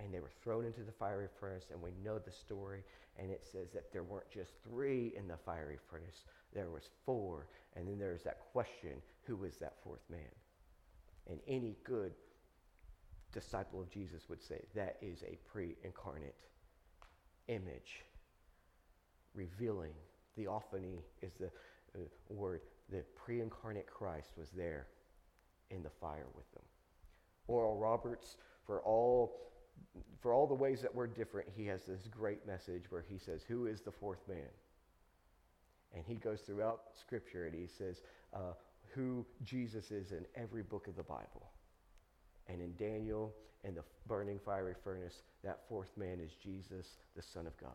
And 0.00 0.12
they 0.12 0.18
were 0.18 0.32
thrown 0.42 0.64
into 0.64 0.80
the 0.80 0.90
fiery 0.90 1.28
furnace, 1.38 1.66
and 1.70 1.80
we 1.80 1.92
know 2.04 2.18
the 2.18 2.32
story. 2.32 2.82
And 3.16 3.30
it 3.30 3.46
says 3.46 3.70
that 3.72 3.92
there 3.92 4.02
weren't 4.02 4.28
just 4.28 4.50
three 4.68 5.12
in 5.16 5.28
the 5.28 5.36
fiery 5.36 5.78
furnace, 5.88 6.24
there 6.52 6.70
was 6.70 6.88
four. 7.06 7.46
And 7.76 7.86
then 7.86 8.00
there's 8.00 8.24
that 8.24 8.40
question 8.52 9.00
who 9.22 9.36
was 9.36 9.58
that 9.58 9.74
fourth 9.84 10.02
man? 10.10 10.20
And 11.30 11.38
any 11.46 11.76
good 11.84 12.10
disciple 13.34 13.80
of 13.80 13.90
Jesus 13.90 14.28
would 14.30 14.42
say 14.42 14.62
that 14.74 14.96
is 15.02 15.22
a 15.24 15.36
pre 15.50 15.74
incarnate 15.84 16.36
image 17.48 18.04
revealing. 19.34 19.92
Theophany 20.36 21.02
is 21.20 21.32
the 21.38 21.46
uh, 21.46 21.98
word. 22.30 22.60
The 22.90 23.04
pre 23.14 23.40
incarnate 23.40 23.86
Christ 23.86 24.32
was 24.38 24.48
there 24.50 24.86
in 25.70 25.82
the 25.82 25.90
fire 26.00 26.26
with 26.34 26.50
them. 26.52 26.62
Oral 27.48 27.76
Roberts, 27.76 28.36
for 28.66 28.80
all, 28.80 29.36
for 30.20 30.32
all 30.32 30.46
the 30.46 30.54
ways 30.54 30.80
that 30.82 30.94
we're 30.94 31.06
different, 31.06 31.48
he 31.54 31.66
has 31.66 31.84
this 31.84 32.08
great 32.08 32.46
message 32.46 32.84
where 32.90 33.04
he 33.06 33.18
says, 33.18 33.42
Who 33.46 33.66
is 33.66 33.80
the 33.80 33.92
fourth 33.92 34.26
man? 34.28 34.48
And 35.94 36.04
he 36.06 36.14
goes 36.14 36.40
throughout 36.40 36.82
Scripture 36.98 37.46
and 37.46 37.54
he 37.54 37.66
says, 37.66 38.00
uh, 38.34 38.54
Who 38.94 39.24
Jesus 39.42 39.90
is 39.90 40.12
in 40.12 40.24
every 40.34 40.62
book 40.62 40.88
of 40.88 40.96
the 40.96 41.02
Bible. 41.02 41.50
And 42.48 42.60
in 42.60 42.74
Daniel 42.76 43.34
and 43.64 43.76
the 43.76 43.84
burning 44.06 44.38
fiery 44.38 44.74
furnace, 44.82 45.22
that 45.42 45.60
fourth 45.68 45.96
man 45.96 46.20
is 46.20 46.32
Jesus, 46.34 46.98
the 47.16 47.22
Son 47.22 47.46
of 47.46 47.56
God. 47.56 47.70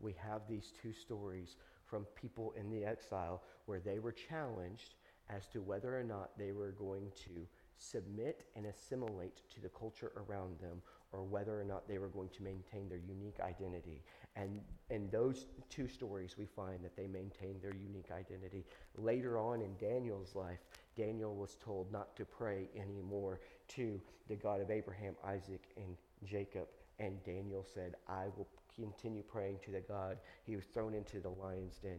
We 0.00 0.14
have 0.18 0.42
these 0.48 0.72
two 0.82 0.92
stories 0.92 1.56
from 1.86 2.04
people 2.20 2.54
in 2.58 2.70
the 2.70 2.84
exile 2.84 3.42
where 3.66 3.80
they 3.80 3.98
were 3.98 4.12
challenged 4.12 4.96
as 5.30 5.46
to 5.48 5.62
whether 5.62 5.98
or 5.98 6.04
not 6.04 6.36
they 6.38 6.52
were 6.52 6.72
going 6.72 7.10
to 7.24 7.46
submit 7.76 8.44
and 8.56 8.66
assimilate 8.66 9.40
to 9.54 9.60
the 9.60 9.68
culture 9.68 10.12
around 10.16 10.58
them 10.60 10.82
or 11.12 11.22
whether 11.22 11.58
or 11.58 11.64
not 11.64 11.88
they 11.88 11.98
were 11.98 12.08
going 12.08 12.28
to 12.30 12.42
maintain 12.42 12.88
their 12.88 12.98
unique 12.98 13.38
identity. 13.40 14.02
And 14.36 14.60
in 14.90 15.08
those 15.10 15.46
two 15.70 15.86
stories, 15.86 16.36
we 16.36 16.46
find 16.46 16.84
that 16.84 16.96
they 16.96 17.06
maintained 17.06 17.62
their 17.62 17.74
unique 17.74 18.10
identity. 18.10 18.64
Later 18.96 19.38
on 19.38 19.62
in 19.62 19.76
Daniel's 19.76 20.34
life, 20.34 20.58
Daniel 20.96 21.34
was 21.34 21.56
told 21.56 21.90
not 21.92 22.14
to 22.16 22.24
pray 22.24 22.68
anymore 22.76 23.40
to 23.68 24.00
the 24.28 24.36
God 24.36 24.60
of 24.60 24.70
Abraham, 24.70 25.14
Isaac, 25.24 25.62
and 25.76 25.96
Jacob. 26.24 26.68
And 26.98 27.22
Daniel 27.24 27.66
said, 27.74 27.94
I 28.08 28.26
will 28.36 28.48
continue 28.74 29.22
praying 29.22 29.58
to 29.64 29.70
the 29.70 29.80
God. 29.80 30.18
He 30.44 30.56
was 30.56 30.64
thrown 30.66 30.94
into 30.94 31.20
the 31.20 31.30
lion's 31.30 31.78
den. 31.78 31.98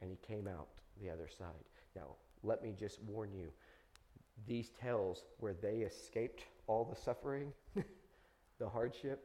And 0.00 0.10
he 0.10 0.18
came 0.26 0.46
out 0.46 0.68
the 1.00 1.10
other 1.10 1.28
side. 1.28 1.64
Now, 1.94 2.16
let 2.42 2.62
me 2.62 2.74
just 2.78 3.02
warn 3.02 3.32
you 3.32 3.48
these 4.46 4.70
tales 4.80 5.24
where 5.38 5.54
they 5.54 5.78
escaped 5.78 6.44
all 6.66 6.84
the 6.84 7.00
suffering, 7.00 7.52
the 8.58 8.68
hardship, 8.68 9.24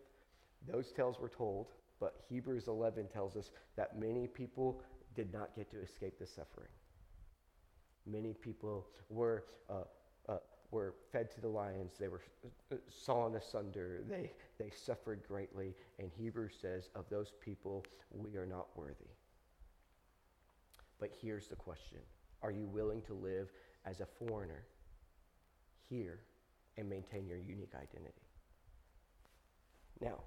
those 0.67 0.91
tales 0.91 1.19
were 1.19 1.29
told, 1.29 1.67
but 1.99 2.15
Hebrews 2.27 2.67
11 2.67 3.07
tells 3.07 3.35
us 3.35 3.51
that 3.75 3.99
many 3.99 4.27
people 4.27 4.81
did 5.15 5.31
not 5.31 5.55
get 5.55 5.69
to 5.71 5.81
escape 5.81 6.17
the 6.19 6.25
suffering. 6.25 6.69
Many 8.05 8.33
people 8.33 8.87
were, 9.09 9.45
uh, 9.69 9.83
uh, 10.27 10.37
were 10.71 10.95
fed 11.11 11.31
to 11.31 11.41
the 11.41 11.47
lions, 11.47 11.93
they 11.99 12.07
were 12.07 12.21
uh, 12.71 12.75
sawn 12.89 13.35
asunder, 13.35 14.03
they, 14.09 14.31
they 14.59 14.69
suffered 14.69 15.21
greatly, 15.27 15.73
and 15.99 16.11
Hebrews 16.17 16.53
says, 16.61 16.89
of 16.95 17.05
those 17.09 17.33
people, 17.39 17.85
we 18.11 18.35
are 18.35 18.45
not 18.45 18.67
worthy. 18.75 19.09
But 20.99 21.11
here's 21.21 21.47
the 21.47 21.55
question 21.55 21.99
Are 22.41 22.51
you 22.51 22.65
willing 22.65 23.01
to 23.03 23.13
live 23.13 23.49
as 23.85 23.99
a 23.99 24.05
foreigner 24.05 24.63
here 25.89 26.21
and 26.77 26.89
maintain 26.89 27.27
your 27.27 27.37
unique 27.37 27.73
identity? 27.75 28.21
Now, 30.01 30.19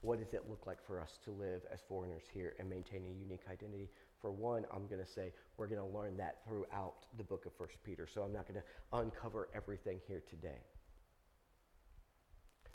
what 0.00 0.18
does 0.18 0.32
it 0.34 0.44
look 0.48 0.66
like 0.66 0.78
for 0.86 1.00
us 1.00 1.18
to 1.24 1.30
live 1.30 1.62
as 1.72 1.80
foreigners 1.88 2.22
here 2.32 2.54
and 2.58 2.68
maintain 2.68 3.02
a 3.04 3.20
unique 3.20 3.44
identity? 3.50 3.90
For 4.20 4.30
one, 4.30 4.64
I'm 4.72 4.86
going 4.86 5.04
to 5.04 5.10
say 5.10 5.32
we're 5.56 5.66
going 5.66 5.80
to 5.80 5.96
learn 5.96 6.16
that 6.16 6.38
throughout 6.46 7.06
the 7.16 7.24
book 7.24 7.46
of 7.46 7.52
First 7.54 7.76
Peter. 7.84 8.06
So 8.06 8.22
I'm 8.22 8.32
not 8.32 8.48
going 8.48 8.60
to 8.60 8.98
uncover 8.98 9.48
everything 9.54 10.00
here 10.06 10.22
today. 10.28 10.60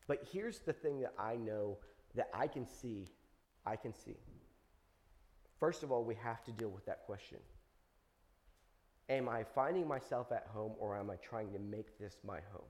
But 0.07 0.27
here's 0.31 0.59
the 0.59 0.73
thing 0.73 0.99
that 1.01 1.13
I 1.17 1.35
know 1.35 1.77
that 2.15 2.29
I 2.33 2.47
can 2.47 2.67
see. 2.67 3.07
I 3.65 3.75
can 3.75 3.93
see. 3.93 4.17
First 5.59 5.83
of 5.83 5.91
all, 5.91 6.03
we 6.03 6.15
have 6.15 6.43
to 6.45 6.51
deal 6.51 6.69
with 6.69 6.85
that 6.85 7.05
question. 7.05 7.37
Am 9.09 9.29
I 9.29 9.43
finding 9.43 9.87
myself 9.87 10.31
at 10.31 10.47
home 10.53 10.73
or 10.79 10.97
am 10.97 11.09
I 11.09 11.15
trying 11.17 11.51
to 11.53 11.59
make 11.59 11.99
this 11.99 12.17
my 12.25 12.39
home? 12.51 12.67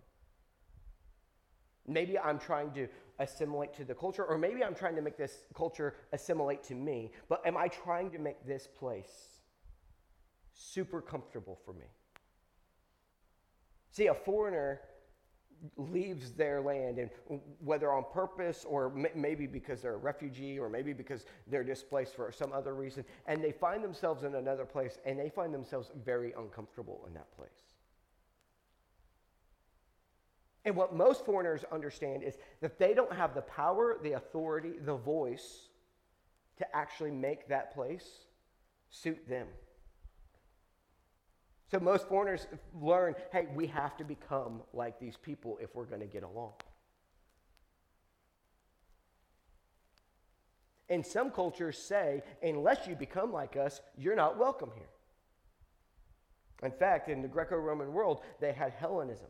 Maybe 1.87 2.17
I'm 2.17 2.39
trying 2.39 2.71
to 2.73 2.87
assimilate 3.19 3.73
to 3.75 3.85
the 3.85 3.93
culture, 3.93 4.23
or 4.23 4.37
maybe 4.37 4.63
I'm 4.63 4.75
trying 4.75 4.95
to 4.95 5.01
make 5.01 5.17
this 5.17 5.43
culture 5.55 5.95
assimilate 6.11 6.63
to 6.65 6.75
me, 6.75 7.11
but 7.29 7.45
am 7.45 7.57
I 7.57 7.67
trying 7.67 8.11
to 8.11 8.19
make 8.19 8.45
this 8.45 8.67
place 8.67 9.39
super 10.53 11.01
comfortable 11.01 11.59
for 11.65 11.73
me? 11.73 11.85
See, 13.91 14.07
a 14.07 14.13
foreigner 14.13 14.81
leaves 15.77 16.31
their 16.31 16.61
land, 16.61 16.97
and 16.97 17.09
whether 17.59 17.91
on 17.91 18.05
purpose 18.11 18.65
or 18.67 18.91
maybe 19.13 19.45
because 19.45 19.81
they're 19.81 19.93
a 19.93 19.97
refugee 19.97 20.57
or 20.57 20.69
maybe 20.69 20.93
because 20.93 21.25
they're 21.47 21.63
displaced 21.63 22.15
for 22.15 22.31
some 22.31 22.51
other 22.51 22.73
reason, 22.73 23.05
and 23.27 23.43
they 23.43 23.51
find 23.51 23.83
themselves 23.83 24.23
in 24.23 24.35
another 24.35 24.65
place 24.65 24.97
and 25.05 25.19
they 25.19 25.29
find 25.29 25.53
themselves 25.53 25.91
very 26.03 26.33
uncomfortable 26.37 27.03
in 27.07 27.13
that 27.13 27.31
place. 27.35 27.70
And 30.63 30.75
what 30.75 30.95
most 30.95 31.25
foreigners 31.25 31.63
understand 31.71 32.23
is 32.23 32.37
that 32.61 32.77
they 32.77 32.93
don't 32.93 33.13
have 33.13 33.33
the 33.33 33.41
power, 33.41 33.97
the 34.03 34.13
authority, 34.13 34.73
the 34.79 34.95
voice 34.95 35.69
to 36.57 36.75
actually 36.75 37.11
make 37.11 37.47
that 37.47 37.73
place 37.73 38.07
suit 38.91 39.27
them. 39.27 39.47
So 41.71 41.79
most 41.79 42.07
foreigners 42.07 42.47
learn 42.79 43.15
hey, 43.31 43.47
we 43.55 43.67
have 43.67 43.95
to 43.97 44.03
become 44.03 44.61
like 44.73 44.99
these 44.99 45.17
people 45.17 45.57
if 45.61 45.73
we're 45.73 45.85
going 45.85 46.01
to 46.01 46.07
get 46.07 46.23
along. 46.23 46.53
And 50.89 51.05
some 51.05 51.31
cultures 51.31 51.77
say, 51.77 52.21
unless 52.43 52.85
you 52.85 52.95
become 52.95 53.31
like 53.31 53.55
us, 53.55 53.79
you're 53.97 54.15
not 54.15 54.37
welcome 54.37 54.71
here. 54.75 54.89
In 56.63 56.71
fact, 56.71 57.07
in 57.07 57.21
the 57.21 57.29
Greco 57.29 57.55
Roman 57.55 57.93
world, 57.93 58.19
they 58.41 58.51
had 58.51 58.73
Hellenism. 58.73 59.27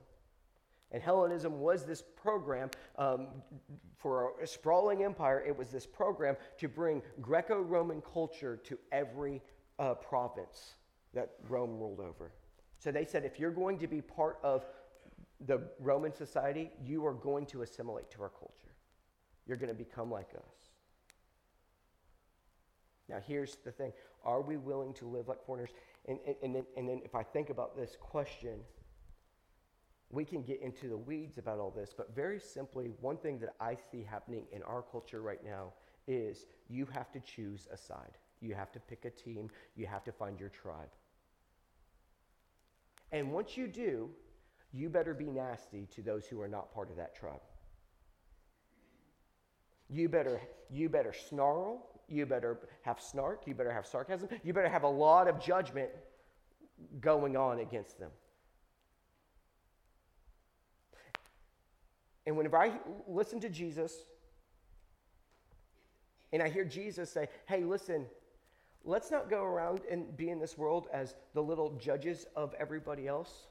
And 0.91 1.01
Hellenism 1.01 1.59
was 1.59 1.85
this 1.85 2.03
program 2.21 2.69
um, 2.97 3.27
for 3.97 4.33
a 4.41 4.47
sprawling 4.47 5.03
empire. 5.03 5.43
It 5.45 5.57
was 5.57 5.69
this 5.69 5.85
program 5.85 6.35
to 6.57 6.67
bring 6.67 7.01
Greco 7.21 7.61
Roman 7.61 8.01
culture 8.01 8.57
to 8.65 8.77
every 8.91 9.41
uh, 9.79 9.93
province 9.93 10.75
that 11.13 11.31
Rome 11.47 11.79
ruled 11.79 11.99
over. 11.99 12.33
So 12.77 12.91
they 12.91 13.05
said 13.05 13.23
if 13.25 13.39
you're 13.39 13.51
going 13.51 13.77
to 13.79 13.87
be 13.87 14.01
part 14.01 14.37
of 14.43 14.65
the 15.45 15.61
Roman 15.79 16.13
society, 16.13 16.71
you 16.83 17.05
are 17.05 17.13
going 17.13 17.45
to 17.47 17.61
assimilate 17.61 18.09
to 18.11 18.21
our 18.21 18.29
culture. 18.29 18.75
You're 19.47 19.57
going 19.57 19.69
to 19.69 19.75
become 19.75 20.11
like 20.11 20.29
us. 20.35 20.71
Now, 23.09 23.17
here's 23.25 23.57
the 23.63 23.71
thing 23.71 23.91
are 24.23 24.41
we 24.41 24.57
willing 24.57 24.93
to 24.95 25.07
live 25.07 25.27
like 25.27 25.43
foreigners? 25.45 25.71
And, 26.07 26.19
and, 26.25 26.35
and, 26.43 26.55
then, 26.55 26.65
and 26.77 26.89
then, 26.89 27.01
if 27.03 27.15
I 27.15 27.23
think 27.23 27.49
about 27.49 27.75
this 27.75 27.97
question, 27.99 28.59
we 30.11 30.25
can 30.25 30.41
get 30.41 30.61
into 30.61 30.87
the 30.87 30.97
weeds 30.97 31.37
about 31.37 31.59
all 31.59 31.71
this, 31.71 31.93
but 31.95 32.13
very 32.15 32.39
simply, 32.39 32.91
one 32.99 33.17
thing 33.17 33.39
that 33.39 33.55
I 33.59 33.77
see 33.91 34.03
happening 34.03 34.45
in 34.51 34.61
our 34.63 34.81
culture 34.81 35.21
right 35.21 35.43
now 35.43 35.73
is 36.07 36.45
you 36.69 36.85
have 36.91 37.11
to 37.13 37.19
choose 37.19 37.67
a 37.71 37.77
side. 37.77 38.17
You 38.41 38.53
have 38.55 38.71
to 38.73 38.79
pick 38.79 39.05
a 39.05 39.09
team, 39.09 39.49
you 39.75 39.85
have 39.85 40.03
to 40.03 40.11
find 40.11 40.39
your 40.39 40.49
tribe. 40.49 40.89
And 43.11 43.31
once 43.31 43.55
you 43.55 43.67
do, 43.67 44.09
you 44.73 44.89
better 44.89 45.13
be 45.13 45.25
nasty 45.25 45.87
to 45.95 46.01
those 46.01 46.25
who 46.25 46.41
are 46.41 46.47
not 46.47 46.73
part 46.73 46.89
of 46.89 46.97
that 46.97 47.15
tribe. 47.15 47.41
You 49.89 50.09
better, 50.09 50.39
you 50.69 50.89
better 50.89 51.13
snarl, 51.13 51.85
you 52.07 52.25
better 52.25 52.59
have 52.81 52.99
snark, 53.01 53.43
you 53.45 53.53
better 53.53 53.71
have 53.71 53.85
sarcasm, 53.85 54.29
you 54.43 54.53
better 54.53 54.69
have 54.69 54.83
a 54.83 54.89
lot 54.89 55.27
of 55.27 55.39
judgment 55.39 55.89
going 56.99 57.35
on 57.35 57.59
against 57.59 57.99
them. 57.99 58.11
And 62.25 62.37
whenever 62.37 62.57
I 62.57 62.73
listen 63.07 63.39
to 63.41 63.49
Jesus 63.49 63.95
and 66.33 66.41
I 66.41 66.49
hear 66.49 66.63
Jesus 66.63 67.11
say, 67.11 67.27
hey, 67.47 67.63
listen, 67.63 68.05
let's 68.83 69.11
not 69.11 69.29
go 69.29 69.43
around 69.43 69.81
and 69.89 70.15
be 70.15 70.29
in 70.29 70.39
this 70.39 70.57
world 70.57 70.87
as 70.93 71.15
the 71.33 71.41
little 71.41 71.71
judges 71.77 72.25
of 72.35 72.53
everybody 72.59 73.07
else. 73.07 73.47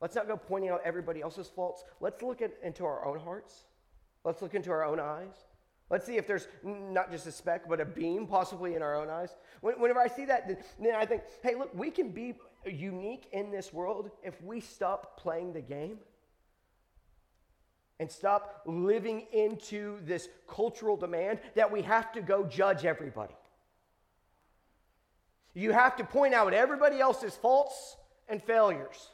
Let's 0.00 0.14
not 0.14 0.26
go 0.26 0.36
pointing 0.36 0.70
out 0.70 0.80
everybody 0.84 1.20
else's 1.20 1.48
faults. 1.48 1.84
Let's 2.00 2.22
look 2.22 2.40
at, 2.40 2.52
into 2.62 2.84
our 2.84 3.04
own 3.04 3.18
hearts. 3.18 3.64
Let's 4.24 4.40
look 4.40 4.54
into 4.54 4.70
our 4.70 4.84
own 4.84 4.98
eyes. 4.98 5.34
Let's 5.90 6.06
see 6.06 6.16
if 6.16 6.26
there's 6.26 6.46
not 6.62 7.10
just 7.10 7.26
a 7.26 7.32
speck, 7.32 7.68
but 7.68 7.80
a 7.80 7.84
beam 7.84 8.26
possibly 8.26 8.76
in 8.76 8.82
our 8.82 8.94
own 8.94 9.10
eyes. 9.10 9.34
Whenever 9.60 9.98
I 9.98 10.06
see 10.06 10.24
that, 10.26 10.48
then 10.78 10.94
I 10.94 11.04
think, 11.04 11.22
hey, 11.42 11.56
look, 11.56 11.74
we 11.74 11.90
can 11.90 12.10
be 12.10 12.34
unique 12.64 13.28
in 13.32 13.50
this 13.50 13.72
world 13.72 14.10
if 14.22 14.40
we 14.40 14.60
stop 14.60 15.18
playing 15.18 15.52
the 15.52 15.60
game 15.60 15.98
and 18.00 18.10
stop 18.10 18.62
living 18.66 19.26
into 19.32 20.00
this 20.04 20.28
cultural 20.48 20.96
demand 20.96 21.38
that 21.54 21.70
we 21.70 21.82
have 21.82 22.10
to 22.12 22.20
go 22.22 22.44
judge 22.44 22.84
everybody. 22.84 23.34
You 25.54 25.72
have 25.72 25.96
to 25.96 26.04
point 26.04 26.34
out 26.34 26.52
everybody 26.54 26.98
else's 26.98 27.36
faults 27.36 27.96
and 28.28 28.42
failures. 28.42 29.10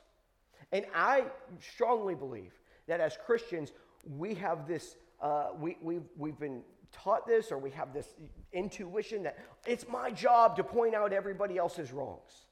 And 0.73 0.87
I 0.95 1.25
strongly 1.61 2.15
believe 2.15 2.53
that 2.87 3.01
as 3.01 3.19
Christians, 3.27 3.73
we 4.09 4.35
have 4.35 4.69
this 4.69 4.97
uh, 5.21 5.49
we, 5.59 5.77
we've, 5.81 6.05
we've 6.17 6.39
been 6.39 6.63
taught 6.93 7.27
this 7.27 7.51
or 7.51 7.59
we 7.59 7.71
have 7.71 7.93
this 7.93 8.15
intuition 8.53 9.23
that 9.23 9.39
it's 9.67 9.89
my 9.89 10.11
job 10.11 10.57
to 10.57 10.65
point 10.65 10.95
out 10.95 11.13
everybody 11.13 11.57
else's 11.57 11.93
wrongs. 11.93 12.46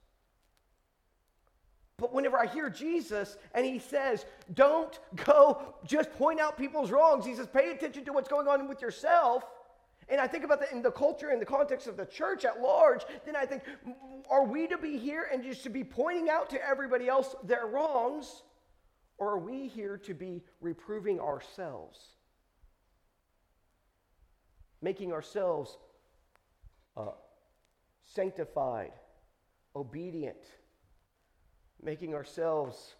But 1.99 2.13
whenever 2.13 2.37
I 2.37 2.47
hear 2.47 2.69
Jesus 2.69 3.37
and 3.55 3.65
he 3.65 3.79
says, 3.79 4.27
don't 4.53 4.99
go 5.25 5.75
just 5.85 6.13
point 6.15 6.41
out 6.41 6.59
people's 6.59 6.91
wrongs, 6.91 7.25
he 7.25 7.35
says, 7.35 7.47
pay 7.47 7.71
attention 7.71 8.05
to 8.05 8.13
what's 8.13 8.29
going 8.29 8.49
on 8.49 8.69
with 8.69 8.83
yourself. 8.83 9.45
And 10.09 10.21
I 10.21 10.27
think 10.27 10.45
about 10.45 10.61
that 10.61 10.73
in 10.73 10.83
the 10.83 10.91
culture, 10.91 11.31
in 11.31 11.39
the 11.39 11.47
context 11.47 11.87
of 11.87 11.97
the 11.97 12.05
church 12.05 12.45
at 12.45 12.61
large, 12.61 13.03
then 13.25 13.37
I 13.37 13.47
think, 13.47 13.63
are 14.29 14.45
we 14.45 14.67
to 14.67 14.77
be 14.77 14.99
here 14.99 15.29
and 15.33 15.43
just 15.43 15.63
to 15.63 15.71
be 15.71 15.85
pointing 15.85 16.29
out 16.29 16.51
to 16.51 16.69
everybody 16.69 17.09
else 17.09 17.35
their 17.45 17.67
wrongs? 17.67 18.43
Or 19.17 19.35
are 19.35 19.39
we 19.39 19.69
here 19.69 19.97
to 19.99 20.13
be 20.13 20.43
reproving 20.61 21.21
ourselves? 21.21 21.99
making 24.85 25.13
ourselves 25.13 25.79
uh, 26.97 27.07
sanctified, 28.03 28.93
obedient, 29.75 30.37
making 31.83 32.15
ourselves 32.15 32.95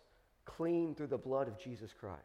clean 0.45 0.95
through 0.95 1.07
the 1.09 1.19
blood 1.19 1.49
of 1.49 1.59
Jesus 1.59 1.93
Christ. 1.93 2.21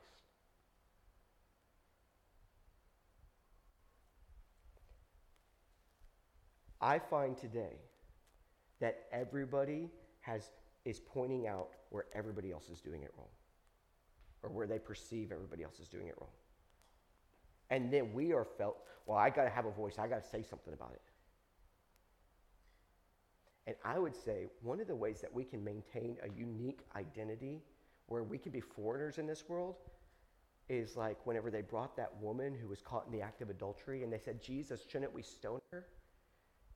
I 6.81 6.99
find 6.99 7.37
today 7.37 7.75
that 8.79 9.03
everybody 9.11 9.89
has, 10.21 10.51
is 10.85 10.99
pointing 10.99 11.47
out 11.47 11.69
where 11.89 12.05
everybody 12.13 12.51
else 12.51 12.69
is 12.69 12.79
doing 12.79 13.03
it 13.03 13.11
wrong, 13.17 13.27
or 14.43 14.49
where 14.49 14.67
they 14.67 14.79
perceive 14.79 15.31
everybody 15.31 15.63
else 15.63 15.79
is 15.79 15.89
doing 15.89 16.07
it 16.07 16.15
wrong. 16.19 16.29
And 17.69 17.91
then 17.91 18.13
we 18.13 18.33
are 18.33 18.45
felt, 18.45 18.77
well, 19.05 19.17
I 19.17 19.29
got 19.29 19.43
to 19.43 19.49
have 19.49 19.65
a 19.65 19.71
voice. 19.71 19.95
I 19.99 20.07
got 20.07 20.23
to 20.23 20.29
say 20.29 20.41
something 20.41 20.73
about 20.73 20.91
it. 20.93 21.01
And 23.69 23.77
I 23.85 23.99
would 23.99 24.15
say 24.15 24.47
one 24.63 24.81
of 24.81 24.87
the 24.87 24.95
ways 24.95 25.21
that 25.21 25.31
we 25.31 25.43
can 25.43 25.63
maintain 25.63 26.17
a 26.23 26.35
unique 26.35 26.79
identity 26.95 27.61
where 28.07 28.23
we 28.23 28.39
can 28.39 28.51
be 28.51 28.61
foreigners 28.61 29.19
in 29.19 29.27
this 29.27 29.43
world 29.47 29.75
is 30.69 30.97
like 30.97 31.23
whenever 31.27 31.51
they 31.51 31.61
brought 31.61 31.95
that 31.95 32.11
woman 32.19 32.55
who 32.59 32.67
was 32.67 32.81
caught 32.81 33.05
in 33.05 33.11
the 33.11 33.21
act 33.21 33.43
of 33.43 33.51
adultery 33.51 34.01
and 34.01 34.11
they 34.11 34.17
said, 34.17 34.41
Jesus, 34.41 34.81
shouldn't 34.91 35.13
we 35.13 35.21
stone 35.21 35.59
her? 35.69 35.85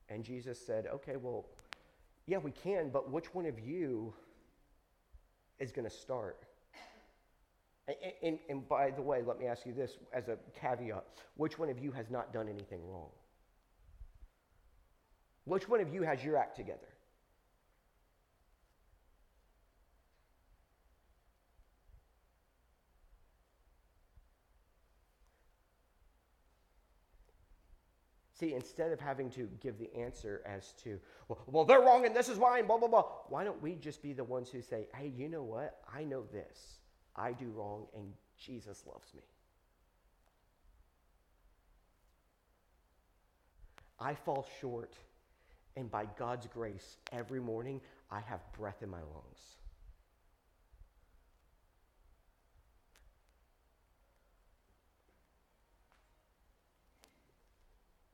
And 0.10 0.24
Jesus 0.24 0.64
said, 0.64 0.86
okay, 0.94 1.16
well, 1.16 1.48
yeah, 2.28 2.38
we 2.38 2.52
can, 2.52 2.92
but 2.92 3.10
which 3.10 3.34
one 3.34 3.48
of 3.48 3.60
you 3.60 4.14
is 5.58 5.72
going 5.72 5.90
to 5.90 5.96
start? 5.96 6.44
And, 7.88 7.98
and, 8.22 8.40
and, 8.50 8.70
by 8.70 8.92
the 8.92 9.02
way, 9.02 9.24
let 9.26 9.40
me 9.40 9.48
ask 9.48 9.66
you 9.66 9.74
this 9.74 9.98
as 10.14 10.28
a 10.28 10.38
caveat 10.56 11.06
which 11.38 11.58
one 11.58 11.70
of 11.70 11.80
you 11.80 11.92
has 11.92 12.12
not 12.12 12.32
done 12.32 12.48
anything 12.48 12.88
wrong? 12.88 13.10
Which 15.46 15.68
one 15.68 15.82
of 15.82 15.94
you 15.94 16.04
has 16.04 16.24
your 16.24 16.38
act 16.38 16.56
together? 16.56 16.88
See, 28.44 28.54
instead 28.54 28.92
of 28.92 29.00
having 29.00 29.30
to 29.32 29.48
give 29.62 29.78
the 29.78 29.94
answer 29.96 30.42
as 30.46 30.74
to, 30.84 31.00
well, 31.28 31.40
well, 31.48 31.66
they're 31.66 31.80
wrong 31.80 32.06
and 32.06 32.16
this 32.16 32.28
is 32.28 32.38
why, 32.38 32.60
and 32.60 32.68
blah, 32.68 32.78
blah, 32.78 32.88
blah, 32.88 33.06
why 33.30 33.44
don't 33.44 33.62
we 33.62 33.76
just 33.76 34.02
be 34.02 34.12
the 34.12 34.24
ones 34.24 34.50
who 34.50 34.62
say, 34.62 34.88
hey, 34.96 35.14
you 35.16 35.30
know 35.30 35.44
what? 35.44 35.80
I 35.94 36.04
know 36.04 36.24
this. 36.32 36.80
I 37.16 37.32
do 37.32 37.50
wrong 37.52 37.86
and 37.96 38.12
Jesus 38.38 38.84
loves 38.86 39.14
me. 39.14 39.22
I 44.00 44.16
fall 44.16 44.46
short, 44.60 44.94
and 45.76 45.90
by 45.90 46.06
God's 46.18 46.48
grace, 46.48 46.98
every 47.12 47.40
morning 47.40 47.82
I 48.12 48.20
have 48.22 48.40
breath 48.58 48.82
in 48.82 48.90
my 48.90 49.00
lungs. 49.00 49.58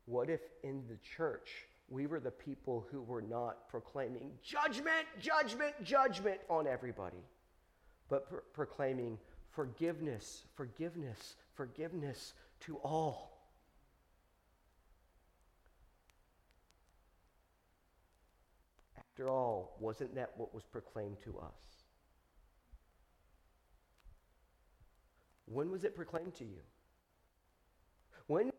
What 0.05 0.29
if 0.29 0.41
in 0.63 0.83
the 0.87 0.97
church 1.15 1.49
we 1.89 2.07
were 2.07 2.19
the 2.19 2.31
people 2.31 2.87
who 2.91 3.01
were 3.01 3.21
not 3.21 3.69
proclaiming 3.69 4.31
judgment, 4.43 5.05
judgment, 5.19 5.73
judgment 5.83 6.39
on 6.49 6.65
everybody? 6.65 7.23
but 8.09 8.27
pro- 8.27 8.39
proclaiming 8.53 9.17
forgiveness, 9.51 10.43
forgiveness, 10.55 11.35
forgiveness 11.53 12.33
to 12.61 12.77
all. 12.77 13.28
After 19.19 19.29
all, 19.29 19.75
wasn't 19.81 20.15
that 20.15 20.31
what 20.37 20.53
was 20.53 20.63
proclaimed 20.63 21.17
to 21.25 21.37
us? 21.39 21.83
When 25.45 25.69
was 25.69 25.83
it 25.83 25.93
proclaimed 25.93 26.35
to 26.35 26.45
you? 26.45 26.61
When 28.27 28.51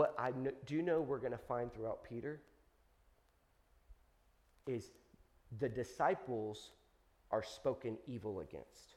what 0.00 0.14
I 0.18 0.32
do 0.64 0.80
know 0.80 1.02
we're 1.02 1.18
going 1.18 1.32
to 1.32 1.36
find 1.36 1.70
throughout 1.70 2.02
Peter 2.02 2.40
is 4.66 4.92
the 5.58 5.68
disciples 5.68 6.70
are 7.30 7.42
spoken 7.42 7.98
evil 8.06 8.40
against. 8.40 8.96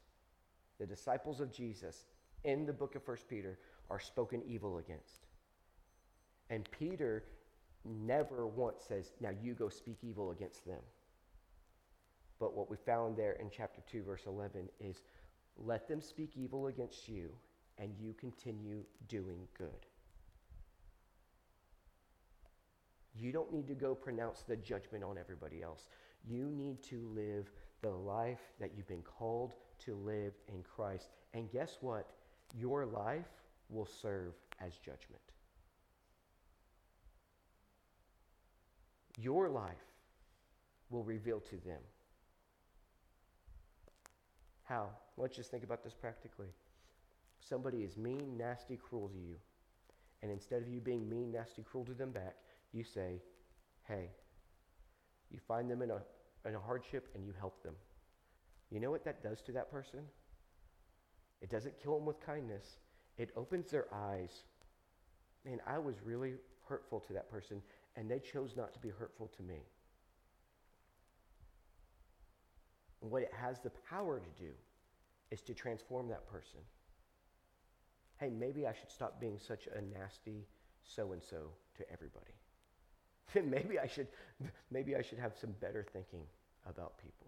The 0.80 0.86
disciples 0.86 1.42
of 1.42 1.52
Jesus 1.52 2.06
in 2.46 2.66
the 2.66 2.72
book 2.72 2.96
of 2.96 3.04
First 3.04 3.28
Peter 3.28 3.60
are 3.90 4.00
spoken 4.00 4.44
evil 4.48 4.78
against. 4.78 5.26
And 6.50 6.70
Peter 6.72 7.26
never 7.84 8.48
once 8.48 8.86
says, 8.88 9.12
Now 9.20 9.32
you 9.44 9.56
go 9.56 9.68
speak 9.68 9.98
evil 10.04 10.32
against 10.32 10.66
them. 10.66 10.84
But 12.40 12.56
what 12.56 12.70
we 12.70 12.78
found 12.78 13.18
there 13.18 13.34
in 13.42 13.50
chapter 13.52 13.82
2, 13.92 14.04
verse 14.04 14.24
11 14.26 14.70
is 14.80 15.04
let 15.58 15.86
them 15.86 16.00
speak 16.00 16.38
evil 16.38 16.68
against 16.68 17.10
you, 17.10 17.30
and 17.78 17.92
you 18.00 18.14
continue 18.14 18.86
doing 19.10 19.50
good. 19.58 19.86
You 23.16 23.32
don't 23.32 23.52
need 23.54 23.68
to 23.68 23.76
go 23.76 23.94
pronounce 23.94 24.42
the 24.42 24.56
judgment 24.56 25.04
on 25.04 25.18
everybody 25.18 25.62
else. 25.62 25.88
You 26.26 26.50
need 26.50 26.82
to 26.84 27.08
live 27.16 27.52
the 27.82 27.90
life 27.90 28.42
that 28.60 28.72
you've 28.76 28.88
been 28.88 29.04
called 29.04 29.54
to 29.86 29.96
live 29.96 30.34
in 30.48 30.64
Christ. 30.64 31.10
And 31.34 31.52
guess 31.52 31.78
what? 31.82 32.10
Your 32.56 32.86
life 32.86 33.28
will 33.70 33.86
serve 33.86 34.34
as 34.60 34.74
judgment. 34.78 35.22
Your 39.20 39.50
life 39.50 39.76
will 40.90 41.04
reveal 41.04 41.40
to 41.40 41.58
them. 41.58 41.82
How? 44.64 44.90
Let's 45.18 45.36
just 45.36 45.52
think 45.52 45.64
about 45.64 45.84
this 45.84 45.94
practically. 45.94 46.48
Somebody 47.42 47.80
is 47.80 47.98
mean, 47.98 48.38
nasty, 48.38 48.78
cruel 48.78 49.10
to 49.10 49.18
you. 49.18 49.36
And 50.22 50.32
instead 50.32 50.62
of 50.62 50.70
you 50.70 50.80
being 50.80 51.10
mean, 51.10 51.32
nasty, 51.32 51.64
cruel 51.64 51.86
to 51.86 51.94
them 51.94 52.12
back, 52.12 52.36
you 52.74 52.84
say, 52.84 53.22
hey, 53.88 54.10
you 55.30 55.40
find 55.48 55.70
them 55.70 55.82
in 55.82 55.92
a, 55.92 56.02
in 56.48 56.56
a 56.56 56.60
hardship 56.60 57.08
and 57.16 57.26
you 57.26 57.34
help 57.40 57.64
them. 57.64 57.76
You 58.70 58.80
know 58.80 58.92
what 58.92 59.06
that 59.06 59.22
does 59.24 59.42
to 59.44 59.52
that 59.54 59.72
person? 59.72 60.00
It 61.42 61.50
doesn't 61.50 61.80
kill 61.82 61.96
them 61.96 62.06
with 62.06 62.20
kindness, 62.26 62.78
it 63.18 63.30
opens 63.36 63.70
their 63.70 63.86
eyes. 63.94 64.44
Man, 65.46 65.60
I 65.68 65.78
was 65.78 65.96
really 66.04 66.34
hurtful 66.68 67.02
to 67.02 67.14
that 67.14 67.30
person, 67.30 67.62
and 67.96 68.10
they 68.10 68.20
chose 68.20 68.56
not 68.56 68.74
to 68.74 68.80
be 68.80 68.90
hurtful 68.90 69.30
to 69.36 69.44
me. 69.44 69.60
And 73.02 73.12
what 73.12 73.22
it 73.22 73.32
has 73.38 73.60
the 73.60 73.72
power 73.90 74.20
to 74.22 74.42
do 74.42 74.52
is 75.30 75.42
to 75.42 75.54
transform 75.54 76.08
that 76.08 76.26
person. 76.28 76.62
Hey, 78.18 78.30
maybe 78.30 78.66
I 78.66 78.74
should 78.74 78.90
stop 78.90 79.20
being 79.20 79.38
such 79.38 79.68
a 79.68 79.82
nasty 79.82 80.48
so 80.84 81.12
and 81.12 81.22
so 81.22 81.50
to 81.78 81.92
everybody. 81.92 82.34
maybe 83.44 83.80
I 83.80 83.88
should 83.88 84.08
maybe 84.72 84.96
I 84.96 85.02
should 85.02 85.20
have 85.20 85.34
some 85.40 85.52
better 85.60 85.86
thinking 85.94 86.24
about 86.68 86.98
people. 86.98 87.28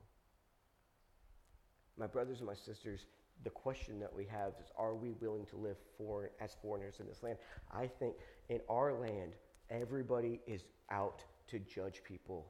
My 1.97 2.07
brothers 2.07 2.39
and 2.39 2.47
my 2.47 2.55
sisters, 2.55 3.05
the 3.43 3.49
question 3.49 3.99
that 3.99 4.13
we 4.13 4.25
have 4.25 4.53
is 4.59 4.71
are 4.77 4.95
we 4.95 5.11
willing 5.21 5.45
to 5.47 5.55
live 5.57 5.77
for, 5.97 6.31
as 6.39 6.55
foreigners 6.61 6.95
in 6.99 7.07
this 7.07 7.23
land? 7.23 7.37
I 7.71 7.87
think 7.87 8.15
in 8.49 8.59
our 8.69 8.93
land, 8.93 9.33
everybody 9.69 10.41
is 10.45 10.65
out 10.91 11.23
to 11.47 11.59
judge 11.59 12.03
people, 12.03 12.47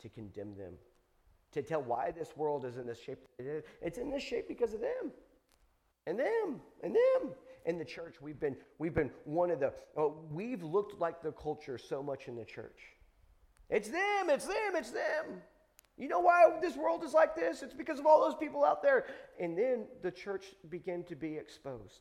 to 0.00 0.08
condemn 0.08 0.56
them, 0.56 0.74
to 1.52 1.62
tell 1.62 1.82
why 1.82 2.10
this 2.10 2.36
world 2.36 2.64
is 2.64 2.76
in 2.76 2.86
this 2.86 3.00
shape 3.00 3.18
it 3.38 3.46
is. 3.46 3.64
It's 3.80 3.98
in 3.98 4.10
this 4.10 4.22
shape 4.22 4.48
because 4.48 4.74
of 4.74 4.80
them. 4.80 5.12
And 6.06 6.18
them, 6.18 6.60
and 6.82 6.94
them. 6.94 7.32
In 7.68 7.78
the 7.78 7.84
church, 7.84 8.16
we've 8.22 8.40
been, 8.40 8.56
we've 8.78 8.94
been 8.94 9.10
one 9.24 9.50
of 9.50 9.60
the, 9.60 9.74
oh, 9.94 10.24
we've 10.32 10.62
looked 10.62 10.98
like 10.98 11.22
the 11.22 11.32
culture 11.32 11.76
so 11.76 12.02
much 12.02 12.26
in 12.26 12.34
the 12.34 12.44
church. 12.44 12.80
It's 13.68 13.90
them, 13.90 14.30
it's 14.30 14.46
them, 14.46 14.74
it's 14.74 14.90
them. 14.90 15.42
You 15.98 16.08
know 16.08 16.20
why 16.20 16.58
this 16.62 16.76
world 16.76 17.04
is 17.04 17.12
like 17.12 17.36
this? 17.36 17.62
It's 17.62 17.74
because 17.74 17.98
of 17.98 18.06
all 18.06 18.22
those 18.22 18.36
people 18.36 18.64
out 18.64 18.82
there. 18.82 19.04
And 19.38 19.58
then 19.58 19.84
the 20.02 20.10
church 20.10 20.46
began 20.70 21.04
to 21.04 21.14
be 21.14 21.34
exposed. 21.34 22.00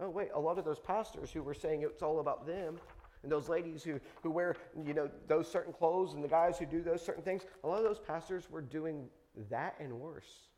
Oh, 0.00 0.08
wait, 0.08 0.28
a 0.34 0.40
lot 0.40 0.58
of 0.58 0.64
those 0.64 0.80
pastors 0.80 1.30
who 1.30 1.42
were 1.42 1.52
saying 1.52 1.82
it's 1.82 2.02
all 2.02 2.20
about 2.20 2.46
them, 2.46 2.80
and 3.22 3.30
those 3.30 3.50
ladies 3.50 3.84
who, 3.84 4.00
who 4.22 4.30
wear, 4.30 4.56
you 4.86 4.94
know, 4.94 5.10
those 5.28 5.52
certain 5.52 5.72
clothes, 5.74 6.14
and 6.14 6.24
the 6.24 6.28
guys 6.28 6.56
who 6.56 6.64
do 6.64 6.80
those 6.80 7.04
certain 7.04 7.22
things, 7.22 7.42
a 7.62 7.68
lot 7.68 7.76
of 7.76 7.84
those 7.84 8.00
pastors 8.00 8.48
were 8.48 8.62
doing 8.62 9.04
that 9.50 9.74
and 9.78 9.92
worse. 9.92 10.48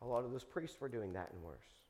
A 0.00 0.06
lot 0.06 0.24
of 0.24 0.30
those 0.30 0.44
priests 0.44 0.80
were 0.80 0.88
doing 0.88 1.12
that 1.14 1.32
and 1.32 1.42
worse. 1.42 1.83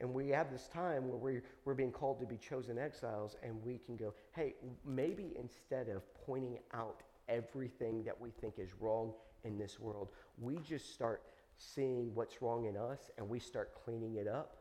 And 0.00 0.14
we 0.14 0.28
have 0.28 0.50
this 0.50 0.68
time 0.68 1.08
where 1.08 1.16
we're, 1.16 1.42
we're 1.64 1.74
being 1.74 1.90
called 1.90 2.20
to 2.20 2.26
be 2.26 2.36
chosen 2.36 2.78
exiles, 2.78 3.36
and 3.42 3.60
we 3.64 3.78
can 3.78 3.96
go, 3.96 4.14
hey, 4.32 4.54
maybe 4.84 5.34
instead 5.38 5.88
of 5.88 6.02
pointing 6.26 6.58
out 6.72 7.02
everything 7.28 8.04
that 8.04 8.18
we 8.18 8.30
think 8.30 8.54
is 8.58 8.70
wrong 8.78 9.12
in 9.44 9.58
this 9.58 9.80
world, 9.80 10.08
we 10.40 10.56
just 10.58 10.92
start 10.92 11.22
seeing 11.58 12.14
what's 12.14 12.40
wrong 12.40 12.66
in 12.66 12.76
us 12.76 13.10
and 13.18 13.28
we 13.28 13.38
start 13.38 13.74
cleaning 13.84 14.14
it 14.16 14.28
up. 14.28 14.56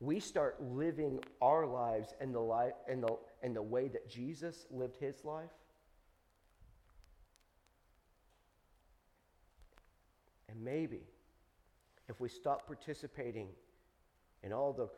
We 0.00 0.20
start 0.20 0.62
living 0.62 1.18
our 1.42 1.66
lives 1.66 2.14
in 2.20 2.32
the, 2.32 2.40
life, 2.40 2.74
in 2.88 3.00
the, 3.00 3.16
in 3.42 3.52
the 3.52 3.62
way 3.62 3.88
that 3.88 4.08
Jesus 4.08 4.64
lived 4.70 4.96
his 4.96 5.24
life. 5.24 5.50
And 10.48 10.64
maybe 10.64 11.00
if 12.08 12.20
we 12.20 12.28
stop 12.28 12.66
participating 12.66 13.48
in 14.42 14.52
all 14.52 14.72
the 14.72 14.88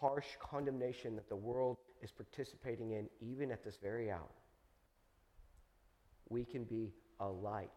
harsh 0.00 0.26
condemnation 0.38 1.16
that 1.16 1.28
the 1.28 1.36
world 1.36 1.78
is 2.02 2.10
participating 2.12 2.92
in, 2.92 3.08
even 3.20 3.50
at 3.50 3.64
this 3.64 3.78
very 3.82 4.10
hour, 4.10 4.20
we 6.28 6.44
can 6.44 6.64
be 6.64 6.92
a 7.20 7.26
light. 7.26 7.70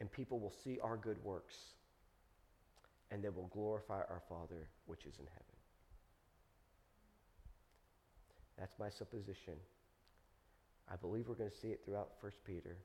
And 0.00 0.10
people 0.10 0.38
will 0.38 0.54
see 0.64 0.78
our 0.82 0.96
good 0.96 1.22
works, 1.24 1.56
and 3.10 3.22
they 3.22 3.28
will 3.28 3.48
glorify 3.52 3.98
our 3.98 4.22
Father 4.28 4.68
which 4.86 5.04
is 5.06 5.18
in 5.18 5.26
heaven. 5.26 5.42
That's 8.58 8.78
my 8.78 8.88
supposition. 8.88 9.54
I 10.90 10.96
believe 10.96 11.28
we're 11.28 11.34
going 11.34 11.50
to 11.50 11.56
see 11.56 11.68
it 11.68 11.80
throughout 11.84 12.10
1 12.20 12.32
Peter. 12.46 12.76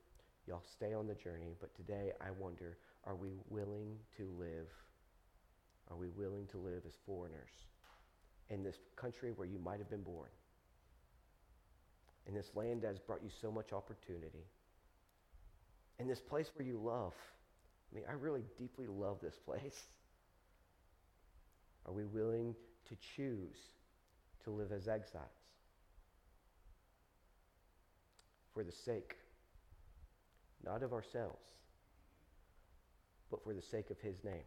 Y'all 0.48 0.62
stay 0.72 0.94
on 0.94 1.06
the 1.06 1.14
journey, 1.14 1.54
but 1.60 1.74
today 1.76 2.12
I 2.22 2.30
wonder 2.30 2.78
are 3.04 3.14
we 3.14 3.28
willing 3.50 3.98
to 4.16 4.30
live? 4.38 4.66
Are 5.90 5.96
we 5.96 6.08
willing 6.08 6.46
to 6.52 6.56
live 6.56 6.84
as 6.86 6.94
foreigners 7.04 7.50
in 8.48 8.62
this 8.62 8.76
country 8.96 9.32
where 9.36 9.46
you 9.46 9.58
might 9.58 9.78
have 9.78 9.90
been 9.90 10.02
born? 10.02 10.30
In 12.26 12.34
this 12.34 12.50
land 12.54 12.80
that 12.80 12.88
has 12.88 12.98
brought 12.98 13.22
you 13.22 13.28
so 13.42 13.52
much 13.52 13.74
opportunity? 13.74 14.46
In 15.98 16.08
this 16.08 16.20
place 16.20 16.50
where 16.54 16.66
you 16.66 16.80
love? 16.82 17.12
I 17.92 17.96
mean, 17.96 18.04
I 18.08 18.14
really 18.14 18.44
deeply 18.58 18.86
love 18.86 19.18
this 19.20 19.36
place. 19.44 19.82
Are 21.84 21.92
we 21.92 22.04
willing 22.04 22.54
to 22.88 22.96
choose 23.16 23.58
to 24.44 24.50
live 24.50 24.72
as 24.72 24.88
exiles 24.88 25.28
for 28.54 28.64
the 28.64 28.72
sake 28.72 29.14
not 30.64 30.82
of 30.82 30.92
ourselves, 30.92 31.42
but 33.30 33.42
for 33.42 33.54
the 33.54 33.62
sake 33.62 33.90
of 33.90 33.98
his 34.00 34.22
name? 34.24 34.44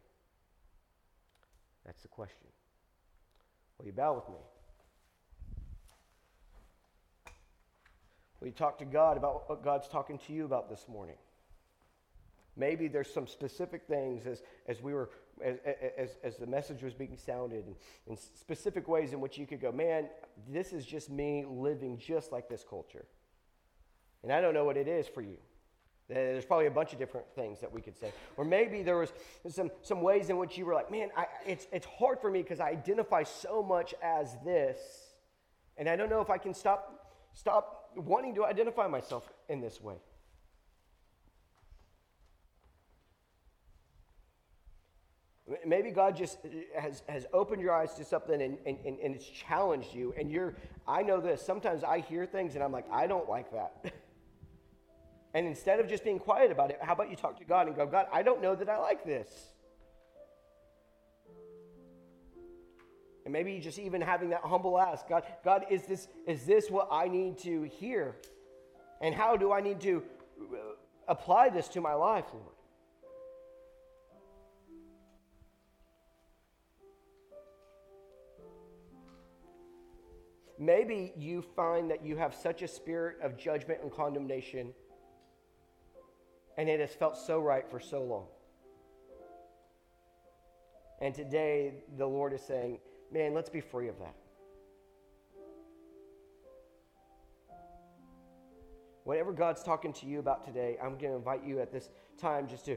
That's 1.84 2.02
the 2.02 2.08
question. 2.08 2.46
Will 3.78 3.86
you 3.86 3.92
bow 3.92 4.14
with 4.14 4.28
me? 4.28 4.40
Will 8.40 8.48
you 8.48 8.54
talk 8.54 8.78
to 8.78 8.84
God 8.84 9.16
about 9.16 9.48
what 9.48 9.62
God's 9.62 9.88
talking 9.88 10.18
to 10.26 10.32
you 10.32 10.44
about 10.44 10.68
this 10.68 10.86
morning? 10.88 11.16
Maybe 12.56 12.88
there's 12.88 13.12
some 13.12 13.26
specific 13.26 13.86
things 13.88 14.26
as, 14.26 14.42
as 14.66 14.82
we 14.82 14.92
were 14.92 15.10
as, 15.42 15.58
as, 15.96 16.10
as 16.22 16.36
the 16.36 16.46
message 16.46 16.82
was 16.82 16.92
being 16.92 17.16
sounded 17.16 17.66
and, 17.66 17.74
and 18.08 18.18
specific 18.18 18.86
ways 18.88 19.12
in 19.12 19.20
which 19.20 19.38
you 19.38 19.46
could 19.46 19.60
go, 19.60 19.72
man, 19.72 20.08
this 20.48 20.72
is 20.72 20.84
just 20.84 21.10
me 21.10 21.44
living 21.48 21.98
just 21.98 22.32
like 22.32 22.48
this 22.48 22.64
culture. 22.68 23.06
And 24.22 24.32
I 24.32 24.40
don't 24.40 24.54
know 24.54 24.64
what 24.64 24.76
it 24.76 24.88
is 24.88 25.08
for 25.08 25.22
you. 25.22 25.38
There's 26.08 26.44
probably 26.44 26.66
a 26.66 26.70
bunch 26.70 26.92
of 26.92 26.98
different 26.98 27.26
things 27.34 27.60
that 27.60 27.72
we 27.72 27.80
could 27.80 27.96
say. 27.96 28.12
Or 28.36 28.44
maybe 28.44 28.82
there 28.82 28.96
was 28.96 29.12
some, 29.48 29.70
some 29.82 30.02
ways 30.02 30.30
in 30.30 30.36
which 30.36 30.58
you 30.58 30.66
were 30.66 30.74
like, 30.74 30.90
man, 30.90 31.08
I, 31.16 31.26
it's, 31.46 31.66
it's 31.72 31.86
hard 31.86 32.20
for 32.20 32.30
me 32.30 32.42
because 32.42 32.60
I 32.60 32.68
identify 32.70 33.22
so 33.22 33.62
much 33.62 33.94
as 34.02 34.36
this. 34.44 34.78
And 35.76 35.88
I 35.88 35.96
don't 35.96 36.10
know 36.10 36.20
if 36.20 36.28
I 36.28 36.38
can 36.38 36.54
stop, 36.54 37.16
stop 37.34 37.90
wanting 37.96 38.34
to 38.34 38.44
identify 38.44 38.86
myself 38.88 39.28
in 39.48 39.60
this 39.60 39.80
way. 39.80 39.96
Maybe 45.66 45.90
God 45.90 46.16
just 46.16 46.38
uh, 46.44 46.80
has, 46.80 47.02
has 47.08 47.26
opened 47.32 47.60
your 47.60 47.74
eyes 47.74 47.94
to 47.94 48.04
something 48.04 48.40
and, 48.40 48.58
and, 48.64 48.78
and 48.84 49.14
it's 49.14 49.26
challenged 49.26 49.94
you. 49.94 50.14
And 50.18 50.30
you're, 50.30 50.54
I 50.86 51.02
know 51.02 51.20
this, 51.20 51.42
sometimes 51.42 51.84
I 51.84 51.98
hear 52.00 52.26
things 52.26 52.54
and 52.54 52.62
I'm 52.62 52.72
like, 52.72 52.86
I 52.90 53.06
don't 53.06 53.28
like 53.28 53.52
that. 53.52 53.92
And 55.34 55.46
instead 55.46 55.80
of 55.80 55.88
just 55.88 56.04
being 56.04 56.18
quiet 56.18 56.50
about 56.50 56.70
it, 56.70 56.78
how 56.80 56.92
about 56.92 57.10
you 57.10 57.16
talk 57.16 57.38
to 57.38 57.44
God 57.44 57.66
and 57.66 57.74
go, 57.74 57.86
God, 57.86 58.06
I 58.12 58.22
don't 58.22 58.42
know 58.42 58.54
that 58.54 58.68
I 58.68 58.78
like 58.78 59.04
this. 59.04 59.52
And 63.24 63.32
maybe 63.32 63.58
just 63.60 63.78
even 63.78 64.00
having 64.00 64.30
that 64.30 64.42
humble 64.42 64.78
ask, 64.78 65.08
God, 65.08 65.22
God, 65.44 65.66
is 65.70 65.84
this, 65.86 66.08
is 66.26 66.44
this 66.44 66.70
what 66.70 66.88
I 66.90 67.08
need 67.08 67.38
to 67.38 67.62
hear? 67.62 68.16
And 69.00 69.14
how 69.14 69.36
do 69.36 69.52
I 69.52 69.60
need 69.60 69.80
to 69.82 70.02
uh, 70.40 70.56
apply 71.08 71.48
this 71.48 71.68
to 71.68 71.80
my 71.80 71.94
life, 71.94 72.26
Lord? 72.32 72.46
Maybe 80.58 81.12
you 81.16 81.42
find 81.56 81.90
that 81.90 82.04
you 82.04 82.16
have 82.16 82.34
such 82.34 82.62
a 82.62 82.68
spirit 82.68 83.16
of 83.20 83.36
judgment 83.36 83.80
and 83.82 83.90
condemnation, 83.90 84.72
and 86.62 86.70
it 86.70 86.78
has 86.78 86.94
felt 86.94 87.18
so 87.18 87.40
right 87.40 87.68
for 87.68 87.80
so 87.80 88.04
long. 88.04 88.26
And 91.00 91.12
today, 91.12 91.74
the 91.98 92.06
Lord 92.06 92.32
is 92.32 92.40
saying, 92.40 92.78
man, 93.12 93.34
let's 93.34 93.50
be 93.50 93.60
free 93.60 93.88
of 93.88 93.98
that. 93.98 94.14
Whatever 99.02 99.32
God's 99.32 99.64
talking 99.64 99.92
to 99.94 100.06
you 100.06 100.20
about 100.20 100.44
today, 100.44 100.78
I'm 100.80 100.90
going 100.90 101.10
to 101.10 101.16
invite 101.16 101.44
you 101.44 101.58
at 101.58 101.72
this 101.72 101.90
time 102.16 102.46
just 102.46 102.64
to 102.66 102.76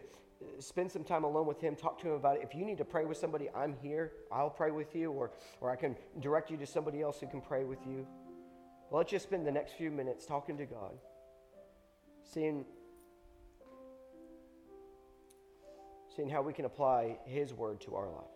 spend 0.57 0.91
some 0.91 1.03
time 1.03 1.23
alone 1.23 1.45
with 1.45 1.61
him 1.61 1.75
talk 1.75 2.01
to 2.01 2.07
him 2.07 2.13
about 2.15 2.37
it 2.37 2.41
if 2.43 2.55
you 2.55 2.65
need 2.65 2.77
to 2.77 2.83
pray 2.83 3.05
with 3.05 3.17
somebody 3.17 3.49
i'm 3.55 3.73
here 3.81 4.11
i'll 4.33 4.49
pray 4.49 4.69
with 4.69 4.93
you 4.93 5.09
or, 5.09 5.31
or 5.61 5.71
i 5.71 5.77
can 5.77 5.95
direct 6.19 6.51
you 6.51 6.57
to 6.57 6.67
somebody 6.67 7.01
else 7.01 7.21
who 7.21 7.27
can 7.27 7.39
pray 7.39 7.63
with 7.63 7.79
you 7.87 8.05
well, 8.91 8.99
let's 8.99 9.09
just 9.09 9.25
spend 9.25 9.47
the 9.47 9.51
next 9.51 9.73
few 9.73 9.89
minutes 9.89 10.25
talking 10.25 10.57
to 10.57 10.65
god 10.65 10.91
seeing 12.21 12.65
seeing 16.15 16.29
how 16.29 16.41
we 16.41 16.53
can 16.53 16.65
apply 16.65 17.17
his 17.25 17.53
word 17.53 17.81
to 17.81 17.95
our 17.95 18.09
life 18.09 18.34